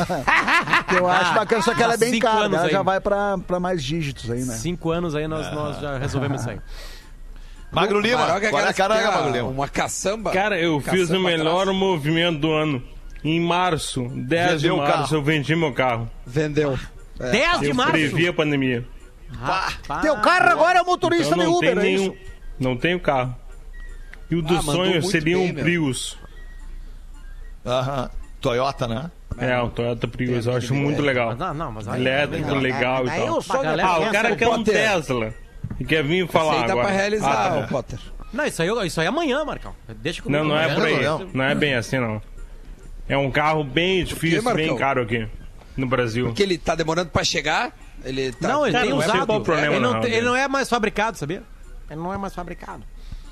que 0.88 0.95
eu 0.97 1.08
acho 1.08 1.34
bacana, 1.34 1.62
só 1.62 1.73
que 1.73 1.84
ela 1.84 1.93
é 1.93 1.97
bem 1.97 2.19
cara. 2.19 2.45
Ela 2.45 2.62
aí. 2.63 2.71
já 2.71 2.82
vai 2.82 2.99
pra, 2.99 3.38
pra 3.38 3.60
mais 3.60 3.84
dígitos 3.84 4.30
aí, 4.30 4.43
né? 4.43 4.54
Cinco 4.56 4.91
anos 4.91 5.15
aí 5.15 5.27
nós, 5.27 5.51
nós 5.54 5.81
já 5.82 5.98
resolvemos 5.98 6.41
isso 6.41 6.50
aí. 6.50 6.60
Magro 7.72 8.00
Lima, 8.02 8.17
Maroc 8.17 8.44
é 8.44 8.50
qual 8.50 8.62
é 8.62 8.65
a 8.65 8.70
aquela 8.70 8.74
que 8.74 8.78
caranga, 8.98 9.00
tem 9.02 9.10
a- 9.10 9.22
Magro 9.22 9.32
Lima? 9.38 9.48
Uma 9.50 9.67
caçamba. 9.70 10.32
Cara, 10.32 10.60
eu 10.60 10.80
fiz 10.82 11.08
Caçamba 11.08 11.20
o 11.20 11.24
melhor 11.24 11.62
atrás. 11.62 11.78
movimento 11.78 12.39
do 12.39 12.52
ano. 12.52 12.84
Em 13.24 13.39
março, 13.39 14.10
10 14.10 14.48
de 14.62 14.67
Vendeu 14.67 14.74
o 14.76 14.78
março, 14.80 14.94
carro. 15.04 15.15
eu 15.15 15.24
vendi 15.24 15.56
meu 15.56 15.72
carro. 15.74 16.10
Vendeu. 16.26 16.78
10 17.20 17.60
de 17.60 17.70
Eu 17.70 17.76
março. 17.76 17.91
previ 17.94 18.28
a 18.28 18.34
pandemia. 18.34 18.86
Rapaz. 19.32 20.02
Teu 20.02 20.17
carro 20.17 20.50
agora 20.50 20.80
é 20.80 20.82
o 20.82 20.86
motorista 20.86 21.28
Então 21.28 21.38
de 21.38 21.46
não 21.46 21.58
Uber, 21.58 21.70
tem 21.76 21.80
é 21.80 21.84
nenhum. 21.98 22.04
isso? 22.13 22.15
Não 22.60 22.76
tenho 22.76 23.00
carro. 23.00 23.34
E 24.30 24.36
o 24.36 24.41
do 24.41 24.54
Ah, 24.56 24.58
mandou 24.63 24.74
sonho 24.74 25.04
seria 25.04 25.38
bem, 25.38 25.50
um 25.52 25.54
meu. 25.54 25.63
Prius. 25.63 26.17
Aham. 27.65 28.10
Toyota, 28.41 28.88
né? 28.88 29.12
É, 29.38 29.58
o 29.62 29.70
Toyota 29.70 30.08
Prius, 30.08 30.46
eu 30.48 30.56
acho 30.58 30.74
muito 30.74 31.02
legal. 31.02 31.36
Não, 31.36 31.54
não, 31.54 31.72
mas 31.72 31.88
aí... 31.88 32.02
Elétrico, 32.02 32.56
legal 32.56 33.06
e 33.06 33.10
Aí 33.10 33.20
tal. 33.26 33.39
Ah, 33.82 34.00
o 34.00 34.12
cara 34.12 34.30
que 34.32 34.36
quer 34.38 34.48
um. 34.50 34.63
Tesla. 34.63 35.34
E 35.82 35.86
quer 35.86 36.04
vir 36.04 36.24
Isso 36.24 36.32
falar 36.32 36.54
aí 36.62 36.67
dá 36.67 36.74
agora. 36.74 36.88
pra 36.88 36.96
realizar, 36.96 37.48
Ah, 37.52 37.58
ô 37.58 37.62
tá. 37.62 37.67
Potter. 37.67 38.00
Não, 38.32 38.46
isso 38.46 38.62
aí, 38.62 38.88
isso 38.88 39.00
aí 39.02 39.06
é 39.06 39.10
amanhã, 39.10 39.44
Marcão. 39.44 39.76
Deixa 39.98 40.22
comigo. 40.22 40.44
Não, 40.44 40.50
não 40.52 40.58
é 40.60 40.74
por 40.74 40.86
aí. 40.86 41.04
não. 41.04 41.28
Não 41.34 41.44
é 41.44 41.56
bem 41.56 41.74
assim, 41.76 41.98
não. 42.00 42.22
É 43.10 43.17
um 43.17 43.30
carro 43.32 43.63
bem 43.63 44.04
difícil, 44.04 44.41
Marcão? 44.44 44.63
bem 44.65 44.76
caro 44.78 45.02
aqui 45.02 45.28
no 45.76 45.88
Brasil. 45.88 46.28
Porque 46.28 46.44
ele 46.44 46.58
tá 46.58 46.76
demorando 46.76 47.10
pra 47.10 47.24
chegar. 47.24 47.76
Ele 48.06 48.32
tá... 48.32 48.48
Não, 48.48 48.63
ele 48.65 48.72
Cara, 48.74 48.86
tem 48.86 48.94
não 48.96 49.02
é 49.02 49.06
usado. 49.06 49.26
qual 49.26 49.41
problema, 49.41 49.74
ele, 49.74 49.80
não, 49.80 49.94
não, 49.94 50.02
tem- 50.02 50.12
ele 50.13 50.26
não 50.26 50.36
é 50.36 50.48
mais 50.48 50.70
fabricado, 50.70 51.17
sabia? 51.17 51.44
Ele 51.89 52.00
não 52.00 52.13
é 52.13 52.17
mais 52.17 52.34
fabricado. 52.34 52.84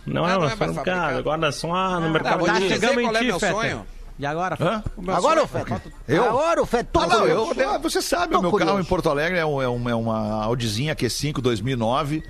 Não 0.06 0.26
Ah, 0.26 0.30
é 0.32 0.34
não 0.34 0.44
é 0.44 0.48
mais 0.48 0.60
cara, 0.60 0.74
fabricado. 0.74 1.18
agora 1.20 1.52
só 1.52 1.72
ah, 1.74 2.00
no 2.00 2.08
Tá, 2.08 2.10
mercado. 2.12 2.46
Tá 2.46 2.56
chegando 2.62 3.02
qual 3.02 3.14
em 3.16 3.30
é 3.30 3.34
ti, 3.34 3.40
sonho. 3.40 3.86
E 4.20 4.26
agora? 4.26 4.58
Hã? 4.60 4.84
O 4.98 5.12
Agora, 5.12 5.44
o 5.44 5.48
Feta. 5.48 5.82
Agora, 6.28 6.62
o 6.62 6.66
Feta. 6.66 7.00
Ah, 7.00 7.08
não, 7.08 7.26
eu, 7.26 7.80
você 7.82 8.02
sabe, 8.02 8.36
o 8.36 8.42
meu 8.42 8.52
curioso. 8.52 8.74
carro 8.74 8.84
em 8.84 8.86
Porto 8.88 9.10
Alegre 9.10 9.40
é, 9.40 9.46
um- 9.46 9.62
é 9.62 9.70
um- 9.70 9.90
é 9.90 9.96
uma 9.96 10.44
Audizinha 10.44 10.94
Q5 10.96 11.40
2009. 11.42 12.22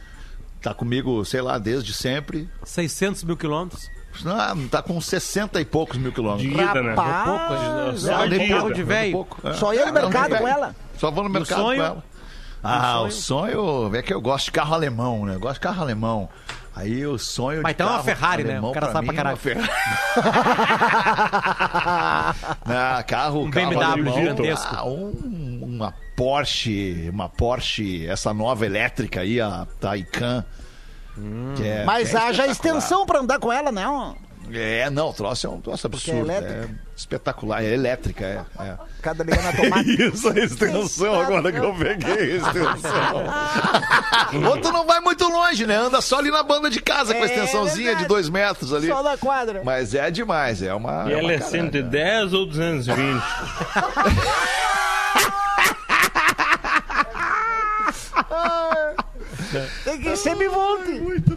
Tá 0.61 0.73
comigo, 0.73 1.23
sei 1.25 1.41
lá, 1.41 1.57
desde 1.57 1.93
sempre. 1.93 2.49
600 2.63 3.23
mil 3.23 3.37
quilômetros. 3.37 3.89
Ah, 4.25 4.53
tá 4.69 4.81
com 4.81 4.99
60 4.99 5.61
e 5.61 5.65
poucos 5.65 5.97
mil 5.97 6.09
De 6.09 6.15
quilômetros. 6.15 6.51
ida, 6.51 6.81
né? 6.83 6.89
Rapaz, 6.95 8.07
Ah, 8.09 8.25
de 8.27 8.35
ida. 8.35 8.47
carro 8.55 8.73
de 8.73 8.83
velho. 8.83 9.11
pouco, 9.13 9.47
é. 9.47 9.53
Só 9.53 9.73
ia 9.73 9.85
no 9.85 9.93
Não, 9.93 10.01
mercado 10.01 10.29
velho. 10.29 10.41
com 10.41 10.47
ela. 10.47 10.75
Só 10.97 11.11
vou 11.11 11.23
no 11.23 11.29
mercado 11.29 11.61
sonho? 11.61 11.79
com 11.79 11.85
ela. 11.85 12.03
Ah, 12.61 13.01
o 13.03 13.11
sonho 13.11 13.95
é 13.95 14.01
que 14.01 14.13
eu 14.13 14.19
gosto 14.19 14.45
de 14.45 14.51
carro 14.51 14.73
alemão, 14.73 15.25
né? 15.25 15.35
Eu 15.35 15.39
gosto 15.39 15.53
de 15.55 15.59
carro 15.61 15.81
alemão. 15.81 16.27
Aí 16.75 17.05
o 17.05 17.17
sonho 17.17 17.61
Mas 17.63 17.71
de 17.75 17.75
então 17.75 17.87
é 17.87 17.89
uma 17.89 17.97
carro 17.97 18.05
Ferrari, 18.05 18.43
né? 18.43 18.59
O 18.61 18.71
cara 18.71 18.85
pra 18.87 18.93
sabe 18.93 19.07
mim 19.09 19.15
pra 19.15 19.29
é 19.29 19.33
uma 19.33 19.37
Ferrari. 19.37 19.69
Não, 22.65 23.03
carro, 23.03 23.43
Um 23.45 23.51
carro 23.51 23.69
BMW 23.69 23.83
alemão, 23.91 24.13
gigantesco. 24.13 24.75
ah, 24.75 24.85
um- 24.85 25.59
uma 25.61 25.93
Porsche, 26.15 27.09
uma 27.11 27.29
Porsche, 27.29 28.07
essa 28.07 28.33
nova 28.33 28.65
elétrica 28.65 29.21
aí, 29.21 29.39
a 29.41 29.65
Taycan. 29.79 30.43
que 31.55 31.67
é- 31.67 31.83
Mas 31.85 32.13
é 32.13 32.17
haja 32.17 32.47
extensão 32.47 33.05
pra 33.05 33.19
andar 33.19 33.39
com 33.39 33.51
ela, 33.51 33.71
não. 33.71 34.15
É, 34.53 34.89
não, 34.89 35.09
o 35.09 35.13
troço 35.13 35.47
é 35.47 35.49
um 35.49 35.61
troço 35.61 35.87
absurdo. 35.87 36.29
é 36.31 36.37
É, 36.37 36.67
espetacular, 36.95 37.63
é 37.63 37.73
elétrica, 37.73 38.25
é. 38.25 38.63
é. 38.63 38.75
Cada 39.01 39.23
liga 39.23 39.41
na 39.41 39.53
tomada. 39.53 39.83
Isso, 39.89 40.29
a 40.29 40.33
extensão, 40.39 41.19
agora 41.19 41.51
que 41.51 41.57
eu 41.57 41.73
peguei 41.75 42.33
a 42.33 42.35
extensão. 42.37 43.23
Outro 44.49 44.71
não 44.71 44.85
vai 44.85 44.99
muito 44.99 45.27
longe, 45.27 45.65
né? 45.65 45.75
Anda 45.75 46.01
só 46.01 46.19
ali 46.19 46.31
na 46.31 46.43
banda 46.43 46.69
de 46.69 46.81
casa 46.81 47.13
com 47.13 47.21
a 47.21 47.23
É 47.23 47.25
extensãozinha 47.25 47.85
verdade. 47.87 48.03
de 48.03 48.07
dois 48.07 48.29
metros 48.29 48.73
ali. 48.73 48.87
Só 48.87 49.01
na 49.03 49.17
quadra. 49.17 49.61
Mas 49.63 49.93
é 49.93 50.09
demais, 50.11 50.61
é 50.61 50.73
uma. 50.73 51.05
E 51.07 51.13
é 51.13 51.15
uma 51.17 51.23
ela 51.23 51.33
é 51.33 51.37
caralho, 51.37 51.51
110 51.51 52.33
ou 52.33 52.45
220? 52.45 53.21
Tem 59.83 59.99
que 59.99 60.15
ser 60.15 60.35
me 60.35 60.47
volte. 60.47 60.91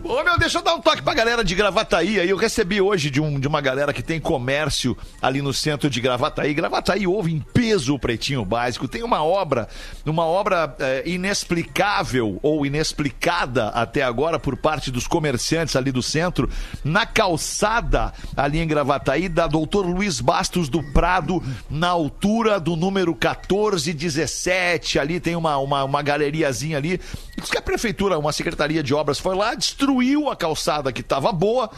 Ô, 0.05 0.23
meu, 0.23 0.39
deixa 0.39 0.59
eu 0.59 0.63
dar 0.63 0.75
um 0.75 0.81
toque 0.81 1.03
pra 1.03 1.15
galera 1.15 1.43
de 1.43 1.55
Gravataí. 1.55 2.21
Aí 2.21 2.29
eu 2.29 2.37
recebi 2.37 2.81
hoje 2.81 3.11
de, 3.11 3.21
um, 3.21 3.39
de 3.41 3.49
uma 3.49 3.61
galera 3.61 3.93
que 3.93 4.03
tem 4.03 4.21
comércio 4.21 4.97
ali 5.21 5.41
no 5.41 5.53
centro 5.53 5.89
de 5.89 6.01
Gravataí. 6.01 6.53
Gravataí 6.53 7.07
ouve 7.07 7.33
em 7.33 7.41
peso 7.41 7.95
o 7.95 7.99
Pretinho 7.99 8.45
Básico. 8.45 8.89
Tem 8.89 9.03
uma 9.03 9.23
obra, 9.25 9.69
uma 10.05 10.25
obra 10.25 10.75
eh, 10.79 11.03
inexplicável 11.07 12.39
ou 12.43 12.67
inexplicada 12.67 13.69
até 13.69 14.03
agora 14.03 14.39
por 14.39 14.57
parte 14.57 14.91
dos 14.91 15.07
comerciantes 15.07 15.77
ali 15.77 15.93
do 15.93 16.03
centro, 16.03 16.51
na 16.85 17.07
calçada 17.07 18.13
ali 18.37 18.59
em 18.59 18.67
Gravataí, 18.67 19.29
da 19.29 19.47
Doutor 19.47 19.87
Luiz 19.87 20.21
Bastos 20.21 20.69
do 20.69 20.83
Prado, 20.93 21.43
na 21.71 21.89
altura 21.89 22.59
do 22.61 22.77
número 22.77 23.13
1417. 23.13 24.99
Ali 24.99 25.21
tem 25.21 25.37
uma, 25.37 25.57
uma, 25.59 25.85
uma 25.85 26.03
galeriazinha 26.03 26.77
ali. 26.77 27.01
Diz 27.39 27.51
que 27.51 27.59
a 27.59 27.63
prefeitura, 27.63 28.02
uma 28.11 28.33
secretaria 28.33 28.83
de 28.83 28.93
obras 28.95 29.19
foi 29.19 29.35
lá, 29.37 29.55
destruiu 29.55 30.29
a 30.31 30.37
calçada 30.37 30.93
que 30.93 31.01
estava 31.01 31.31
boa. 31.33 31.71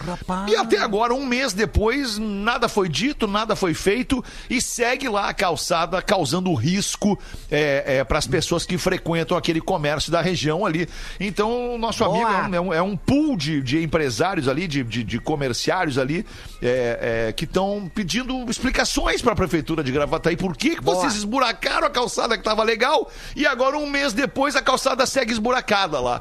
E 0.49 0.57
até 0.57 0.79
agora, 0.79 1.13
um 1.15 1.27
mês 1.27 1.53
depois, 1.53 2.19
nada 2.19 2.69
foi 2.69 2.89
dito, 2.89 3.27
nada 3.27 3.55
foi 3.57 3.75
feito 3.75 4.25
e 4.49 4.61
segue 4.61 5.09
lá 5.09 5.29
a 5.29 5.35
calçada 5.35 6.01
causando 6.01 6.53
risco 6.55 7.19
para 8.09 8.19
as 8.19 8.27
pessoas 8.27 8.65
que 8.65 8.79
frequentam 8.79 9.37
aquele 9.37 9.61
comércio 9.61 10.11
da 10.11 10.21
região 10.21 10.65
ali. 10.65 10.89
Então, 11.21 11.75
o 11.75 11.79
nosso 11.79 12.05
Boa. 12.05 12.17
amigo 12.17 12.31
é 12.31 12.49
um, 12.49 12.55
é 12.55 12.61
um- 12.61 12.75
é 12.75 12.83
um 12.83 12.97
pool 12.97 13.37
de, 13.37 13.61
de 13.63 13.83
empresários 13.83 14.49
ali, 14.49 14.67
de, 14.67 14.83
de, 14.83 15.03
de 15.05 15.19
comerciários 15.19 15.99
ali, 15.99 16.25
é, 16.63 17.27
é, 17.29 17.33
que 17.33 17.45
estão 17.45 17.91
pedindo 17.95 18.49
explicações 18.51 19.21
para 19.23 19.33
a 19.33 19.37
prefeitura 19.37 19.83
de 19.83 19.91
Gravataí. 19.93 20.37
Por 20.37 20.57
que, 20.57 20.77
que 20.77 20.83
vocês 20.85 21.15
esburacaram 21.15 21.87
a 21.87 21.91
calçada 21.91 22.35
que 22.35 22.41
estava 22.41 22.63
legal 22.63 23.11
e 23.37 23.47
agora, 23.47 23.77
um 23.79 23.89
mês 23.89 24.13
depois, 24.13 24.57
a 24.57 24.63
calçada 24.63 25.07
segue 25.07 25.33
esburacada 25.33 26.01
lá? 26.01 26.13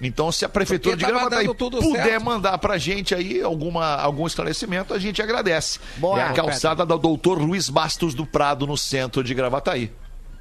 Então, 0.00 0.32
se 0.32 0.44
a 0.44 0.48
prefeitura 0.48 0.96
Porque 0.96 1.06
de 1.06 1.12
Gravataí 1.12 1.46
puder 1.54 2.04
certo. 2.04 2.24
mandar 2.24 2.58
pra 2.58 2.76
gente 2.76 3.14
aí 3.14 3.40
alguma, 3.40 3.94
algum 3.96 4.26
esclarecimento, 4.26 4.92
a 4.92 4.98
gente 4.98 5.22
agradece. 5.22 5.78
Boa. 5.96 6.18
é 6.20 6.24
a 6.24 6.32
calçada 6.32 6.84
da 6.84 6.96
doutor 6.96 7.38
Luiz 7.40 7.70
Bastos 7.70 8.12
do 8.12 8.26
Prado, 8.26 8.66
no 8.66 8.76
centro 8.76 9.22
de 9.22 9.32
Gravataí. 9.32 9.92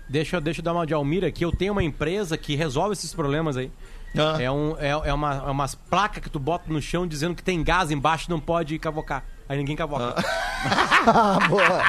Deixa, 0.10 0.38
eu- 0.38 0.42
deixa 0.42 0.62
eu 0.62 0.64
dar 0.64 0.74
uma 0.74 0.86
de 0.86 0.94
Almira 0.96 1.28
aqui. 1.28 1.46
Eu 1.46 1.52
tenho 1.52 1.74
uma 1.74 1.84
empresa 1.84 2.38
que 2.38 2.56
resolve 2.56 2.94
esses 2.94 3.14
problemas 3.14 3.56
aí. 3.56 3.72
Ah. 4.18 4.42
É, 4.42 4.52
um, 4.52 4.76
é, 4.78 4.90
é, 4.90 5.14
uma, 5.14 5.36
é 5.36 5.52
umas 5.52 5.74
placas 5.76 6.22
que 6.24 6.30
tu 6.30 6.40
bota 6.40 6.66
no 6.68 6.82
chão 6.82 7.08
dizendo 7.08 7.34
que 7.36 7.44
tem 7.44 7.64
gás 7.64 7.92
embaixo 7.92 8.30
não 8.30 8.40
pode 8.40 8.78
cavocar. 8.80 9.24
Aí 9.52 9.58
ninguém 9.58 9.76
cavoca. 9.76 10.16
Ah, 11.06 11.40
boa. 11.50 11.84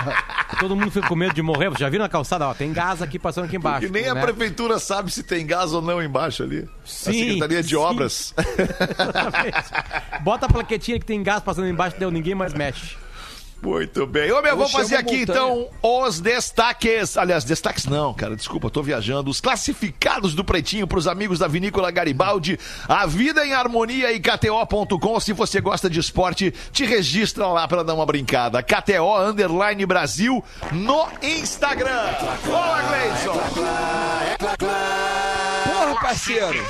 Todo 0.59 0.75
mundo 0.75 0.91
fica 0.91 1.07
com 1.07 1.15
medo 1.15 1.33
de 1.33 1.43
morrer. 1.43 1.71
Já 1.79 1.89
viram 1.89 2.03
na 2.03 2.09
calçada? 2.09 2.49
Ó, 2.49 2.53
tem 2.53 2.73
gás 2.73 3.01
aqui 3.01 3.21
passando 3.21 3.45
aqui 3.45 3.55
embaixo. 3.55 3.87
E 3.87 3.89
nem 3.89 4.09
a 4.09 4.15
né? 4.15 4.21
prefeitura 4.21 4.81
sabe 4.81 5.13
se 5.13 5.23
tem 5.23 5.47
gás 5.47 5.73
ou 5.73 5.81
não 5.81 6.03
embaixo 6.03 6.43
ali. 6.43 6.63
a 6.63 6.67
Sim, 6.85 7.13
Secretaria 7.13 7.63
de 7.63 7.69
sim. 7.69 7.77
Obras. 7.77 8.35
Bota 10.23 10.47
a 10.47 10.49
plaquetinha 10.49 10.99
que 10.99 11.07
tem 11.07 11.23
gás 11.23 11.41
passando 11.41 11.69
embaixo, 11.69 11.97
deu, 12.01 12.11
ninguém 12.11 12.35
mais 12.35 12.53
mexe. 12.53 12.97
Muito 13.63 14.05
bem. 14.07 14.31
Ô, 14.33 14.43
meu, 14.43 14.57
vamos 14.57 14.73
fazer 14.73 14.97
aqui 14.97 15.21
montanha. 15.21 15.23
então 15.23 15.69
os 15.83 16.19
destaques. 16.21 17.17
Aliás, 17.17 17.45
destaques 17.45 17.87
não, 17.87 18.13
cara. 18.13 18.35
Desculpa, 18.35 18.69
tô 18.69 18.83
viajando. 18.83 19.31
Os 19.31 19.41
classificados 19.41 20.35
do 20.35 20.45
Pretinho 20.45 20.87
pros 20.87 21.07
amigos 21.07 21.39
da 21.39 21.47
Vinícola 21.47 21.91
Garibaldi. 21.93 22.59
A 22.89 23.07
vida 23.07 23.47
em 23.47 23.53
harmonia 23.53 24.13
e 24.13 24.19
KTO.com. 24.19 25.21
Se 25.21 25.33
você 25.33 25.61
gosta 25.61 25.89
de 25.89 26.01
esporte, 26.01 26.53
te 26.73 26.85
registra 26.85 27.47
lá 27.47 27.69
pra 27.69 27.85
dar 27.85 27.95
uma 27.95 28.05
brincada. 28.05 28.63
KTO 28.63 29.17
Underline 29.17 29.87
Brasil 29.87 30.43
no 30.73 31.07
Instagram. 31.23 32.03
Boa, 32.45 32.83
Gleison. 32.83 33.41
Porra, 35.65 36.01
parceiro. 36.01 36.67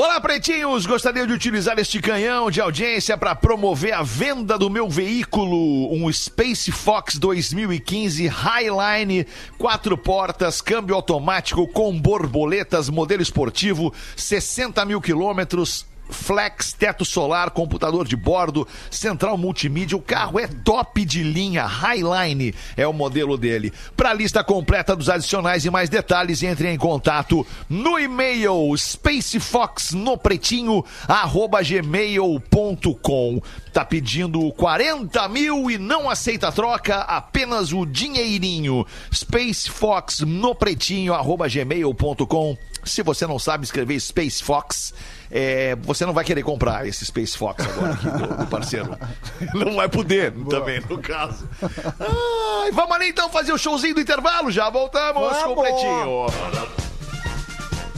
Olá, 0.00 0.20
pretinhos! 0.20 0.86
Gostaria 0.86 1.26
de 1.26 1.32
utilizar 1.32 1.76
este 1.76 2.00
canhão 2.00 2.52
de 2.52 2.60
audiência 2.60 3.18
para 3.18 3.34
promover 3.34 3.92
a 3.92 4.00
venda 4.00 4.56
do 4.56 4.70
meu 4.70 4.88
veículo, 4.88 5.92
um 5.92 6.08
Space 6.12 6.70
Fox 6.70 7.18
2015 7.18 8.28
Highline, 8.28 9.26
quatro 9.58 9.98
portas, 9.98 10.60
câmbio 10.60 10.94
automático 10.94 11.66
com 11.66 12.00
borboletas, 12.00 12.88
modelo 12.88 13.22
esportivo, 13.22 13.92
60 14.14 14.84
mil 14.84 15.00
quilômetros. 15.00 15.84
Flex, 16.10 16.72
teto 16.72 17.04
solar, 17.04 17.50
computador 17.50 18.06
de 18.06 18.16
bordo, 18.16 18.66
central 18.90 19.36
multimídia. 19.36 19.96
O 19.96 20.02
carro 20.02 20.40
é 20.40 20.46
top 20.46 21.04
de 21.04 21.22
linha, 21.22 21.66
Highline 21.66 22.54
é 22.76 22.86
o 22.86 22.92
modelo 22.92 23.36
dele. 23.36 23.72
Para 23.96 24.10
a 24.10 24.14
lista 24.14 24.44
completa 24.44 24.96
dos 24.96 25.08
adicionais 25.08 25.64
e 25.64 25.70
mais 25.70 25.88
detalhes, 25.88 26.42
entre 26.42 26.68
em 26.68 26.76
contato 26.76 27.46
no 27.68 27.96
e-mail 27.98 28.76
spacefoxnopretinho 28.76 30.84
arroba 31.06 31.62
gmail.com. 31.62 33.40
Tá 33.72 33.84
pedindo 33.84 34.50
40 34.52 35.28
mil 35.28 35.70
e 35.70 35.78
não 35.78 36.10
aceita 36.10 36.50
troca, 36.50 36.96
apenas 37.00 37.72
o 37.72 37.86
dinheirinho. 37.86 38.84
spacefoxnopretinho 39.12 41.14
arroba 41.14 41.46
gmail.com. 41.48 42.56
Se 42.84 43.02
você 43.02 43.26
não 43.26 43.38
sabe 43.38 43.64
escrever 43.64 44.00
Space 44.00 44.42
Fox, 44.42 44.94
é, 45.30 45.76
você 45.76 46.06
não 46.06 46.12
vai 46.12 46.24
querer 46.24 46.42
comprar 46.42 46.86
esse 46.86 47.04
Space 47.04 47.36
Fox 47.36 47.64
agora 47.64 47.92
aqui 47.92 48.10
do, 48.10 48.36
do 48.36 48.46
parceiro. 48.46 48.96
Não 49.54 49.74
vai 49.74 49.88
poder 49.88 50.32
também, 50.48 50.80
no 50.88 50.98
caso. 50.98 51.48
Ai, 51.62 52.70
vamos 52.72 52.92
ali 52.96 53.08
então 53.10 53.28
fazer 53.28 53.52
o 53.52 53.58
showzinho 53.58 53.94
do 53.94 54.00
intervalo. 54.00 54.50
Já 54.50 54.70
voltamos 54.70 55.36
com 55.42 55.50
o 55.50 55.54
Vamos. 55.54 55.62
Pretinho. 55.62 56.26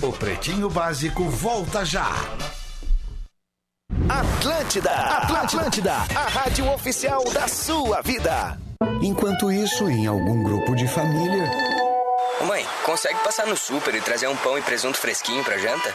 O 0.02 0.12
Pretinho 0.12 0.70
Básico 0.70 1.24
volta 1.28 1.84
já. 1.84 2.10
Atlântida, 4.08 4.90
Atlântida, 4.90 5.92
a 5.92 6.28
rádio 6.28 6.68
oficial 6.72 7.22
da 7.32 7.46
sua 7.46 8.00
vida. 8.02 8.58
Enquanto 9.02 9.52
isso, 9.52 9.88
em 9.88 10.06
algum 10.06 10.42
grupo 10.42 10.74
de 10.74 10.88
família. 10.88 11.50
Ô 12.40 12.44
mãe, 12.44 12.64
consegue 12.84 13.18
passar 13.22 13.46
no 13.46 13.56
super 13.56 13.94
e 13.94 14.00
trazer 14.00 14.26
um 14.26 14.36
pão 14.36 14.58
e 14.58 14.62
presunto 14.62 14.96
fresquinho 14.96 15.44
pra 15.44 15.58
janta? 15.58 15.94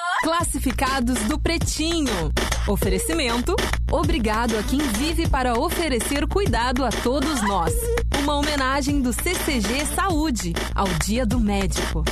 Classificados 0.21 1.19
do 1.21 1.39
Pretinho. 1.39 2.31
Oferecimento: 2.67 3.55
Obrigado 3.91 4.55
a 4.55 4.61
quem 4.61 4.79
vive 4.79 5.27
para 5.27 5.59
oferecer 5.59 6.27
cuidado 6.27 6.85
a 6.85 6.89
todos 6.89 7.41
nós. 7.41 7.73
Uma 8.21 8.35
homenagem 8.35 9.01
do 9.01 9.11
CCG 9.11 9.85
Saúde 9.95 10.53
ao 10.75 10.87
Dia 11.03 11.25
do 11.25 11.39
Médico. 11.39 12.03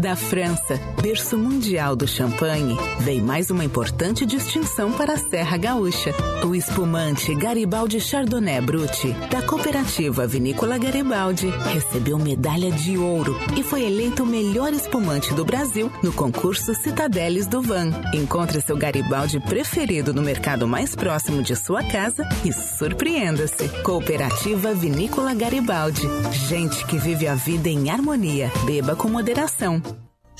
Da 0.00 0.16
França, 0.16 0.80
berço 1.02 1.36
mundial 1.36 1.94
do 1.94 2.08
champanhe, 2.08 2.74
vem 3.00 3.20
mais 3.20 3.50
uma 3.50 3.62
importante 3.62 4.24
distinção 4.24 4.92
para 4.92 5.12
a 5.12 5.18
Serra 5.18 5.58
Gaúcha. 5.58 6.14
O 6.42 6.54
espumante 6.54 7.34
Garibaldi 7.34 8.00
Chardonnay 8.00 8.62
Brut, 8.62 9.12
da 9.30 9.42
cooperativa 9.42 10.26
Vinícola 10.26 10.78
Garibaldi, 10.78 11.50
recebeu 11.70 12.18
medalha 12.18 12.72
de 12.72 12.96
ouro 12.96 13.36
e 13.54 13.62
foi 13.62 13.84
eleito 13.84 14.22
o 14.22 14.26
melhor 14.26 14.72
espumante 14.72 15.34
do 15.34 15.44
Brasil 15.44 15.92
no 16.02 16.14
concurso 16.14 16.74
Citadeles 16.74 17.46
do 17.46 17.60
Van. 17.60 17.90
Encontre 18.14 18.62
seu 18.62 18.78
Garibaldi 18.78 19.38
preferido 19.38 20.14
no 20.14 20.22
mercado 20.22 20.66
mais 20.66 20.96
próximo 20.96 21.42
de 21.42 21.54
sua 21.54 21.84
casa 21.84 22.26
e 22.42 22.50
surpreenda-se. 22.54 23.68
Cooperativa 23.82 24.72
Vinícola 24.72 25.34
Garibaldi. 25.34 26.08
Gente 26.48 26.86
que 26.86 26.96
vive 26.96 27.28
a 27.28 27.34
vida 27.34 27.68
em 27.68 27.90
harmonia. 27.90 28.50
Beba 28.64 28.96
com 28.96 29.06
moderação. 29.06 29.89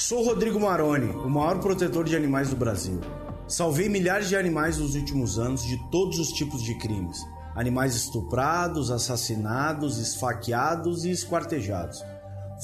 Sou 0.00 0.24
Rodrigo 0.24 0.58
Maroni, 0.58 1.10
o 1.10 1.28
maior 1.28 1.60
protetor 1.60 2.06
de 2.06 2.16
animais 2.16 2.48
do 2.48 2.56
Brasil. 2.56 3.02
Salvei 3.46 3.86
milhares 3.86 4.30
de 4.30 4.34
animais 4.34 4.78
nos 4.78 4.94
últimos 4.94 5.38
anos 5.38 5.62
de 5.62 5.76
todos 5.90 6.18
os 6.18 6.28
tipos 6.28 6.62
de 6.62 6.74
crimes. 6.76 7.18
Animais 7.54 7.94
estuprados, 7.94 8.90
assassinados, 8.90 9.98
esfaqueados 9.98 11.04
e 11.04 11.10
esquartejados. 11.10 12.02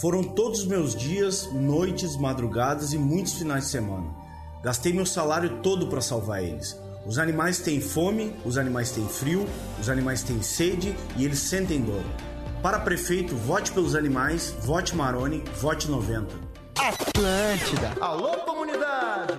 Foram 0.01 0.24
todos 0.24 0.61
os 0.61 0.66
meus 0.66 0.97
dias, 0.97 1.47
noites, 1.53 2.16
madrugadas 2.16 2.95
e 2.95 2.99
muitos 2.99 3.34
finais 3.34 3.64
de 3.64 3.70
semana. 3.70 4.09
Gastei 4.62 4.95
meu 4.95 5.05
salário 5.05 5.59
todo 5.62 5.89
para 5.89 6.01
salvar 6.01 6.43
eles. 6.43 6.74
Os 7.05 7.18
animais 7.18 7.59
têm 7.59 7.82
fome, 7.82 8.34
os 8.47 8.57
animais 8.57 8.93
têm 8.93 9.07
frio, 9.07 9.47
os 9.78 9.91
animais 9.91 10.22
têm 10.22 10.41
sede 10.41 10.97
e 11.18 11.26
eles 11.26 11.41
sentem 11.41 11.82
dor. 11.82 12.03
Para 12.62 12.80
prefeito, 12.80 13.37
vote 13.37 13.72
pelos 13.72 13.95
animais, 13.95 14.57
vote 14.62 14.97
Maroni, 14.97 15.45
vote 15.61 15.91
90. 15.91 16.45
Atlântida. 16.87 17.97
Alô, 18.01 18.28
comunidade. 18.45 19.37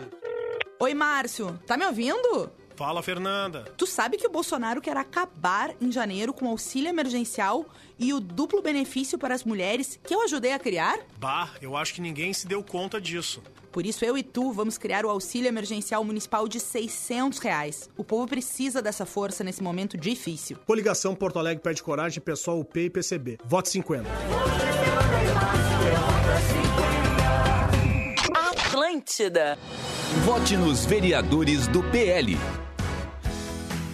Oi, 0.81 0.93
Márcio, 0.93 1.57
tá 1.65 1.77
me 1.77 1.85
ouvindo? 1.85 2.51
Fala, 2.75 3.01
Fernanda. 3.01 3.63
Tu 3.77 3.87
sabe 3.87 4.17
que 4.17 4.27
o 4.27 4.29
Bolsonaro 4.29 4.81
quer 4.81 4.97
acabar 4.97 5.73
em 5.79 5.89
janeiro 5.89 6.33
com 6.33 6.45
o 6.45 6.49
auxílio 6.49 6.89
emergencial 6.89 7.65
e 7.97 8.13
o 8.13 8.19
duplo 8.19 8.61
benefício 8.61 9.17
para 9.17 9.33
as 9.33 9.45
mulheres 9.45 9.97
que 10.03 10.13
eu 10.13 10.21
ajudei 10.23 10.51
a 10.51 10.59
criar? 10.59 10.99
Bah, 11.17 11.51
eu 11.61 11.77
acho 11.77 11.93
que 11.93 12.01
ninguém 12.01 12.33
se 12.33 12.45
deu 12.45 12.61
conta 12.61 12.99
disso. 12.99 13.41
Por 13.71 13.85
isso, 13.85 14.03
eu 14.03 14.17
e 14.17 14.23
tu 14.23 14.51
vamos 14.51 14.77
criar 14.77 15.05
o 15.05 15.09
auxílio 15.09 15.47
emergencial 15.47 16.03
municipal 16.03 16.49
de 16.49 16.59
600 16.59 17.39
reais. 17.39 17.89
O 17.95 18.03
povo 18.03 18.27
precisa 18.27 18.81
dessa 18.81 19.05
força 19.05 19.41
nesse 19.41 19.63
momento 19.63 19.97
difícil. 19.97 20.57
Coligação 20.65 21.15
Porto 21.15 21.39
Alegre 21.39 21.63
pede 21.63 21.81
coragem, 21.81 22.19
pessoal 22.19 22.59
UP 22.59 22.77
e 22.77 22.89
PCB. 22.89 23.37
Vote 23.45 23.69
50. 23.69 24.09
Atlântida. 29.07 29.57
Vote 30.25 30.57
nos 30.57 30.85
vereadores 30.85 31.65
do 31.67 31.81
PL. 31.81 32.37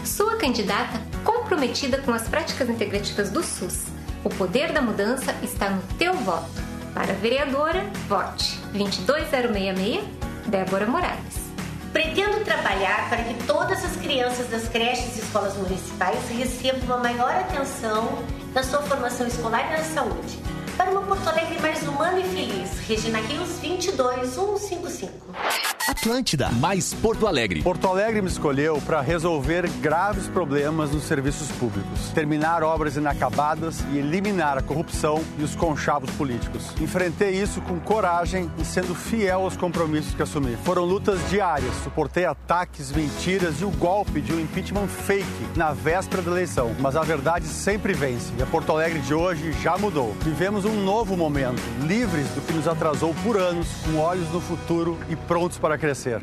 Sou 0.03 0.27
a 0.31 0.37
candidata 0.37 0.99
comprometida 1.23 1.99
com 1.99 2.11
as 2.11 2.27
práticas 2.27 2.67
integrativas 2.67 3.29
do 3.29 3.43
SUS. 3.43 3.83
O 4.23 4.29
poder 4.29 4.73
da 4.73 4.81
mudança 4.81 5.35
está 5.43 5.69
no 5.69 5.83
teu 5.99 6.15
voto. 6.15 6.49
Para 6.95 7.13
vereadora, 7.13 7.85
vote 8.09 8.57
22066, 8.73 10.03
Débora 10.47 10.87
Morales. 10.87 11.43
Pretendo 11.91 12.43
trabalhar 12.43 13.07
para 13.09 13.23
que 13.23 13.35
todas 13.45 13.85
as 13.85 13.95
crianças 13.97 14.47
das 14.47 14.67
creches 14.67 15.15
e 15.15 15.19
escolas 15.19 15.55
municipais 15.55 16.27
recebam 16.29 16.81
uma 16.85 16.97
maior 16.97 17.31
atenção 17.35 18.17
na 18.51 18.63
sua 18.63 18.81
formação 18.81 19.27
escolar 19.27 19.67
e 19.67 19.77
na 19.77 19.83
saúde. 19.83 20.52
Para 20.77 20.91
uma 20.91 21.01
Porto 21.03 21.27
Alegre 21.27 21.59
mais 21.59 21.83
humana 21.83 22.19
e 22.19 22.23
feliz, 22.23 22.79
Regina 22.87 23.19
Rios 23.19 23.59
22155. 23.61 25.72
Atlântida, 25.87 26.49
mais 26.49 26.93
Porto 26.93 27.27
Alegre. 27.27 27.61
Porto 27.61 27.87
Alegre 27.89 28.21
me 28.21 28.29
escolheu 28.29 28.81
para 28.85 29.01
resolver 29.01 29.69
graves 29.81 30.27
problemas 30.27 30.91
nos 30.91 31.03
serviços 31.03 31.51
públicos, 31.51 32.09
terminar 32.15 32.63
obras 32.63 32.95
inacabadas 32.95 33.83
e 33.91 33.97
eliminar 33.97 34.57
a 34.57 34.61
corrupção 34.61 35.21
e 35.37 35.43
os 35.43 35.55
conchavos 35.55 36.09
políticos. 36.11 36.73
Enfrentei 36.79 37.31
isso 37.31 37.59
com 37.61 37.81
coragem 37.81 38.49
e 38.57 38.63
sendo 38.63 38.95
fiel 38.95 39.41
aos 39.41 39.57
compromissos 39.57 40.15
que 40.15 40.23
assumi. 40.23 40.55
Foram 40.63 40.85
lutas 40.85 41.19
diárias, 41.29 41.75
suportei 41.83 42.23
ataques, 42.23 42.89
mentiras 42.91 43.59
e 43.59 43.65
o 43.65 43.71
golpe 43.71 44.21
de 44.21 44.31
um 44.31 44.39
impeachment 44.39 44.87
fake 44.87 45.27
na 45.57 45.73
véspera 45.73 46.21
da 46.21 46.31
eleição. 46.31 46.73
Mas 46.79 46.95
a 46.95 47.01
verdade 47.01 47.45
sempre 47.45 47.91
vence 47.91 48.31
e 48.39 48.41
a 48.41 48.45
Porto 48.45 48.71
Alegre 48.71 48.99
de 48.99 49.13
hoje 49.13 49.51
já 49.61 49.77
mudou. 49.77 50.15
Vivemos 50.21 50.63
um 50.63 50.81
novo 50.85 51.17
momento, 51.17 51.61
livres 51.81 52.29
do 52.29 52.41
que 52.41 52.53
nos 52.53 52.69
atrasou 52.69 53.13
por 53.21 53.35
anos, 53.35 53.67
com 53.83 53.97
olhos 53.97 54.31
no 54.31 54.39
futuro 54.39 54.97
e 55.09 55.15
prontos 55.17 55.57
para 55.57 55.72
crescer. 55.77 56.21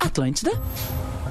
Atlântida? 0.00 0.52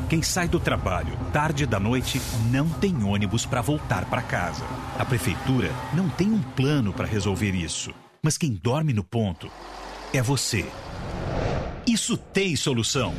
Quem 0.10 0.22
sai 0.22 0.48
do 0.48 0.60
trabalho 0.60 1.18
tarde 1.32 1.66
da 1.66 1.80
noite 1.80 2.22
não 2.52 2.68
tem 2.68 3.02
ônibus 3.04 3.46
para 3.46 3.62
voltar 3.62 4.04
para 4.06 4.22
casa. 4.22 4.66
A 5.00 5.06
prefeitura 5.06 5.72
não 5.94 6.10
tem 6.10 6.30
um 6.30 6.42
plano 6.42 6.92
para 6.92 7.08
resolver 7.08 7.52
isso. 7.52 7.94
Mas 8.22 8.38
quem 8.38 8.54
dorme 8.54 8.92
no 8.92 9.04
ponto 9.04 9.50
é 10.14 10.22
você. 10.22 10.66
Isso 11.88 12.18
tem 12.18 12.56
solução. 12.56 13.14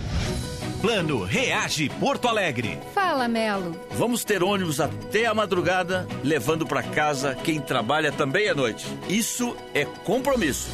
Plano 0.82 1.24
Reage 1.24 1.88
Porto 1.88 2.28
Alegre. 2.28 2.78
Fala, 2.92 3.26
Melo. 3.28 3.74
Vamos 3.92 4.24
ter 4.24 4.42
ônibus 4.42 4.80
até 4.80 5.26
a 5.26 5.32
madrugada, 5.32 6.06
levando 6.22 6.66
para 6.66 6.82
casa 6.82 7.34
quem 7.36 7.60
trabalha 7.60 8.12
também 8.12 8.48
à 8.48 8.54
noite. 8.54 8.86
Isso 9.08 9.56
é 9.72 9.84
compromisso. 9.84 10.68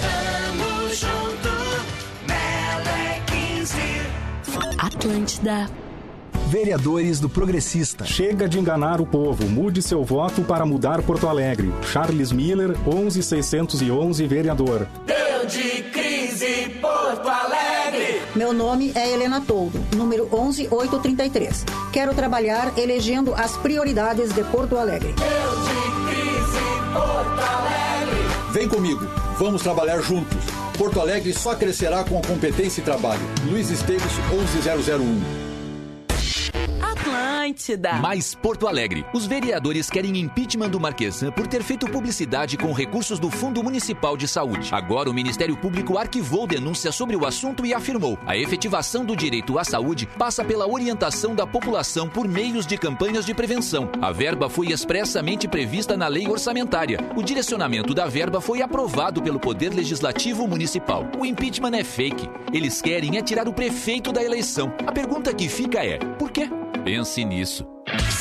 Tamo 0.00 0.67
Atlântida. 4.78 5.68
Vereadores 6.48 7.20
do 7.20 7.28
Progressista. 7.28 8.04
Chega 8.04 8.48
de 8.48 8.58
enganar 8.58 9.00
o 9.00 9.06
povo. 9.06 9.46
Mude 9.48 9.82
seu 9.82 10.02
voto 10.02 10.42
para 10.42 10.64
mudar 10.64 11.02
Porto 11.02 11.28
Alegre. 11.28 11.72
Charles 11.82 12.32
Miller, 12.32 12.74
11611, 12.86 14.26
vereador. 14.26 14.86
Deu 15.06 15.46
de 15.46 15.82
crise 15.90 16.70
Porto 16.80 17.28
Alegre. 17.28 18.22
Meu 18.34 18.52
nome 18.52 18.92
é 18.94 19.12
Helena 19.12 19.40
Toldo, 19.40 19.78
número 19.94 20.28
11833. 20.30 21.64
Quero 21.92 22.14
trabalhar 22.14 22.72
elegendo 22.78 23.34
as 23.34 23.56
prioridades 23.58 24.32
de 24.32 24.42
Porto 24.44 24.78
Alegre. 24.78 25.14
Vem 28.52 28.68
comigo, 28.68 29.06
vamos 29.38 29.62
trabalhar 29.62 30.00
juntos. 30.00 30.57
Porto 30.78 31.00
Alegre 31.00 31.32
só 31.32 31.56
crescerá 31.56 32.04
com 32.04 32.22
competência 32.22 32.80
e 32.80 32.84
trabalho. 32.84 33.20
Luiz 33.50 33.68
Esteves, 33.68 34.12
11001. 34.30 35.47
Atlântida. 37.08 37.94
Mais 37.94 38.34
Porto 38.34 38.68
Alegre. 38.68 39.04
Os 39.12 39.26
vereadores 39.26 39.88
querem 39.88 40.18
impeachment 40.18 40.68
do 40.68 40.78
Marquesan 40.78 41.30
por 41.30 41.46
ter 41.46 41.62
feito 41.62 41.88
publicidade 41.88 42.56
com 42.56 42.72
recursos 42.72 43.18
do 43.18 43.30
Fundo 43.30 43.62
Municipal 43.62 44.16
de 44.16 44.28
Saúde. 44.28 44.68
Agora, 44.72 45.08
o 45.08 45.14
Ministério 45.14 45.56
Público 45.56 45.96
arquivou 45.96 46.46
denúncia 46.46 46.92
sobre 46.92 47.16
o 47.16 47.24
assunto 47.26 47.64
e 47.64 47.72
afirmou: 47.72 48.18
a 48.26 48.36
efetivação 48.36 49.04
do 49.04 49.16
direito 49.16 49.58
à 49.58 49.64
saúde 49.64 50.06
passa 50.18 50.44
pela 50.44 50.68
orientação 50.68 51.34
da 51.34 51.46
população 51.46 52.08
por 52.08 52.28
meios 52.28 52.66
de 52.66 52.76
campanhas 52.76 53.24
de 53.24 53.34
prevenção. 53.34 53.90
A 54.00 54.12
verba 54.12 54.48
foi 54.48 54.68
expressamente 54.68 55.48
prevista 55.48 55.96
na 55.96 56.08
lei 56.08 56.28
orçamentária. 56.28 56.98
O 57.16 57.22
direcionamento 57.22 57.94
da 57.94 58.06
verba 58.06 58.40
foi 58.40 58.60
aprovado 58.60 59.22
pelo 59.22 59.40
Poder 59.40 59.72
Legislativo 59.74 60.46
Municipal. 60.46 61.06
O 61.18 61.24
impeachment 61.24 61.72
é 61.74 61.84
fake. 61.84 62.28
Eles 62.52 62.82
querem 62.82 63.16
é 63.16 63.22
tirar 63.22 63.48
o 63.48 63.52
prefeito 63.52 64.12
da 64.12 64.22
eleição. 64.22 64.72
A 64.86 64.92
pergunta 64.92 65.32
que 65.32 65.48
fica 65.48 65.84
é: 65.84 65.98
por 66.18 66.30
quê? 66.30 66.48
Pense 66.98 67.24
nisso. 67.24 67.77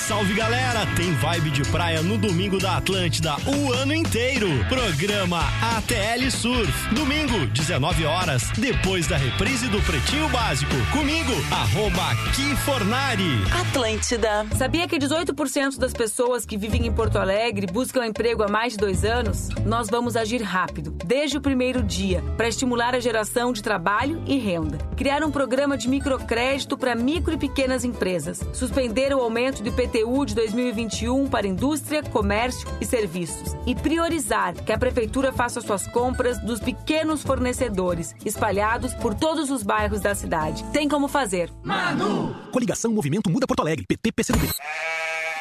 Salve 0.07 0.33
galera, 0.35 0.85
tem 0.95 1.11
vibe 1.11 1.51
de 1.51 1.63
praia 1.69 2.01
no 2.01 2.17
domingo 2.17 2.57
da 2.57 2.77
Atlântida 2.77 3.35
o 3.45 3.73
ano 3.73 3.93
inteiro. 3.93 4.47
Programa 4.69 5.41
ATL 5.75 6.31
Surf. 6.31 6.95
Domingo, 6.95 7.45
19 7.47 8.05
horas, 8.05 8.43
depois 8.57 9.05
da 9.05 9.17
reprise 9.17 9.67
do 9.67 9.81
Pretinho 9.81 10.29
Básico. 10.29 10.71
Comigo, 10.93 11.33
arroba 11.51 12.15
Kifornari. 12.33 13.43
Atlântida. 13.67 14.45
Sabia 14.57 14.87
que 14.87 14.97
18% 14.97 15.77
das 15.77 15.91
pessoas 15.91 16.45
que 16.45 16.55
vivem 16.55 16.87
em 16.87 16.91
Porto 16.93 17.17
Alegre 17.17 17.67
buscam 17.67 18.05
emprego 18.05 18.43
há 18.43 18.47
mais 18.47 18.73
de 18.73 18.79
dois 18.79 19.03
anos? 19.03 19.49
Nós 19.65 19.89
vamos 19.89 20.15
agir 20.15 20.41
rápido, 20.41 20.95
desde 21.03 21.37
o 21.37 21.41
primeiro 21.41 21.83
dia, 21.83 22.23
para 22.37 22.47
estimular 22.47 22.95
a 22.95 23.01
geração 23.01 23.51
de 23.51 23.61
trabalho 23.61 24.23
e 24.25 24.37
renda. 24.37 24.77
Criar 24.95 25.21
um 25.21 25.31
programa 25.31 25.77
de 25.77 25.89
microcrédito 25.89 26.77
para 26.77 26.95
micro 26.95 27.33
e 27.33 27.37
pequenas 27.37 27.83
empresas. 27.83 28.39
Suspender 28.53 29.13
o 29.13 29.19
aumento 29.19 29.61
do 29.61 29.73
IPTU 29.97 30.25
de 30.25 30.35
2021 30.35 31.27
para 31.27 31.47
indústria, 31.47 32.03
comércio 32.03 32.67
e 32.79 32.85
serviços. 32.85 33.55
E 33.65 33.73
priorizar 33.73 34.53
que 34.53 34.71
a 34.71 34.77
Prefeitura 34.77 35.31
faça 35.31 35.61
suas 35.61 35.87
compras 35.87 36.39
dos 36.39 36.59
pequenos 36.59 37.23
fornecedores, 37.23 38.15
espalhados 38.25 38.93
por 38.93 39.15
todos 39.15 39.49
os 39.49 39.63
bairros 39.63 40.01
da 40.01 40.13
cidade. 40.13 40.63
Tem 40.71 40.87
como 40.87 41.07
fazer. 41.07 41.49
Manu! 41.63 42.35
Coligação 42.51 42.91
Movimento 42.91 43.29
Muda 43.29 43.47
Porto 43.47 43.61
Alegre, 43.61 43.85
PT, 43.87 44.11
PCdoB. 44.11 44.49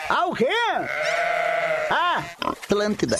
Ah, 0.08 0.26
o 0.26 0.34
quê? 0.34 0.48
Ah, 1.90 2.24
Atlântida. 2.40 3.16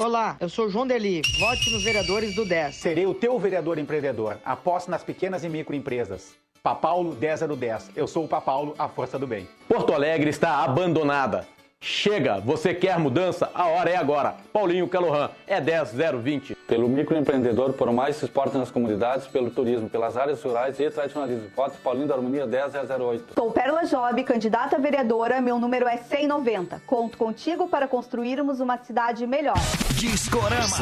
Olá, 0.00 0.38
eu 0.40 0.48
sou 0.48 0.64
o 0.64 0.70
João 0.70 0.86
Deli. 0.86 1.20
Vote 1.38 1.70
nos 1.70 1.84
vereadores 1.84 2.34
do 2.34 2.46
10. 2.46 2.74
Serei 2.74 3.04
o 3.04 3.12
teu 3.12 3.38
vereador 3.38 3.76
empreendedor. 3.76 4.38
Aposte 4.42 4.90
nas 4.90 5.04
pequenas 5.04 5.44
e 5.44 5.48
microempresas. 5.50 6.36
Papaulo 6.62 7.14
10010. 7.14 7.90
Eu 7.94 8.06
sou 8.06 8.24
o 8.24 8.28
Papaulo, 8.28 8.74
a 8.78 8.88
força 8.88 9.18
do 9.18 9.26
bem. 9.26 9.46
Porto 9.68 9.92
Alegre 9.92 10.30
está 10.30 10.64
abandonada. 10.64 11.46
Chega, 11.82 12.38
você 12.40 12.74
quer 12.74 12.98
mudança? 12.98 13.50
A 13.54 13.66
hora 13.66 13.88
é 13.88 13.96
agora. 13.96 14.36
Paulinho 14.52 14.86
Calohan, 14.86 15.30
é 15.46 15.60
10020. 15.60 16.54
Pelo 16.66 16.86
microempreendedor, 16.88 17.72
por 17.72 17.90
mais 17.90 18.22
esporte 18.22 18.56
nas 18.56 18.70
comunidades, 18.70 19.26
pelo 19.26 19.50
turismo, 19.50 19.88
pelas 19.88 20.14
áreas 20.14 20.42
rurais 20.42 20.78
e 20.78 20.90
tradicionalismo. 20.90 21.50
Votos 21.56 21.78
Paulinho 21.78 22.06
da 22.06 22.14
Harmonia 22.14 22.46
10008. 22.46 23.34
Sou 23.34 23.50
Pérola 23.50 23.84
Job, 23.86 24.22
candidata 24.24 24.76
a 24.76 24.78
vereadora, 24.78 25.40
meu 25.40 25.58
número 25.58 25.88
é 25.88 25.96
190. 25.96 26.82
Conto 26.86 27.16
contigo 27.16 27.66
para 27.66 27.88
construirmos 27.88 28.60
uma 28.60 28.76
cidade 28.76 29.26
melhor. 29.26 29.56
Discorama. 29.94 30.76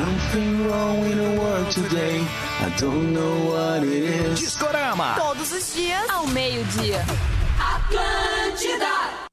Discorama. 4.35 5.15
Todos 5.17 5.53
os 5.53 5.75
dias, 5.75 6.11
ao 6.11 6.27
meio-dia. 6.27 6.99
Atlântida. 7.61 9.28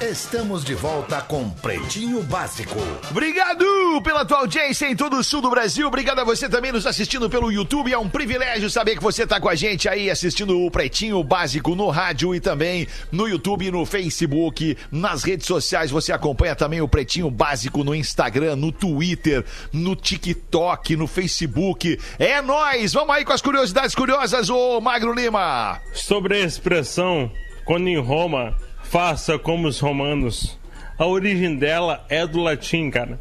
Estamos 0.00 0.64
de 0.64 0.74
volta 0.74 1.20
com 1.20 1.50
Pretinho 1.50 2.22
Básico. 2.22 2.78
Obrigado 3.10 3.64
pela 4.04 4.24
tua 4.24 4.38
audiência 4.38 4.86
em 4.86 4.94
todo 4.94 5.16
o 5.16 5.24
sul 5.24 5.40
do 5.40 5.50
Brasil. 5.50 5.88
Obrigado 5.88 6.20
a 6.20 6.24
você 6.24 6.48
também 6.48 6.70
nos 6.70 6.86
assistindo 6.86 7.28
pelo 7.28 7.50
YouTube. 7.50 7.92
É 7.92 7.98
um 7.98 8.08
privilégio 8.08 8.70
saber 8.70 8.94
que 8.94 9.02
você 9.02 9.24
está 9.24 9.40
com 9.40 9.48
a 9.48 9.56
gente 9.56 9.88
aí 9.88 10.08
assistindo 10.08 10.56
o 10.56 10.70
Pretinho 10.70 11.20
Básico 11.24 11.74
no 11.74 11.88
rádio 11.88 12.32
e 12.32 12.38
também 12.38 12.86
no 13.10 13.26
YouTube, 13.26 13.72
no 13.72 13.84
Facebook, 13.84 14.78
nas 14.88 15.24
redes 15.24 15.48
sociais. 15.48 15.90
Você 15.90 16.12
acompanha 16.12 16.54
também 16.54 16.80
o 16.80 16.86
Pretinho 16.86 17.28
Básico 17.28 17.82
no 17.82 17.92
Instagram, 17.92 18.54
no 18.54 18.70
Twitter, 18.70 19.44
no 19.72 19.96
TikTok, 19.96 20.94
no 20.94 21.08
Facebook. 21.08 21.98
É 22.20 22.40
nós. 22.40 22.92
Vamos 22.92 23.16
aí 23.16 23.24
com 23.24 23.32
as 23.32 23.42
curiosidades 23.42 23.96
curiosas, 23.96 24.48
ô 24.48 24.80
Magro 24.80 25.12
Lima. 25.12 25.80
Sobre 25.92 26.36
a 26.36 26.46
expressão 26.46 27.28
quando 27.68 27.86
em 27.86 27.98
Roma, 27.98 28.56
faça 28.88 29.38
como 29.38 29.68
os 29.68 29.78
romanos. 29.78 30.58
A 30.98 31.06
origem 31.06 31.54
dela 31.54 32.04
é 32.08 32.26
do 32.26 32.40
latim, 32.40 32.90
cara. 32.90 33.20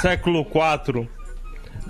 Século 0.00 0.40
IV. 0.40 1.08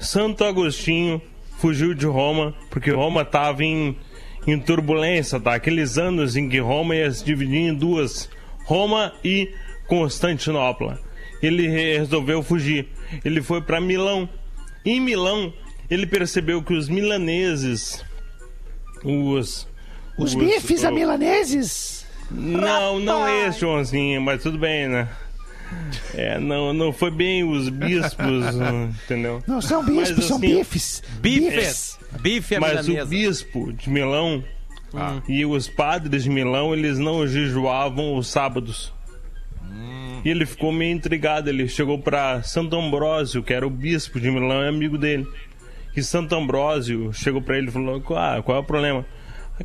Santo 0.01 0.45
Agostinho 0.45 1.21
fugiu 1.59 1.95
de 1.95 2.07
Roma 2.07 2.55
porque 2.71 2.91
Roma 2.91 3.23
estava 3.23 3.63
em, 3.63 3.97
em 4.47 4.59
turbulência, 4.59 5.39
tá? 5.39 5.55
Aqueles 5.55 5.99
anos 5.99 6.37
em 6.37 6.49
que 6.49 6.59
Roma 6.59 6.97
ia 6.97 7.11
se 7.11 7.25
dividir 7.25 7.59
em 7.59 7.75
duas, 7.75 8.29
Roma 8.65 9.13
e 9.23 9.55
Constantinopla. 9.87 10.99
Ele 11.43 11.69
resolveu 11.69 12.43
fugir. 12.43 12.89
Ele 13.25 13.43
foi 13.43 13.61
para 13.61 13.81
Milão. 13.81 14.29
Em 14.85 15.01
Milão, 15.01 15.53
ele 15.91 16.07
percebeu 16.07 16.63
que 16.63 16.73
os 16.73 16.89
milaneses, 16.89 18.03
os 19.05 19.69
Os 20.17 20.35
bifes 20.35 20.85
a 20.85 20.91
milaneses? 20.91 22.02
Não, 22.35 22.99
não 23.01 23.29
esse, 23.29 23.61
Joãozinho, 23.61 24.21
mas 24.21 24.43
tudo 24.43 24.59
bem, 24.59 24.89
né? 24.89 25.09
É, 26.15 26.39
não, 26.39 26.73
não 26.73 26.93
foi 26.93 27.11
bem 27.11 27.45
os 27.45 27.69
bispos, 27.69 28.45
entendeu? 29.05 29.43
Não 29.47 29.61
são 29.61 29.85
bispos, 29.85 30.17
Mas, 30.17 30.27
são 30.27 30.37
assim, 30.37 30.57
bifes. 30.57 31.03
Bifes. 31.21 31.99
Bife 32.21 32.57
à 32.57 32.61
Mas 32.61 32.87
o 32.87 32.91
milanesa. 32.91 33.07
bispo 33.07 33.73
de 33.73 33.89
Milão 33.89 34.45
Ah. 34.95 35.23
e 35.27 35.47
os 35.47 35.69
padres 35.69 36.25
de 36.25 36.31
Milão, 36.31 36.75
eles 36.75 36.99
não 36.99 37.27
jejuavam 37.27 38.17
os 38.17 38.27
sábados. 38.29 38.93
E 40.25 40.29
ele 40.29 40.47
ficou 40.47 40.71
meio 40.71 40.93
intrigado. 40.95 41.49
Ele 41.49 41.67
chegou 41.67 41.99
para 41.99 42.43
Santo 42.43 42.77
Ambrósio, 42.79 43.43
que 43.43 43.53
era 43.53 43.67
o 43.67 43.71
bispo 43.71 44.21
de 44.21 44.31
Milão 44.31 44.63
e 44.63 44.69
amigo 44.69 44.97
dele. 44.97 45.27
E 45.97 46.03
Santo 46.03 46.35
Ambrósio 46.35 47.13
chegou 47.13 47.43
para 47.43 47.59
ele 47.59 47.69
e 47.69 47.73
falou: 47.73 48.01
ah, 48.17 48.41
qual 48.45 48.59
é 48.59 48.61
o 48.61 48.65
problema? 48.65 49.05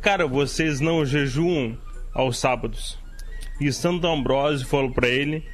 Cara, 0.00 0.26
vocês 0.26 0.80
não 0.80 1.04
jejuam 1.04 1.76
aos 2.18 2.38
sábados. 2.38 2.98
E 3.60 3.72
Santo 3.72 4.06
Ambrósio 4.06 4.66
falou 4.66 4.90
para 4.90 5.08
ele: 5.08 5.46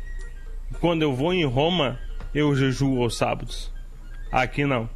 quando 0.80 1.02
eu 1.02 1.14
vou 1.14 1.32
em 1.32 1.44
Roma, 1.44 1.98
eu 2.34 2.54
jejuo 2.56 3.02
aos 3.02 3.16
sábados. 3.16 3.70
Aqui 4.32 4.64
não. 4.64 4.88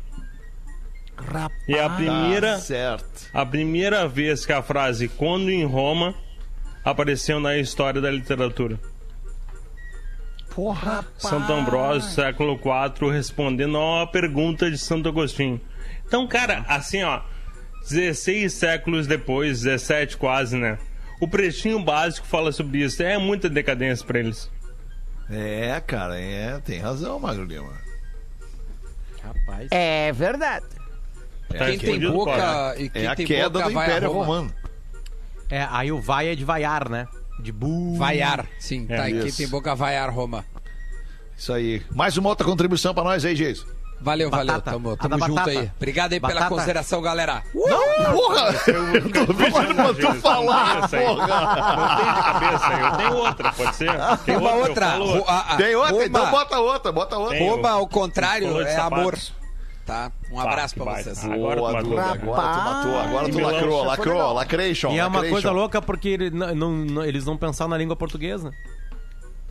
E 1.69 1.79
a 1.79 1.91
primeira, 1.91 2.53
Tá 2.55 2.59
certo. 2.61 3.29
a 3.35 3.45
primeira 3.45 4.07
vez 4.09 4.47
que 4.47 4.53
a 4.53 4.63
frase 4.63 5.09
"quando 5.09 5.51
em 5.51 5.65
Roma" 5.65 6.15
apareceu 6.85 7.39
na 7.41 7.57
história 7.57 8.01
da 8.01 8.11
literatura. 8.11 8.79
Porra, 10.55 11.05
Santo 11.17 11.53
Ambrósio, 11.53 12.11
século 12.11 12.55
IV, 12.55 13.11
respondendo 13.13 13.77
a 13.77 13.99
uma 13.99 14.07
pergunta 14.07 14.71
de 14.71 14.79
Santo 14.79 15.09
Agostinho. 15.09 15.61
Então, 16.07 16.27
cara, 16.27 16.65
assim, 16.69 17.03
ó, 17.03 17.21
16 17.89 18.53
séculos 18.53 19.07
depois, 19.07 19.63
17 19.63 20.17
quase, 20.17 20.57
né? 20.57 20.79
O 21.21 21.27
Pretinho 21.27 21.83
Básico 21.83 22.27
fala 22.27 22.53
sobre 22.53 22.79
isso. 22.79 23.03
É 23.03 23.19
muita 23.19 23.49
decadência 23.49 24.07
pra 24.07 24.19
eles. 24.21 24.51
É, 25.31 25.81
cara, 25.87 26.19
é, 26.19 26.59
tem 26.65 26.79
razão, 26.79 27.19
Magro 27.19 27.45
Lima. 27.45 27.73
Rapaz. 29.23 29.69
É 29.71 30.13
verdade. 30.13 30.65
É 31.53 31.59
Quem 31.59 31.67
a 31.77 31.79
tem 31.79 31.79
queda- 32.01 32.13
boca 32.13 32.75
e 32.79 32.89
quem 32.89 33.03
é 33.03 33.07
a 33.07 33.17
tem 33.17 33.27
queda 33.27 33.51
boca 33.51 33.65
do 33.65 33.71
Império 33.73 34.09
Roma. 34.13 34.25
Romano. 34.25 34.55
É, 35.51 35.67
aí 35.71 35.91
o 35.91 36.01
vai 36.01 36.29
é 36.29 36.35
de 36.35 36.45
vaiar, 36.45 36.89
né? 36.89 37.07
De 37.41 37.51
bu. 37.53 37.97
Vaiar, 37.97 38.47
sim. 38.59 38.87
É 38.89 38.97
tá, 38.97 39.11
e 39.11 39.23
quem 39.23 39.33
tem 39.33 39.49
boca 39.49 39.75
vaiar 39.75 40.11
Roma. 40.13 40.45
Isso 41.37 41.53
aí. 41.53 41.83
Mais 41.91 42.17
uma 42.17 42.29
outra 42.29 42.45
contribuição 42.47 42.93
pra 42.93 43.05
nós 43.05 43.25
aí, 43.25 43.35
Geis. 43.35 43.65
Valeu, 44.01 44.31
valeu. 44.31 44.55
Batata. 44.55 44.71
Tamo, 44.73 44.93
A 44.93 44.97
tamo 44.97 45.19
da 45.19 45.27
junto 45.27 45.35
batata. 45.37 45.59
aí. 45.59 45.71
Obrigado 45.77 46.13
aí 46.13 46.21
pela 46.21 46.33
Batata. 46.35 46.55
consideração, 46.55 47.03
galera. 47.03 47.43
Não, 47.53 48.13
porra! 48.13 48.55
Eu 48.95 49.03
tô 49.27 49.35
pedindo 49.35 49.75
pra 49.75 49.95
tu 49.95 50.21
falar, 50.21 50.89
porra! 50.89 51.77
Não 51.77 51.97
tem 51.99 52.15
de 52.15 52.23
cabeça, 52.23 52.73
eu 52.73 52.97
tenho 52.97 53.15
outra, 53.17 53.53
pode 53.53 53.77
ser? 53.77 53.91
Tem 54.25 54.37
uma 54.37 54.53
outra. 54.55 54.87
eu 54.87 54.91
falo 54.93 55.19
Ro- 55.19 55.25
a- 55.27 55.55
a- 55.55 55.57
Tem 55.57 55.75
outra? 55.75 56.07
Então 56.07 56.31
bota 56.31 56.59
outra, 56.61 56.93
bota 56.93 57.19
outra. 57.19 57.39
Roma, 57.39 57.71
ao 57.71 57.87
contrário, 57.89 58.61
é 58.63 58.77
amor. 58.77 59.19
tá? 59.85 60.13
Um 60.31 60.39
abraço 60.39 60.75
pra 60.77 60.85
vocês. 61.03 61.25
Agora 61.25 61.57
tu 61.57 61.61
Boa, 61.61 61.73
matou. 61.73 61.91
Duda, 61.91 62.03
agora 62.03 62.43
tu 62.53 62.59
matou. 62.59 62.99
Agora 63.01 63.29
tu 63.31 63.41
lacrou, 63.41 63.85
lacrou, 63.85 64.33
lacration. 64.33 64.91
E 64.93 64.99
é 65.01 65.07
uma 65.07 65.25
coisa 65.25 65.51
louca 65.51 65.83
porque 65.83 66.09
ele 66.11 66.31
não, 66.31 67.05
eles 67.05 67.25
não 67.25 67.37
pensaram 67.37 67.71
na 67.71 67.77
língua 67.79 67.97
portuguesa. 67.97 68.53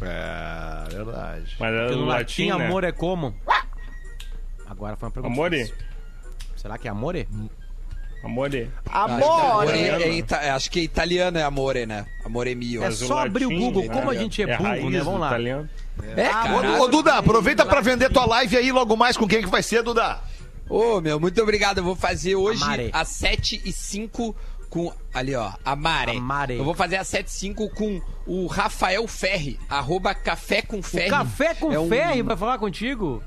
É, 0.01 0.83
verdade. 0.95 1.55
Mas 1.59 1.73
é 1.73 1.87
no 1.95 2.05
latim, 2.05 2.51
né? 2.51 2.65
amor 2.65 2.83
é 2.83 2.91
como? 2.91 3.35
Agora 4.70 4.95
foi 4.95 5.07
uma 5.07 5.11
pergunta. 5.13 5.34
Amore? 5.34 5.57
difícil. 5.63 5.76
Será 6.55 6.78
que 6.78 6.88
é 6.88 6.91
amore? 6.91 7.28
Amore. 8.24 8.70
Acho 8.89 9.18
que, 9.18 9.24
amore 9.24 9.80
é 9.80 10.11
ita- 10.18 10.55
acho 10.55 10.72
que 10.72 10.80
italiano 10.82 11.38
é 11.38 11.43
amore, 11.43 11.86
né? 11.86 12.05
Amore 12.26 12.55
mio. 12.55 12.84
É 12.84 12.91
só 12.91 13.20
abrir 13.20 13.45
o 13.45 13.49
Google. 13.49 13.88
Como 13.89 14.09
a 14.09 14.15
gente 14.15 14.41
é 14.41 14.57
burro, 14.57 14.89
né? 14.89 14.99
Vamos 15.01 15.20
lá. 15.20 15.38
É, 16.15 16.28
cara. 16.30 16.80
Ô, 16.80 16.84
ô, 16.84 16.88
Duda, 16.88 17.15
aproveita 17.15 17.65
pra 17.65 17.80
vender 17.82 18.11
tua 18.11 18.26
live 18.26 18.57
aí 18.57 18.72
logo 18.72 18.95
mais 18.95 19.15
com 19.18 19.28
quem 19.28 19.41
que 19.41 19.47
vai 19.49 19.63
ser, 19.63 19.82
Duda. 19.84 20.20
Ô, 20.70 20.99
meu, 20.99 21.20
muito 21.20 21.41
obrigado. 21.41 21.78
Eu 21.78 21.84
vou 21.84 21.95
fazer 21.95 22.36
hoje 22.36 22.61
Amare. 22.63 22.89
às 22.91 23.07
7 23.09 23.61
e 23.63 23.72
5 23.72 24.36
com. 24.70 24.91
Ali, 25.13 25.34
ó. 25.36 25.51
Amare. 25.63 26.18
Amare. 26.18 26.57
Eu 26.57 26.65
vou 26.65 26.74
fazer 26.74 26.97
às 26.97 27.07
7 27.07 27.28
e 27.28 27.32
5 27.32 27.70
com 27.70 28.01
o 28.26 28.47
Rafael 28.47 29.07
Ferri, 29.07 29.59
arroba 29.70 30.13
Café 30.13 30.61
com 30.61 30.82
Ferri. 30.84 31.07
O 31.07 31.11
café 31.11 31.53
com 31.55 31.72
É 31.72 31.80
um- 31.80 31.88
vai 32.24 32.36
falar 32.38 32.57
contigo? 32.57 33.24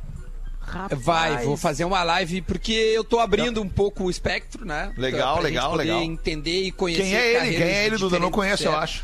Rapaz. 0.70 1.02
Vai, 1.02 1.44
vou 1.44 1.56
fazer 1.56 1.84
uma 1.84 2.02
live 2.04 2.42
porque 2.42 2.72
eu 2.72 3.02
tô 3.02 3.18
abrindo 3.18 3.60
um 3.60 3.68
pouco 3.68 4.04
o 4.04 4.10
espectro, 4.10 4.64
né? 4.64 4.92
Legal, 4.96 5.34
Pra 5.34 5.42
legal, 5.42 5.62
gente 5.64 5.78
poder 5.78 5.84
legal. 5.84 6.02
entender 6.02 6.62
e 6.62 6.70
conhecer 6.70 7.02
Quem 7.02 7.16
é 7.16 7.46
ele? 7.46 7.56
Quem 7.56 7.66
é 7.66 7.86
ele, 7.86 7.96
Duda? 7.96 8.18
Não 8.18 8.30
conheço, 8.30 8.64
eu 8.64 8.76
acho. 8.76 9.02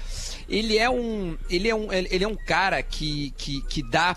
Ele 0.48 0.78
é 0.78 0.88
um, 0.88 1.36
ele 1.50 1.68
é 1.68 1.74
um, 1.74 1.92
ele 1.92 2.22
é 2.24 2.28
um 2.28 2.36
cara 2.36 2.80
que, 2.82 3.34
que, 3.36 3.60
que 3.62 3.82
dá 3.82 4.16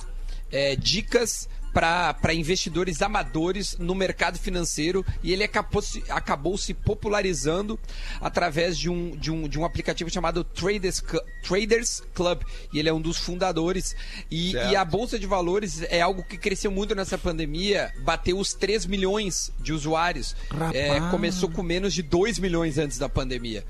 é, 0.52 0.76
dicas 0.76 1.50
para 1.74 2.34
investidores 2.34 3.02
amadores 3.02 3.78
no 3.78 3.94
mercado 3.96 4.38
financeiro 4.38 5.06
e 5.24 5.32
ele 5.32 5.44
acabou 5.44 5.82
se, 5.82 6.04
acabou 6.10 6.58
se 6.58 6.74
popularizando 6.74 7.80
através 8.20 8.78
de 8.78 8.90
um, 8.90 9.12
de 9.12 9.32
um, 9.32 9.48
de 9.48 9.60
um 9.60 9.66
aplicativo 9.66 10.10
chamado 10.10 10.44
Traders, 10.44 11.04
Traders 11.44 12.02
Club. 12.14 12.42
E 12.74 12.80
ele 12.80 12.90
é 12.90 12.94
um 12.94 13.02
dos 13.02 13.18
fundadores. 13.18 13.96
E, 14.30 14.54
e 14.54 14.76
a 14.76 14.84
bolsa 14.84 15.20
de 15.20 15.28
valores 15.28 15.82
é 15.84 16.02
algo 16.02 16.24
que 16.24 16.38
cresceu 16.38 16.72
muito 16.72 16.96
nessa 16.96 17.18
pandemia 17.18 17.92
bateu 18.00 18.38
os 18.38 18.54
3 18.54 18.86
milhões 18.86 19.52
de 19.60 19.74
usuários. 19.74 20.36
É, 20.74 21.00
começou 21.12 21.50
com 21.50 21.62
menos 21.62 21.94
de 21.94 22.02
2 22.02 22.40
milhões 22.40 22.78
antes 22.78 22.98
da 22.98 23.10
pandemia. 23.10 23.64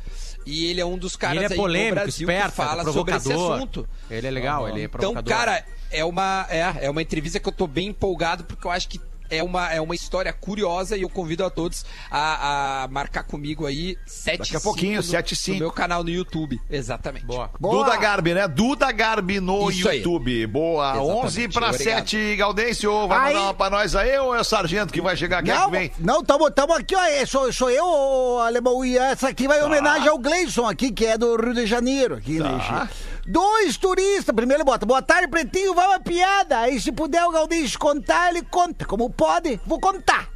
E 0.45 0.66
ele 0.66 0.82
é 0.82 0.86
um 0.86 0.97
dos 0.97 1.16
caras 1.16 1.38
ele 1.38 1.45
é 1.45 1.52
aí 1.52 1.56
polêmico, 1.56 1.95
no 1.95 2.02
Brasil 2.02 2.30
esperto, 2.30 2.50
que 2.50 2.56
fala 2.56 2.84
sobre 2.91 3.16
esse 3.16 3.32
assunto. 3.32 3.88
Ele 4.10 4.28
é 4.28 4.32
legal, 4.32 4.68
ele 4.68 4.82
é 4.82 4.84
Então, 4.86 5.14
provocador. 5.14 5.30
cara, 5.32 5.66
é 5.92 6.04
uma, 6.06 6.46
é, 6.50 6.74
é 6.86 6.90
uma 6.90 7.02
entrevista 7.02 7.40
que 7.40 7.48
eu 7.48 7.54
tô 7.54 7.68
bem 7.68 7.88
empolgado 7.90 8.44
porque 8.44 8.66
eu 8.66 8.72
acho 8.72 8.88
que 8.88 9.00
é 9.32 9.44
uma, 9.44 9.72
é 9.72 9.80
uma 9.80 9.94
história 9.94 10.34
curiosa 10.34 10.98
e 10.98 11.04
eu 11.04 11.10
convido 11.10 11.46
a 11.46 11.52
todos 11.52 11.86
a, 12.10 12.86
a 12.86 12.88
marcar 12.88 13.22
comigo 13.22 13.68
aí 13.68 13.96
7 14.08 14.40
Daqui 14.40 14.56
a 14.58 14.60
pouquinho, 14.60 15.04
7 15.04 15.30
e 15.30 15.34
no 15.34 15.38
5. 15.38 15.60
meu 15.60 15.72
canal 15.72 16.04
no 16.04 16.10
YouTube. 16.10 16.60
Exatamente. 16.68 17.28
Boa. 17.28 17.52
Duda 17.60 17.96
Garbi, 17.98 18.34
né? 18.34 18.48
Duda 18.48 18.92
Garbi 18.92 19.40
no 19.40 19.70
Isso 19.70 19.88
aí. 19.88 19.98
YouTube. 19.98 20.48
Boa. 20.48 20.94
Exatamente. 20.96 21.26
11 21.28 21.48
para 21.50 21.70
Obrigado. 21.70 21.98
7, 22.10 22.36
Gaudêncio. 22.38 23.08
Vai 23.08 23.20
Aí- 23.20 23.34
mandar 23.36 23.46
uma 23.46 23.54
pra 23.54 23.70
nós 23.70 23.96
aí 23.96 24.18
ou 24.18 24.34
é 24.34 24.40
o 24.40 24.44
Sargento 24.44 24.92
que 24.92 25.00
vai 25.00 25.16
chegar? 25.16 25.44
Quem 25.44 25.54
é 25.54 25.58
que 25.58 25.62
Não, 25.62 25.70
vem? 25.70 25.92
não, 26.00 26.24
tamo, 26.24 26.50
tamo 26.50 26.74
aqui, 26.74 26.96
ó. 26.96 27.04
é, 27.04 27.24
Sou, 27.28 27.54
sou 27.54 27.70
eu, 27.70 27.86
ô, 27.86 28.40
alemão. 28.40 28.84
E 28.84 28.98
essa 28.98 29.30
aqui 29.30 29.48
vai 29.48 29.60
em 29.60 29.64
homenagem 29.64 30.08
ao 30.08 30.18
Gleison 30.18 30.66
aqui, 30.66 30.92
que 30.92 31.06
é 31.06 31.20
do 31.20 31.36
Rio 31.40 31.54
de 31.54 31.68
Janeiro. 31.68 32.16
Aqui, 32.16 32.40
né, 32.40 32.50
Tá. 32.50 32.80
gente? 32.86 33.09
Dois 33.30 33.77
turistas. 33.77 34.36
Primeiro 34.36 34.63
ele 34.63 34.65
bota, 34.65 34.88
boa 34.88 35.03
tarde, 35.03 35.27
pretinho, 35.27 35.75
vai 35.75 35.86
uma 35.86 35.99
piada. 35.99 36.61
Aí 36.61 36.82
se 36.82 36.91
puder 36.91 37.23
o 37.25 37.32
Galdêncio 37.32 37.77
contar, 37.77 38.30
ele 38.30 38.41
conta. 38.41 38.86
Como 38.86 39.07
pode, 39.07 39.61
vou 39.67 39.80
contar. 39.80 40.27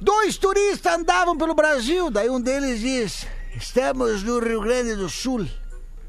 Dois 0.00 0.36
turistas 0.36 0.94
andavam 0.94 1.36
pelo 1.36 1.56
Brasil, 1.56 2.08
daí 2.08 2.30
um 2.30 2.40
deles 2.40 2.78
diz: 2.78 3.26
Estamos 3.56 4.22
no 4.22 4.38
Rio 4.38 4.60
Grande 4.60 4.94
do 4.94 5.08
Sul. 5.08 5.44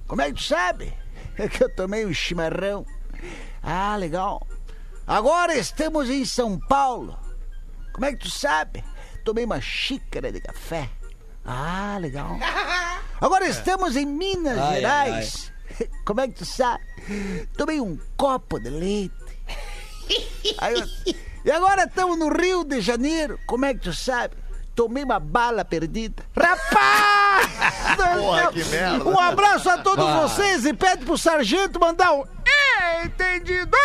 Como 0.08 0.22
é 0.22 0.28
que 0.28 0.36
tu 0.36 0.44
sabe? 0.44 0.94
É 1.40 1.48
que 1.48 1.64
eu 1.64 1.74
tomei 1.74 2.06
um 2.06 2.14
chimarrão. 2.14 2.86
Ah, 3.64 3.96
legal. 3.96 4.46
Agora 5.08 5.56
estamos 5.56 6.10
em 6.10 6.26
São 6.26 6.60
Paulo. 6.60 7.18
Como 7.94 8.06
é 8.06 8.12
que 8.12 8.18
tu 8.18 8.30
sabe? 8.30 8.84
Tomei 9.24 9.46
uma 9.46 9.62
xícara 9.62 10.34
de 10.34 10.42
café. 10.42 10.90
Ah, 11.46 11.98
legal. 11.98 12.38
Agora 13.22 13.48
estamos 13.48 13.96
em 13.96 14.06
Minas 14.06 14.58
Ai, 14.58 14.76
Gerais. 14.76 15.54
Como 16.06 16.22
é 16.22 16.28
que 16.28 16.34
tu 16.36 16.46
sabe? 16.46 16.84
Tomei 17.58 17.80
um 17.80 17.98
copo 18.18 18.60
de 18.60 18.70
leite. 18.70 19.14
Eu- 20.62 21.16
E 21.46 21.52
agora 21.52 21.84
estamos 21.86 22.18
no 22.20 22.30
Rio 22.30 22.64
de 22.64 22.82
Janeiro. 22.82 23.40
Como 23.48 23.66
é 23.66 23.74
que 23.74 23.80
tu 23.80 23.94
sabe? 23.94 24.36
Tomei 24.76 25.04
uma 25.04 25.20
bala 25.20 25.64
perdida. 25.66 26.24
Rapaz! 26.36 27.50
Porra, 27.96 28.52
que 28.52 28.64
merda. 28.66 29.06
Um 29.10 29.20
abraço 29.20 29.70
a 29.70 29.78
todos 29.78 30.04
Vai. 30.06 30.22
vocês 30.22 30.66
e 30.66 30.74
pede 30.74 31.06
pro 31.06 31.18
sargento 31.18 31.80
mandar 31.80 32.14
um 32.14 32.24
entendido! 33.04 33.78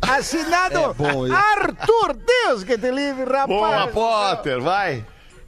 Assinado 0.00 0.78
É. 0.78 1.34
Arthur. 1.34 2.14
Deus 2.14 2.64
que 2.64 2.76
te 2.76 2.90
livre, 2.90 3.24
rapaz. 3.24 3.48
Boa, 3.48 3.86
Potter, 3.88 4.60
vai. 4.60 5.04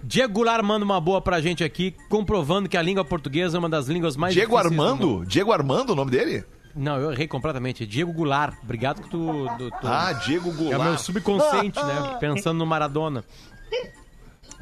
Diego 0.07 0.35
Goulart 0.35 0.63
manda 0.63 0.85
uma 0.85 1.01
boa 1.01 1.21
pra 1.21 1.41
gente 1.41 1.65
aqui, 1.65 1.95
comprovando 2.09 2.69
que 2.69 2.77
a 2.77 2.83
língua 2.83 3.05
portuguesa 3.05 3.57
é 3.57 3.59
uma 3.59 3.69
das 3.69 3.87
línguas 3.89 4.17
mais 4.17 4.35
Diego. 4.35 4.57
Armando? 4.57 5.25
Diego 5.27 5.51
Armando, 5.53 5.91
o 5.91 5.97
nome 5.97 6.11
dele? 6.11 6.45
Não, 6.77 6.99
eu 6.99 7.13
errei 7.13 7.27
completamente. 7.29 7.85
É 7.85 7.87
Diego 7.87 8.13
Goulart. 8.13 8.55
Obrigado 8.63 9.01
que 9.01 9.09
tu... 9.09 9.47
tu, 9.57 9.71
tu- 9.71 9.87
Ah, 9.87 10.13
Diego 10.13 10.51
É 10.51 10.53
o 10.53 10.57
Goulart. 10.57 10.83
meu 10.83 10.99
subconsciente, 10.99 11.83
né? 11.83 12.17
Pensando 12.21 12.59
no 12.59 12.67
Maradona. 12.67 13.25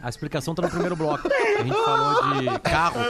A 0.03 0.09
explicação 0.09 0.53
tá 0.55 0.63
no 0.63 0.69
primeiro 0.69 0.97
bloco. 0.97 1.29
A 1.29 1.63
gente 1.63 1.73
falou 1.85 2.41
de 2.41 2.59
carro. 2.61 3.01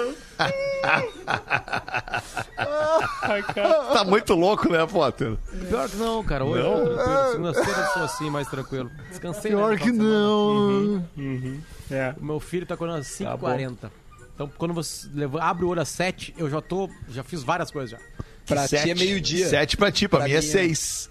Tá 3.94 4.04
muito 4.04 4.34
louco, 4.34 4.70
né, 4.70 4.86
Potter? 4.86 5.36
Pior 5.68 5.88
que 5.88 5.96
não, 5.96 6.22
cara. 6.24 6.44
Hoje 6.44 6.62
Não? 6.62 6.76
eu 6.78 6.84
tô 6.88 6.94
tranquilo. 6.94 7.30
Segunda-feira 7.32 7.80
eu 7.80 7.92
sou 7.92 8.02
assim, 8.02 8.30
mais 8.30 8.48
tranquilo. 8.48 8.90
Descansei. 9.08 9.50
Pior 9.52 9.70
né, 9.72 9.76
que 9.78 9.90
no 9.92 10.04
final 10.04 10.04
de 10.04 10.06
não. 10.06 11.06
Uhum. 11.16 11.60
É. 11.90 12.14
O 12.20 12.24
meu 12.24 12.40
filho 12.40 12.66
tá 12.66 12.74
acordando 12.74 13.00
às 13.00 13.08
Tá 13.18 13.36
5h40. 13.36 13.90
então, 14.34 14.50
quando 14.58 14.74
você 14.74 15.08
leva, 15.14 15.42
abre 15.42 15.64
o 15.64 15.68
olho 15.68 15.80
às 15.80 15.88
7, 15.88 16.34
eu 16.36 16.48
já 16.50 16.60
tô. 16.60 16.88
Já 17.08 17.22
fiz 17.22 17.42
várias 17.42 17.70
coisas 17.70 17.90
já. 17.90 17.98
Pra 18.46 18.66
ti 18.68 18.76
é 18.76 18.94
meio-dia. 18.94 19.48
Sete 19.48 19.76
pra 19.76 19.90
ti, 19.92 20.08
pra, 20.08 20.20
Pra 20.20 20.28
mim 20.28 20.34
é 20.34 20.40
mim 20.40 20.46
é- 20.46 20.50
seis. 20.50 21.08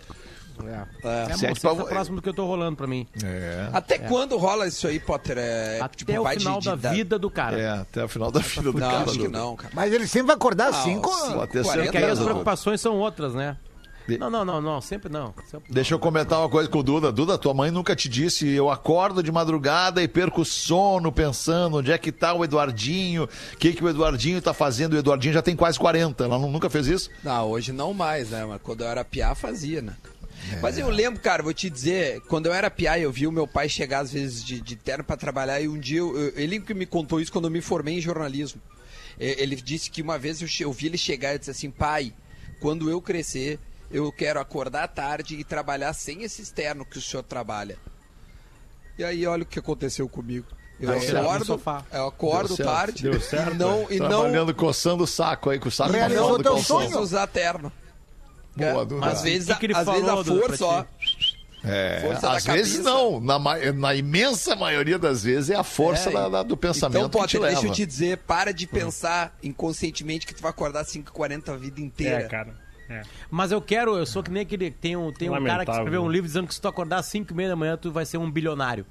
É, 0.68 1.26
Sete 1.36 1.46
amor, 1.46 1.56
você 1.56 1.62
pra 1.62 1.70
tá 1.70 1.74
vo- 1.76 1.86
próximo 1.90 2.16
do 2.18 2.22
que 2.22 2.30
eu 2.30 2.34
tô 2.34 2.46
rolando 2.46 2.76
pra 2.78 2.88
mim. 2.88 3.08
É. 3.24 3.70
Até 3.74 3.98
quando 3.98 4.38
rola 4.38 4.68
isso 4.68 4.88
aí, 4.88 5.00
Potter? 5.00 5.38
É, 5.38 5.80
Até 5.82 5.98
tipo, 5.98 6.12
o 6.20 6.24
de- 6.30 6.36
final 6.40 6.60
de- 6.60 6.66
da 6.76 6.76
vida 6.92 7.18
do 7.20 7.30
cara. 7.30 7.60
É, 7.60 7.70
até 7.70 8.04
o 8.04 8.08
final 8.08 8.32
da 8.32 8.40
vida 8.40 8.62
do 8.62 8.74
Não, 8.74 8.80
cara. 8.90 9.04
acho 9.04 9.20
que 9.20 9.28
não, 9.28 9.56
cara. 9.56 9.74
Mas 9.76 9.94
ele 9.94 10.08
sempre 10.08 10.28
vai 10.28 10.36
acordar 10.36 10.70
às 10.70 10.78
Ah, 10.78 10.84
5. 10.84 11.10
sim. 11.14 11.34
Pode 11.34 11.52
ter 11.52 11.64
40 11.64 11.84
Porque 11.92 11.98
aí 11.98 12.10
as 12.12 12.20
preocupações 12.20 12.82
são 12.82 12.98
outras, 12.98 13.34
né? 13.34 13.58
De- 14.08 14.18
Não, 14.18 14.32
não, 14.32 14.44
não, 14.44 14.60
não. 14.60 14.82
Sempre 14.82 15.12
não. 15.12 15.32
Sempre 15.50 15.72
Deixa 15.72 15.94
eu 15.94 16.00
comentar 16.00 16.40
uma 16.40 16.50
coisa 16.50 16.68
com 16.68 16.80
o 16.80 16.84
Duda. 16.84 17.12
Duda, 17.12 17.38
tua 17.38 17.54
mãe 17.54 17.70
nunca 17.70 17.96
te 17.96 18.10
disse, 18.10 18.50
eu 18.50 18.70
acordo 18.70 19.22
de 19.22 19.32
madrugada 19.32 20.02
e 20.02 20.08
perco 20.08 20.42
o 20.42 20.46
sono 20.46 21.12
pensando 21.12 21.78
onde 21.78 21.92
é 21.92 21.98
que 22.00 22.12
tá 22.12 22.34
o 22.34 22.44
Eduardinho, 22.44 23.26
o 23.54 23.58
que 23.58 23.72
que 23.74 23.84
o 23.84 23.88
Eduardinho 23.88 24.42
tá 24.42 24.56
fazendo. 24.56 24.94
O 24.94 24.98
Eduardinho 24.98 25.34
já 25.36 25.42
tem 25.44 25.56
quase 25.56 25.78
40, 25.78 26.24
ela 26.26 26.40
nu- 26.40 26.50
nunca 26.50 26.68
fez 26.68 26.88
isso? 26.88 27.12
Não, 27.24 27.48
hoje 27.52 27.72
não 27.72 27.94
mais, 27.94 28.32
né? 28.32 28.44
Mas 28.44 28.60
quando 28.64 28.82
eu 28.82 28.88
era 28.88 29.06
piá, 29.06 29.36
fazia, 29.36 29.84
né? 29.84 29.94
É. 30.54 30.60
Mas 30.62 30.78
eu 30.78 30.90
lembro, 30.90 31.22
cara, 31.22 31.44
vou 31.44 31.54
te 31.54 31.70
dizer, 31.70 32.20
quando 32.22 32.46
eu 32.48 32.54
era 32.54 32.70
piá, 32.72 32.98
eu 32.98 33.12
vi 33.12 33.28
o 33.28 33.32
meu 33.32 33.48
pai 33.48 33.70
chegar 33.70 34.00
às 34.00 34.12
vezes 34.12 34.44
de, 34.44 34.60
de 34.62 34.76
terno 34.76 35.04
pra 35.04 35.16
trabalhar 35.18 35.62
e 35.62 35.68
um 35.68 35.78
dia, 35.80 36.00
eu- 36.00 36.18
eu- 36.18 36.34
ele 36.36 36.60
que 36.60 36.74
me 36.74 36.86
contou 36.86 37.20
isso 37.22 37.32
quando 37.32 37.46
eu 37.46 37.52
me 37.52 37.62
formei 37.62 37.98
em 37.98 38.02
jornalismo. 38.02 38.62
Ele 39.20 39.56
disse 39.56 39.92
que 39.92 40.02
uma 40.02 40.18
vez 40.18 40.42
eu, 40.42 40.48
eu 40.68 40.74
vi 40.74 40.88
ele 40.88 40.98
chegar 40.98 41.36
e 41.36 41.40
disse 41.40 41.52
assim, 41.52 41.70
pai, 41.70 42.12
quando 42.60 42.90
eu 42.90 43.00
crescer, 43.02 43.60
eu 43.92 44.12
quero 44.12 44.40
acordar 44.40 44.88
tarde 44.88 45.36
e 45.36 45.44
trabalhar 45.44 45.94
sem 45.94 46.24
esse 46.24 46.42
externo 46.42 46.84
que 46.86 46.98
o 46.98 47.02
senhor 47.02 47.22
trabalha. 47.24 47.78
E 48.98 49.04
aí, 49.04 49.26
olha 49.28 49.44
o 49.44 49.46
que 49.46 49.60
aconteceu 49.60 50.08
comigo. 50.10 50.48
Eu 50.80 50.88
Tá 50.94 51.00
certo 51.00 51.14
no 51.14 51.20
acordo, 51.22 51.46
sofá. 51.46 51.86
eu 51.94 52.08
acordo 52.08 52.48
Deu 52.48 52.56
certo, 52.58 52.68
tarde 52.70 53.04
deu 53.04 53.14
e 53.14 53.54
não, 53.56 53.88
e 53.92 54.00
não, 54.00 54.08
Trabalhando, 54.10 54.56
coçando 54.56 55.04
o 55.04 55.08
saco 55.08 55.52
aí, 55.52 55.60
com 55.60 55.70
o 55.70 55.72
saco 55.72 55.92
Realizou 55.92 56.42
teu 56.42 56.58
sonho? 56.58 57.00
usar 57.00 57.28
terno. 57.28 57.72
Boa, 58.56 58.82
É, 58.82 58.86
Duda. 58.86 59.06
Às 59.08 59.22
vezes, 59.22 59.48
que 59.48 59.56
que 59.60 59.66
ele 59.68 59.76
às 59.76 59.86
vezes 59.86 60.02
falou, 60.06 60.20
a 60.20 60.24
Duda, 60.24 60.42
força, 60.48 60.66
ó. 60.66 60.86
É, 61.64 62.00
Força 62.02 62.32
às 62.32 62.44
vezes 62.46 62.78
cabeça. 62.78 62.90
não, 62.90 63.20
na, 63.20 63.38
na 63.74 63.94
imensa 63.96 64.56
maioria 64.56 64.98
das 64.98 65.24
vezes 65.24 65.52
é 65.52 65.56
a 65.56 65.64
força 65.64 66.10
É, 66.10 66.14
da- 66.14 66.28
da- 66.30 66.44
do 66.44 66.58
pensamento 66.58 67.06
Então, 67.06 67.22
que 67.22 67.28
te 67.28 67.38
Potter, 67.38 67.42
leva. 67.42 67.54
deixa 67.54 67.68
eu 67.68 67.72
te 67.72 67.86
dizer, 67.86 68.18
para 68.18 68.52
de 68.52 68.66
pensar 68.66 69.38
inconscientemente 69.44 70.26
que 70.26 70.34
tu 70.34 70.42
vai 70.42 70.50
acordar 70.50 70.80
às 70.82 70.88
5h40 70.88 71.50
a 71.54 71.56
vida 71.58 71.80
inteira. 71.80 72.22
É, 72.22 72.28
cara. 72.28 72.56
É. 72.90 73.04
Mas 73.30 73.52
eu 73.52 73.62
quero, 73.62 73.96
eu 73.96 74.06
sou 74.08 74.24
que 74.24 74.32
nem 74.32 74.42
aquele. 74.42 74.72
Tem 74.72 74.98
um, 74.98 75.14
tem 75.14 75.30
um 75.30 75.44
cara 75.46 75.64
que 75.64 75.72
escreveu 75.72 76.02
um 76.02 76.10
livro 76.10 76.28
dizendo 76.28 76.48
que 76.48 76.54
se 76.56 76.60
tu 76.60 76.68
acordar 76.68 76.98
às 76.98 77.06
5 77.06 77.32
e 77.32 77.36
meia 77.36 77.50
da 77.50 77.56
manhã, 77.56 77.78
tu 77.78 77.92
vai 77.92 78.06
ser 78.06 78.18
um 78.18 78.30
bilionário. 78.30 78.86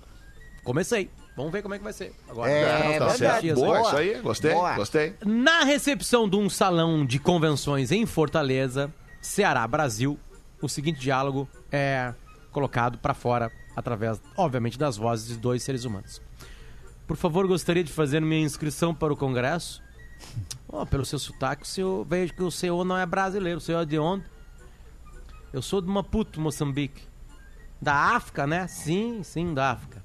Comecei. 0.65 1.11
Vamos 1.37 1.53
ver 1.53 1.63
como 1.63 1.75
é 1.75 1.79
que 1.79 1.85
vai 1.85 1.93
ser. 1.93 2.13
Agora, 2.29 2.51
É, 2.51 2.93
os 2.93 2.99
Tá 2.99 3.15
certo. 3.19 3.41
dias 3.43 3.59
Boa, 3.59 3.77
aí. 3.79 3.83
isso 3.85 3.97
aí, 3.97 4.21
gostei, 4.23 4.53
Boa. 4.55 4.75
gostei. 4.75 5.15
Na 5.25 5.65
recepção 5.65 6.29
de 6.29 6.37
um 6.37 6.49
salão 6.49 7.05
de 7.05 7.19
convenções 7.19 7.91
em 7.91 8.07
Fortaleza, 8.07 8.93
Ceará, 9.21 9.67
Brasil, 9.67 10.19
o 10.61 10.69
seguinte 10.69 11.01
diálogo 11.01 11.49
é: 11.71 12.15
colocado 12.51 12.99
pra 12.99 13.15
fora 13.15 13.51
através, 13.77 14.21
obviamente, 14.37 14.79
das 14.79 14.97
vozes 14.97 15.29
de 15.29 15.37
dois 15.37 15.63
seres 15.63 15.85
humanos. 15.85 16.21
Por 17.07 17.17
favor, 17.17 17.47
gostaria 17.47 17.83
de 17.83 17.93
fazer 17.93 18.21
minha 18.21 18.45
inscrição 18.45 18.95
para 18.95 19.13
o 19.13 19.17
Congresso. 19.17 19.83
Oh, 20.73 20.87
pelo 20.87 21.05
seu 21.05 21.19
sotaque, 21.19 21.65
o 21.65 21.67
senhor, 21.67 22.05
vejo 22.05 22.33
que 22.33 22.45
o 22.45 22.51
senhor 22.51 22.85
não 22.85 22.97
é 22.97 23.05
brasileiro. 23.05 23.59
O 23.59 23.61
senhor 23.61 23.81
é 23.81 23.85
de 23.85 23.99
onde? 23.99 24.25
Eu 25.53 25.61
sou 25.61 25.81
de 25.81 25.89
Maputo, 25.89 26.41
Moçambique. 26.41 27.03
Da 27.83 27.93
África, 27.93 28.47
né? 28.47 28.69
Sim, 28.69 29.21
sim, 29.25 29.53
da 29.53 29.73
África. 29.73 30.05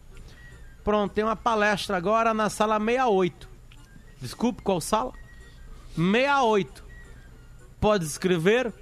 Pronto, 0.84 1.14
tem 1.14 1.24
uma 1.24 1.36
palestra 1.36 1.96
agora 1.98 2.34
na 2.34 2.50
sala 2.50 2.80
68. 2.80 3.48
Desculpe, 4.20 4.64
qual 4.64 4.82
sala? 4.82 5.14
68. 5.96 6.84
Pode 7.80 8.06
escrever? 8.06 8.74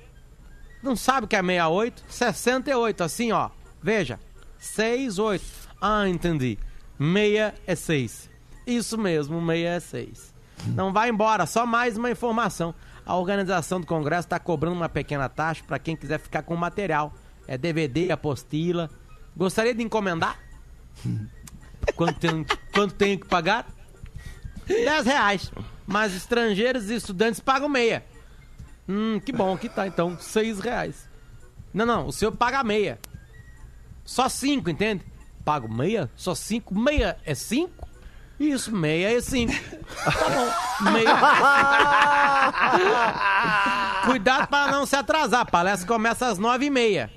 Não 0.83 0.97
sabe 0.97 1.25
o 1.25 1.27
que 1.27 1.35
é 1.35 1.41
68? 1.41 2.03
68, 2.09 3.03
assim, 3.03 3.31
ó. 3.31 3.49
Veja. 3.81 4.19
68. 4.59 5.43
Ah, 5.81 6.07
entendi. 6.07 6.59
Meia 6.99 7.55
é 7.65 7.73
6. 7.73 8.29
Isso 8.67 8.97
mesmo, 8.97 9.41
meia 9.41 9.69
é 9.69 9.79
6. 9.79 10.33
Não 10.67 10.93
vai 10.93 11.09
embora, 11.09 11.45
só 11.45 11.65
mais 11.65 11.97
uma 11.97 12.11
informação. 12.11 12.75
A 13.05 13.15
organização 13.15 13.81
do 13.81 13.87
Congresso 13.87 14.27
está 14.27 14.39
cobrando 14.39 14.75
uma 14.75 14.87
pequena 14.87 15.27
taxa 15.27 15.63
para 15.65 15.79
quem 15.79 15.95
quiser 15.95 16.19
ficar 16.19 16.43
com 16.43 16.53
o 16.53 16.57
material. 16.57 17.13
É 17.47 17.57
DVD, 17.57 18.11
apostila. 18.11 18.89
Gostaria 19.35 19.73
de 19.73 19.83
encomendar? 19.83 20.39
Quanto 21.95 22.19
tem, 22.19 22.45
quanto 22.73 22.93
tenho 22.93 23.19
que 23.19 23.27
pagar? 23.27 23.67
10 24.67 25.05
reais. 25.05 25.51
Mas 25.85 26.13
estrangeiros 26.13 26.89
e 26.89 26.95
estudantes 26.95 27.41
pagam 27.41 27.67
meia. 27.67 28.05
Hum, 28.87 29.19
que 29.23 29.31
bom 29.31 29.55
que 29.57 29.69
tá 29.69 29.87
então. 29.87 30.17
6 30.19 30.59
reais. 30.59 31.07
Não, 31.73 31.85
não, 31.85 32.07
o 32.07 32.11
senhor 32.11 32.31
paga 32.33 32.63
meia. 32.63 32.99
Só 34.03 34.27
5, 34.29 34.69
entende? 34.69 35.03
Pago 35.45 35.73
meia? 35.73 36.09
Só 36.15 36.35
5? 36.35 36.77
Meia 36.77 37.17
é 37.25 37.33
5? 37.33 37.87
Isso, 38.39 38.75
meia 38.75 39.15
é 39.17 39.21
5. 39.21 39.53
Tá 40.03 40.29
bom. 40.29 40.91
Meia. 40.91 41.15
Cuidado 44.05 44.47
para 44.47 44.71
não 44.71 44.85
se 44.85 44.95
atrasar. 44.95 45.41
A 45.41 45.45
palestra 45.45 45.87
começa 45.87 46.27
às 46.27 46.37
9 46.37 46.65
e 46.65 46.69
meia. 46.69 47.09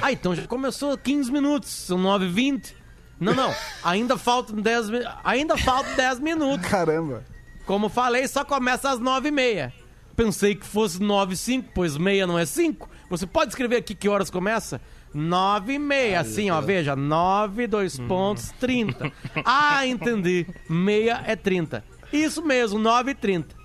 Ah, 0.00 0.12
então 0.12 0.34
já 0.34 0.46
começou 0.46 0.96
15 0.96 1.32
minutos. 1.32 1.70
São 1.70 1.98
9 1.98 2.26
e 2.26 2.28
20. 2.28 2.76
Não, 3.18 3.34
não. 3.34 3.54
Ainda 3.84 4.16
faltam 4.16 4.56
10, 4.56 4.90
mi- 4.90 5.04
ainda 5.24 5.58
faltam 5.58 5.94
10 5.96 6.20
minutos. 6.20 6.66
Caramba. 6.66 7.24
Como 7.66 7.88
falei, 7.88 8.26
só 8.28 8.44
começa 8.44 8.90
às 8.90 8.98
9 8.98 9.28
e 9.28 9.32
meia. 9.32 9.72
Pensei 10.20 10.54
que 10.54 10.66
fosse 10.66 11.02
9 11.02 11.32
e 11.32 11.36
5, 11.36 11.70
pois 11.74 11.96
meia 11.96 12.26
não 12.26 12.38
é 12.38 12.44
5. 12.44 12.90
Você 13.08 13.26
pode 13.26 13.52
escrever 13.52 13.76
aqui 13.76 13.94
que 13.94 14.06
horas 14.06 14.28
começa? 14.28 14.78
9 15.14 15.72
e 15.72 15.78
meia, 15.78 16.20
assim, 16.20 16.50
ó, 16.50 16.60
veja. 16.60 16.94
9, 16.94 17.66
2 17.66 18.00
pontos, 18.00 18.52
30. 18.60 19.10
Ah, 19.42 19.80
entendi. 19.88 20.46
Meia 20.68 21.22
é 21.26 21.34
30. 21.34 21.82
Isso 22.12 22.42
mesmo, 22.42 22.78
9 22.78 23.12
e 23.12 23.14
30. 23.14 23.56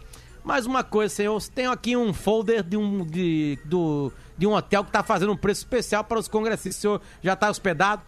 Mais 0.46 0.66
uma 0.66 0.82
coisa, 0.82 1.14
senhor, 1.14 1.44
tenho 1.50 1.72
aqui 1.72 1.98
um 1.98 2.14
folder 2.14 2.64
de 2.64 2.78
um, 2.78 3.06
de, 3.06 3.60
do, 3.66 4.14
de 4.38 4.48
um 4.48 4.54
hotel 4.54 4.86
que 4.86 4.94
tá 4.94 5.04
fazendo 5.04 5.34
um 5.34 5.38
preço 5.38 5.60
especial 5.60 6.06
para 6.06 6.20
os 6.20 6.30
congressistas. 6.30 6.78
O 6.78 6.82
senhor 6.82 7.02
já 7.22 7.36
tá 7.36 7.50
hospedado? 7.50 8.02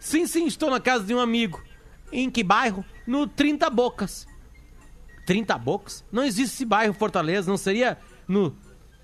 Sim, 0.00 0.26
sim, 0.26 0.44
estou 0.46 0.72
na 0.72 0.80
casa 0.80 1.04
de 1.04 1.14
um 1.14 1.20
amigo. 1.20 1.62
Em 2.10 2.28
que 2.28 2.42
bairro? 2.42 2.84
No 3.06 3.28
30 3.28 3.70
Bocas. 3.70 4.26
30 5.24 5.56
Bocas? 5.58 6.04
Não 6.10 6.24
existe 6.24 6.54
esse 6.54 6.64
bairro 6.64 6.94
Fortaleza, 6.94 7.50
não 7.50 7.56
seria 7.56 7.98
no 8.26 8.56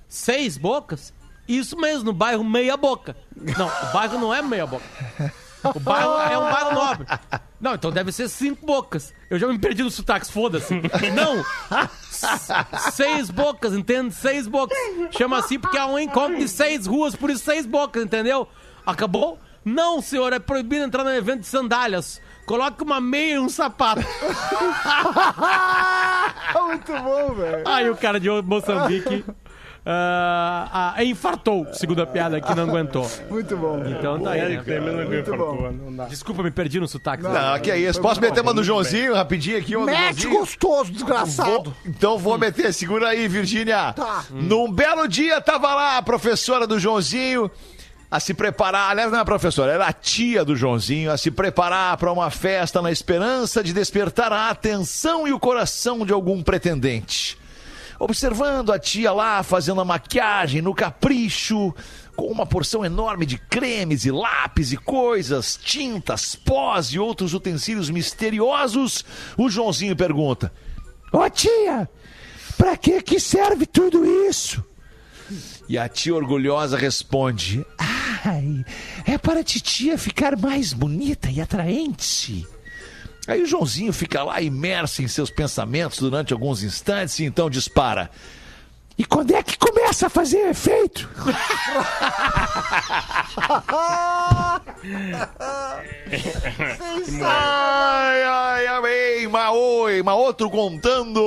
Seis 0.09 0.57
Bocas? 0.57 1.13
Isso 1.47 1.77
mesmo, 1.77 2.05
no 2.05 2.13
bairro 2.13 2.45
Meia 2.45 2.77
Boca. 2.77 3.17
Não, 3.35 3.67
o 3.67 3.93
bairro 3.93 4.19
não 4.19 4.35
é 4.35 4.43
Meia 4.43 4.67
Boca. 4.67 4.85
O 5.75 5.81
bairro 5.81 6.13
é 6.21 6.39
um 6.39 6.43
bairro 6.43 6.75
nobre. 6.75 7.07
Não, 7.61 7.75
então 7.75 7.91
deve 7.91 8.13
ser 8.13 8.29
Cinco 8.29 8.65
Bocas. 8.65 9.13
Eu 9.29 9.39
já 9.39 9.49
me 9.49 9.59
perdi 9.59 9.83
nos 9.83 9.95
sotaques, 9.95 10.31
foda-se. 10.31 10.75
Não! 11.15 11.45
Seis 12.93 13.31
Bocas, 13.31 13.73
entende? 13.73 14.15
Seis 14.15 14.47
Bocas. 14.47 14.79
Chama 15.11 15.39
assim 15.39 15.59
porque 15.59 15.77
é 15.79 15.85
um 15.85 15.99
encontro 15.99 16.39
de 16.39 16.49
seis 16.49 16.87
ruas, 16.87 17.17
por 17.17 17.31
isso 17.31 17.45
Seis 17.45 17.67
Bocas, 17.67 18.05
entendeu? 18.05 18.47
Acabou? 18.87 19.39
Não, 19.65 20.01
senhor, 20.01 20.33
é 20.33 20.39
proibido 20.39 20.85
entrar 20.85 21.03
no 21.05 21.11
evento 21.11 21.41
de 21.41 21.47
sandálias. 21.47 22.21
Coloque 22.49 22.83
uma 22.83 22.99
meia 22.99 23.35
e 23.35 23.39
um 23.39 23.49
sapato. 23.51 24.01
Muito 26.67 26.93
bom, 26.93 27.35
velho. 27.35 27.63
Aí 27.67 27.91
o 27.91 27.97
cara 27.97 28.19
de 28.19 28.31
Moçambique 28.43 29.23
ah, 29.85 30.95
ah, 30.97 31.05
infartou, 31.05 31.67
segundo 31.75 32.01
a 32.01 32.07
piada 32.07 32.41
que 32.41 32.55
não 32.55 32.63
aguentou. 32.65 33.07
Muito 33.29 33.55
bom. 33.55 33.83
Então 33.87 34.19
tá 34.21 34.31
aí. 34.31 34.57
Né? 34.57 34.81
Muito 34.81 35.37
bom. 35.37 36.07
Desculpa, 36.09 36.43
me 36.43 36.51
perdi 36.51 36.81
no 36.81 36.89
sotaque. 36.89 37.23
Não, 37.23 37.59
que 37.61 37.71
é 37.71 37.79
isso. 37.79 38.01
Posso 38.01 38.19
meter 38.19 38.41
uma 38.41 38.55
do 38.55 38.65
Joãozinho 38.65 39.15
rapidinho 39.15 39.59
aqui? 39.59 39.77
Uma 39.77 39.85
do 39.85 39.93
Mete 39.93 40.23
Joãozinho? 40.23 40.41
gostoso, 40.41 40.91
desgraçado. 40.91 41.51
Vou- 41.65 41.75
então 41.85 42.17
vou 42.17 42.39
meter, 42.39 42.73
segura 42.73 43.09
aí, 43.09 43.29
Virgínia. 43.29 43.93
Tá. 43.93 44.25
Num 44.31 44.73
belo 44.73 45.07
dia, 45.07 45.39
tava 45.41 45.75
lá 45.75 45.99
a 45.99 46.03
professora 46.03 46.67
do 46.67 46.79
Joãozinho 46.79 47.51
a 48.11 48.19
se 48.19 48.33
preparar. 48.33 48.91
Aliás, 48.91 49.13
não 49.13 49.21
é 49.21 49.25
professora, 49.25 49.73
era 49.73 49.87
a 49.87 49.93
tia 49.93 50.45
do 50.45 50.57
Joãozinho, 50.57 51.11
a 51.11 51.19
se 51.19 51.31
preparar 51.31 51.97
para 51.97 52.13
uma 52.13 52.31
festa 52.31 52.81
na 52.81 52.91
esperança 52.91 53.63
de 53.63 53.73
despertar 53.73 54.33
a 54.33 54.51
atenção 54.51 55.29
e 55.29 55.33
o 55.33 55.39
coração 55.41 56.05
de 56.07 56.13
algum 56.13 56.43
pretendente. 56.43 57.39
Observando 57.99 58.73
a 58.73 58.79
tia 58.79 59.13
lá 59.13 59.43
fazendo 59.43 59.81
a 59.81 59.85
maquiagem 59.85 60.63
no 60.63 60.73
capricho, 60.75 61.75
com 62.15 62.27
uma 62.27 62.47
porção 62.47 62.85
enorme 62.85 63.27
de 63.27 63.39
cremes 63.39 64.05
e 64.05 64.11
lápis 64.11 64.73
e 64.73 64.77
coisas, 64.77 65.59
tintas, 65.61 66.35
pós 66.35 66.87
e 66.89 66.99
outros 66.99 67.35
utensílios 67.35 67.91
misteriosos, 67.91 69.05
o 69.37 69.51
Joãozinho 69.51 69.97
pergunta: 69.97 70.53
Ô 71.13 71.29
tia, 71.29 71.89
pra 72.57 72.77
que 72.77 73.03
que 73.03 73.19
serve 73.19 73.67
tudo 73.67 74.05
isso? 74.29 74.65
E 75.69 75.77
a 75.77 75.89
tia 75.89 76.15
orgulhosa 76.15 76.77
responde: 76.77 77.67
Ai, 78.29 78.65
é 79.07 79.17
para 79.17 79.41
a 79.41 79.45
titia 79.45 79.97
ficar 79.97 80.37
mais 80.37 80.75
bonita 80.75 81.31
e 81.31 81.41
atraente. 81.41 82.47
Aí 83.27 83.43
o 83.43 83.47
Joãozinho 83.47 83.91
fica 83.93 84.23
lá 84.23 84.41
imerso 84.43 85.03
em 85.03 85.09
seus 85.09 85.31
pensamentos 85.31 85.99
durante 85.99 86.35
alguns 86.35 86.63
instantes 86.63 87.19
e 87.19 87.25
então 87.25 87.49
dispara: 87.49 88.11
E 88.99 89.05
quando 89.05 89.35
é 89.35 89.43
que 89.43 89.57
começa 89.57 90.09
a 90.09 90.11
fazer 90.11 90.51
efeito? 90.51 91.09
ai, 97.23 98.23
ai, 98.23 98.67
ai, 98.67 99.27
uma 99.27 99.51
oi, 99.51 100.01
uma 100.01 100.15
outro 100.15 100.49
contando. 100.51 101.21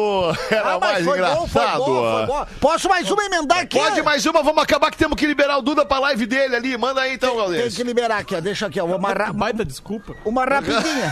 Era 0.50 0.74
Ah, 0.76 0.80
mais 0.80 1.04
foi 1.04 1.06
bom, 1.06 1.14
engraçado. 1.16 1.48
foi 1.50 1.94
bom, 1.94 2.18
foi 2.18 2.26
bom. 2.28 2.48
Posso 2.60 2.90
mais 2.90 3.10
uma 3.12 3.24
emendar 3.26 3.60
aqui? 3.60 3.78
Pode 3.78 4.02
mais 4.02 4.26
uma, 4.26 4.42
vamos 4.42 4.64
acabar 4.64 4.90
que 4.92 4.98
temos 4.98 5.18
que 5.18 5.26
liberar 5.28 5.58
o 5.58 5.62
Duda 5.62 5.86
pra 5.86 6.00
live 6.00 6.26
dele 6.26 6.56
ali. 6.56 6.78
Manda 6.78 7.02
aí 7.02 7.14
então, 7.14 7.30
Tem 7.32 7.38
Galdês. 7.40 7.76
que 7.76 7.84
liberar 7.84 8.18
aqui, 8.20 8.36
ó. 8.36 8.40
Deixa 8.42 8.68
aqui, 8.68 8.80
ó. 8.80 8.86
Uma, 8.86 9.14
ra... 9.14 9.32
Baita 9.42 9.64
desculpa. 9.66 10.16
uma 10.26 10.46
rapidinha. 10.46 11.12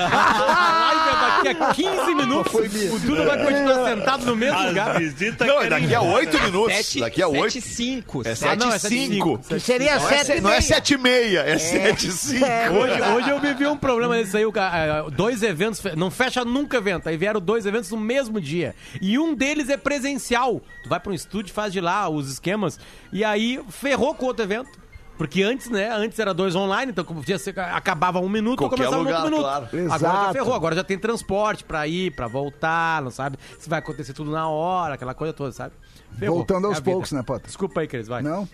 A 0.00 0.92
live 0.94 1.08
é 1.10 1.54
daqui 1.54 1.82
a 1.84 1.90
15 1.96 2.14
minutos. 2.14 2.54
O 2.54 2.98
Duda 3.00 3.24
vai 3.26 3.44
continuar 3.44 3.84
sentado 3.88 4.26
no 4.26 4.36
mesmo 4.36 4.60
lugar. 4.68 4.90
As 4.96 4.98
visitas 4.98 5.46
Não, 5.46 5.60
é 5.60 5.68
daqui 5.68 5.94
a 5.94 6.02
ir. 6.02 6.06
oito 6.06 6.40
minutos. 6.42 6.76
Sete- 6.76 7.00
daqui 7.00 7.22
a 7.22 7.28
oito. 7.28 7.52
sete 7.52 7.58
e 7.58 7.62
cinco. 7.62 8.22
É 8.26 8.30
Ah, 8.32 8.36
sete 8.36 8.58
não, 8.60 8.72
é 8.72 8.76
e 8.76 8.78
sete 8.78 8.94
e 8.94 8.98
cinco. 9.08 9.28
cinco. 9.36 9.38
Que 9.48 9.60
seria 9.60 9.96
Não 9.98 10.06
é, 10.06 10.08
sete 10.08 10.26
se- 10.26 10.36
e 10.36 10.40
não 10.50 10.56
é 10.56 10.58
meia. 10.58 10.62
sete 10.74 10.94
e 10.94 10.98
meia, 10.98 11.40
é 11.40 11.58
sete 11.58 12.08
e 12.08 12.12
cinco. 12.12 12.44
Hoje, 12.44 13.00
hoje 13.02 13.30
eu 13.30 13.40
vivi 13.40 13.66
um 13.66 13.76
problema 13.76 14.14
desse 14.16 14.36
aí, 14.36 14.44
o 14.46 14.52
ca- 14.52 14.72
eh, 14.74 15.10
dois 15.10 15.42
eventos, 15.42 15.80
fe- 15.80 15.96
não 15.96 16.10
fecha 16.10 16.44
nunca 16.44 16.76
evento, 16.76 17.08
aí 17.08 17.16
vieram 17.16 17.40
dois 17.40 17.66
eventos 17.66 17.90
no 17.90 17.96
mesmo 17.98 18.40
dia, 18.40 18.74
e 19.00 19.18
um 19.18 19.34
deles 19.34 19.68
é 19.68 19.76
presencial, 19.76 20.60
tu 20.82 20.88
vai 20.88 21.00
pra 21.00 21.10
um 21.12 21.14
estúdio, 21.14 21.52
faz 21.54 21.72
de 21.72 21.80
lá 21.80 22.08
os 22.08 22.30
esquemas, 22.30 22.78
e 23.12 23.24
aí 23.24 23.60
ferrou 23.70 24.14
com 24.14 24.24
o 24.24 24.28
outro 24.28 24.44
evento, 24.44 24.70
porque 25.18 25.42
antes, 25.42 25.68
né, 25.68 25.90
antes 25.92 26.18
era 26.18 26.32
dois 26.32 26.54
online, 26.56 26.92
então 26.92 27.04
como 27.04 27.20
podia 27.20 27.38
ser, 27.38 27.58
acabava 27.60 28.18
um 28.20 28.28
minuto, 28.28 28.58
Qualquer 28.60 28.76
começava 28.76 28.96
um 29.02 29.04
lugar, 29.04 29.16
outro 29.16 29.30
minuto. 29.30 29.42
claro. 29.42 29.64
Agora 29.66 29.88
já 29.88 29.96
Exato. 29.96 30.32
ferrou, 30.32 30.54
agora 30.54 30.74
já 30.76 30.82
tem 30.84 30.98
transporte 30.98 31.62
pra 31.62 31.86
ir, 31.86 32.12
pra 32.12 32.26
voltar, 32.26 33.02
não 33.02 33.10
sabe 33.10 33.36
se 33.58 33.68
vai 33.68 33.80
acontecer 33.80 34.14
tudo 34.14 34.30
na 34.30 34.48
hora, 34.48 34.94
aquela 34.94 35.12
coisa 35.12 35.34
toda, 35.34 35.52
sabe? 35.52 35.74
Ferrou. 36.18 36.36
Voltando 36.36 36.66
É 36.66 36.70
aos 36.70 36.80
poucos, 36.80 37.12
né, 37.12 37.22
Potter? 37.22 37.46
Desculpa 37.48 37.82
aí, 37.82 37.86
Cris, 37.86 38.08
vai. 38.08 38.22
Não? 38.22 38.48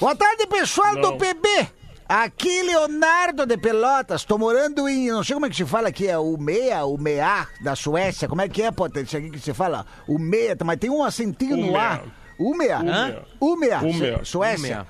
Boa 0.00 0.14
tarde, 0.14 0.46
pessoal 0.46 0.94
do 0.94 1.00
Não. 1.10 1.18
PB. 1.18 1.68
Aqui, 2.08 2.62
Leonardo 2.62 3.44
de 3.44 3.56
Pelotas. 3.58 4.24
Tô 4.24 4.38
morando 4.38 4.88
em. 4.88 5.10
Não 5.10 5.22
sei 5.24 5.34
como 5.34 5.46
é 5.46 5.50
que 5.50 5.56
se 5.56 5.66
fala 5.66 5.88
aqui. 5.88 6.06
É 6.06 6.16
o 6.18 6.36
Meia, 6.38 6.84
o 6.84 6.96
Meia 6.96 7.46
da 7.60 7.74
Suécia. 7.76 8.28
Como 8.28 8.40
é 8.40 8.48
que 8.48 8.62
é? 8.62 8.70
Isso 9.02 9.16
aqui 9.16 9.30
que 9.30 9.40
se 9.40 9.52
fala? 9.52 9.84
O 10.06 10.18
Meia, 10.18 10.56
mas 10.64 10.78
tem 10.78 10.88
um 10.88 11.02
acentinho 11.04 11.56
no 11.56 11.76
ar. 11.76 12.02
Umea. 12.38 12.78
Umea. 12.78 13.24
Umea. 13.40 13.78
Umea. 13.80 14.18
Su- 14.18 14.24
Suécia. 14.24 14.86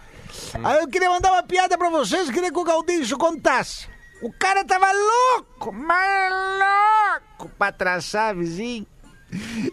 Umea. 0.54 0.68
Aí 0.70 0.78
eu 0.80 0.88
queria 0.88 1.08
mandar 1.10 1.32
uma 1.32 1.42
piada 1.42 1.76
pra 1.76 1.88
vocês. 1.90 2.30
Queria 2.30 2.52
que 2.52 2.58
o 2.58 2.64
Galdinho 2.64 3.18
contasse. 3.18 3.88
O 4.22 4.30
cara 4.32 4.64
tava 4.64 4.86
louco, 4.92 5.72
mas 5.72 6.32
louco 6.60 7.50
pra 7.58 7.72
traçar 7.72 8.30
a 8.30 8.32
vizinha. 8.34 8.86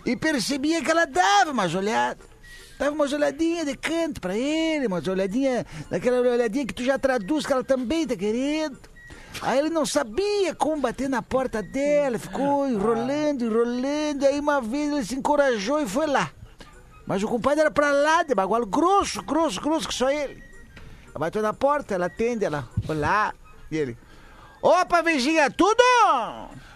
E 0.05 0.15
percebia 0.15 0.81
que 0.83 0.89
ela 0.89 1.05
dava 1.05 1.51
umas 1.51 1.75
olhadas. 1.75 2.25
Dava 2.77 2.91
umas 2.91 3.13
olhadinhas 3.13 3.65
de 3.65 3.75
canto 3.75 4.19
pra 4.19 4.35
ele, 4.35 4.87
umas 4.87 5.07
olhadinhas, 5.07 5.65
daquela 5.89 6.19
olhadinha 6.19 6.65
que 6.65 6.73
tu 6.73 6.83
já 6.83 6.99
traduz 6.99 7.45
que 7.45 7.53
ela 7.53 7.63
também 7.63 8.05
tá 8.05 8.15
querendo. 8.15 8.77
Aí 9.41 9.59
ele 9.59 9.69
não 9.69 9.85
sabia 9.85 10.53
como 10.55 10.81
bater 10.81 11.09
na 11.09 11.21
porta 11.21 11.61
dela, 11.61 12.19
ficou 12.19 12.67
enrolando, 12.67 13.45
enrolando. 13.45 14.25
Aí 14.25 14.39
uma 14.39 14.61
vez 14.61 14.91
ele 14.91 15.05
se 15.05 15.15
encorajou 15.15 15.81
e 15.81 15.87
foi 15.87 16.07
lá. 16.07 16.31
Mas 17.05 17.21
o 17.23 17.27
compadre 17.27 17.61
era 17.61 17.71
pra 17.71 17.91
lá, 17.91 18.23
de 18.23 18.33
bagual 18.33 18.65
grosso, 18.65 19.21
grosso, 19.21 19.61
grosso, 19.61 19.87
que 19.87 19.93
só 19.93 20.09
ele. 20.09 20.43
Ela 21.09 21.19
bateu 21.19 21.41
na 21.41 21.53
porta, 21.53 21.93
ela 21.93 22.07
atende, 22.07 22.45
ela 22.45 22.67
foi 22.85 22.97
lá. 22.97 23.33
E 23.71 23.77
ele, 23.77 23.97
opa, 24.61 25.01
Virgínia, 25.01 25.49
tudo? 25.51 25.83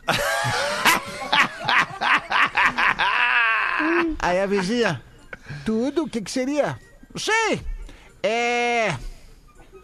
Aí 4.20 4.42
a 4.42 4.46
vizinha, 4.46 5.02
tudo? 5.66 6.04
O 6.04 6.10
que 6.10 6.22
que 6.22 6.32
seria? 6.32 6.80
Não 7.14 7.20
sei. 7.20 7.62
É... 8.24 8.96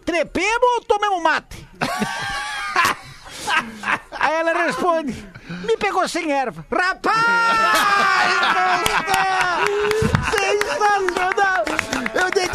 Trepemos 0.05 0.69
ou 0.75 0.81
tomemos 0.81 1.21
mate? 1.23 1.67
Aí 4.11 4.33
ela 4.33 4.53
responde, 4.65 5.13
me 5.65 5.77
pegou 5.77 6.07
sem 6.07 6.31
erva. 6.31 6.65
Rapaz! 6.71 7.15
Sensacional! 10.31 11.65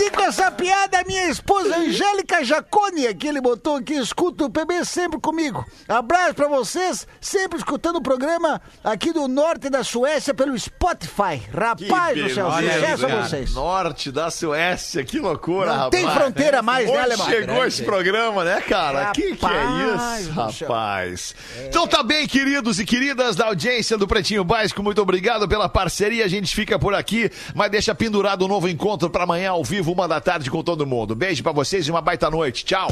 Eu 0.01 0.05
dedico 0.05 0.23
essa 0.23 0.51
piada 0.51 0.99
à 1.01 1.05
minha 1.05 1.29
esposa 1.29 1.77
Angélica 1.77 2.43
Jacone, 2.43 3.15
que 3.15 3.29
ele 3.29 3.39
botou 3.39 3.77
aqui, 3.77 3.93
escuta 3.95 4.45
o 4.47 4.51
PB 4.51 4.83
sempre 4.87 5.21
comigo. 5.21 5.63
Abraço 5.87 6.33
pra 6.35 6.49
vocês, 6.49 7.07
sempre 7.21 7.59
escutando 7.59 7.97
o 7.97 8.03
programa 8.03 8.63
aqui 8.83 9.13
do 9.13 9.29
norte 9.29 9.69
da 9.69 9.85
Suécia 9.85 10.33
pelo 10.33 10.59
Spotify. 10.59 11.43
Rapaz 11.53 12.17
do 12.19 12.31
céu, 12.31 12.51
sucesso 12.51 13.07
a 13.07 13.23
vocês. 13.23 13.55
Norte 13.55 14.11
da 14.11 14.31
Suécia, 14.31 15.05
que 15.05 15.19
loucura, 15.19 15.67
Não 15.67 15.75
rapaz. 15.85 15.91
tem 15.91 16.11
fronteira 16.11 16.63
mais, 16.63 16.91
né, 16.91 16.99
Alemão? 16.99 17.27
chegou 17.29 17.67
esse 17.67 17.83
programa, 17.83 18.43
né, 18.43 18.61
cara? 18.63 19.11
Que 19.13 19.37
que 19.37 19.45
é 19.45 19.49
Rapaz 19.49 20.21
isso, 20.21 20.33
rapaz? 20.33 21.35
Então 21.67 21.87
tá 21.87 22.03
bem, 22.03 22.27
queridos 22.27 22.81
e 22.81 22.87
queridas 22.87 23.37
da 23.37 23.47
audiência 23.47 23.99
do 23.99 24.09
Pretinho 24.09 24.45
Básico, 24.45 24.83
muito 24.83 25.03
obrigado 25.03 25.47
pela 25.47 25.69
parceria. 25.69 26.25
A 26.25 26.29
gente 26.29 26.55
fica 26.55 26.79
por 26.79 26.95
aqui, 26.95 27.31
mas 27.55 27.71
deixa 27.71 27.95
pendurado 27.95 28.47
um 28.47 28.49
novo 28.49 28.67
encontro 28.67 29.11
pra 29.11 29.25
amanhã 29.25 29.51
ao 29.51 29.63
vivo, 29.63 29.90
uma 29.91 30.07
da 30.07 30.21
tarde 30.21 30.51
com 30.51 30.63
todo 30.63 30.87
mundo. 30.87 31.15
Beijo 31.15 31.43
pra 31.43 31.53
vocês 31.53 31.87
e 31.87 31.91
uma 31.91 32.01
baita 32.01 32.31
noite. 32.31 32.65
Tchau. 32.65 32.89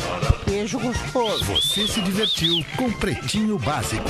Beijo 0.46 0.78
gostoso. 0.78 1.44
Você 1.44 1.86
se 1.86 2.00
divertiu 2.00 2.64
com 2.76 2.90
Pretinho 2.92 3.58
Básico. 3.58 4.08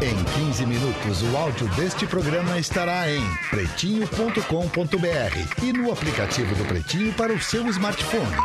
Em 0.00 0.46
15 0.46 0.66
minutos, 0.66 1.22
o 1.22 1.36
áudio 1.36 1.66
deste 1.74 2.06
programa 2.06 2.58
estará 2.58 3.10
em 3.10 3.22
pretinho.com.br 3.50 5.64
e 5.64 5.72
no 5.72 5.90
aplicativo 5.90 6.54
do 6.54 6.64
Pretinho 6.66 7.12
para 7.14 7.32
o 7.32 7.40
seu 7.40 7.66
smartphone. 7.68 8.36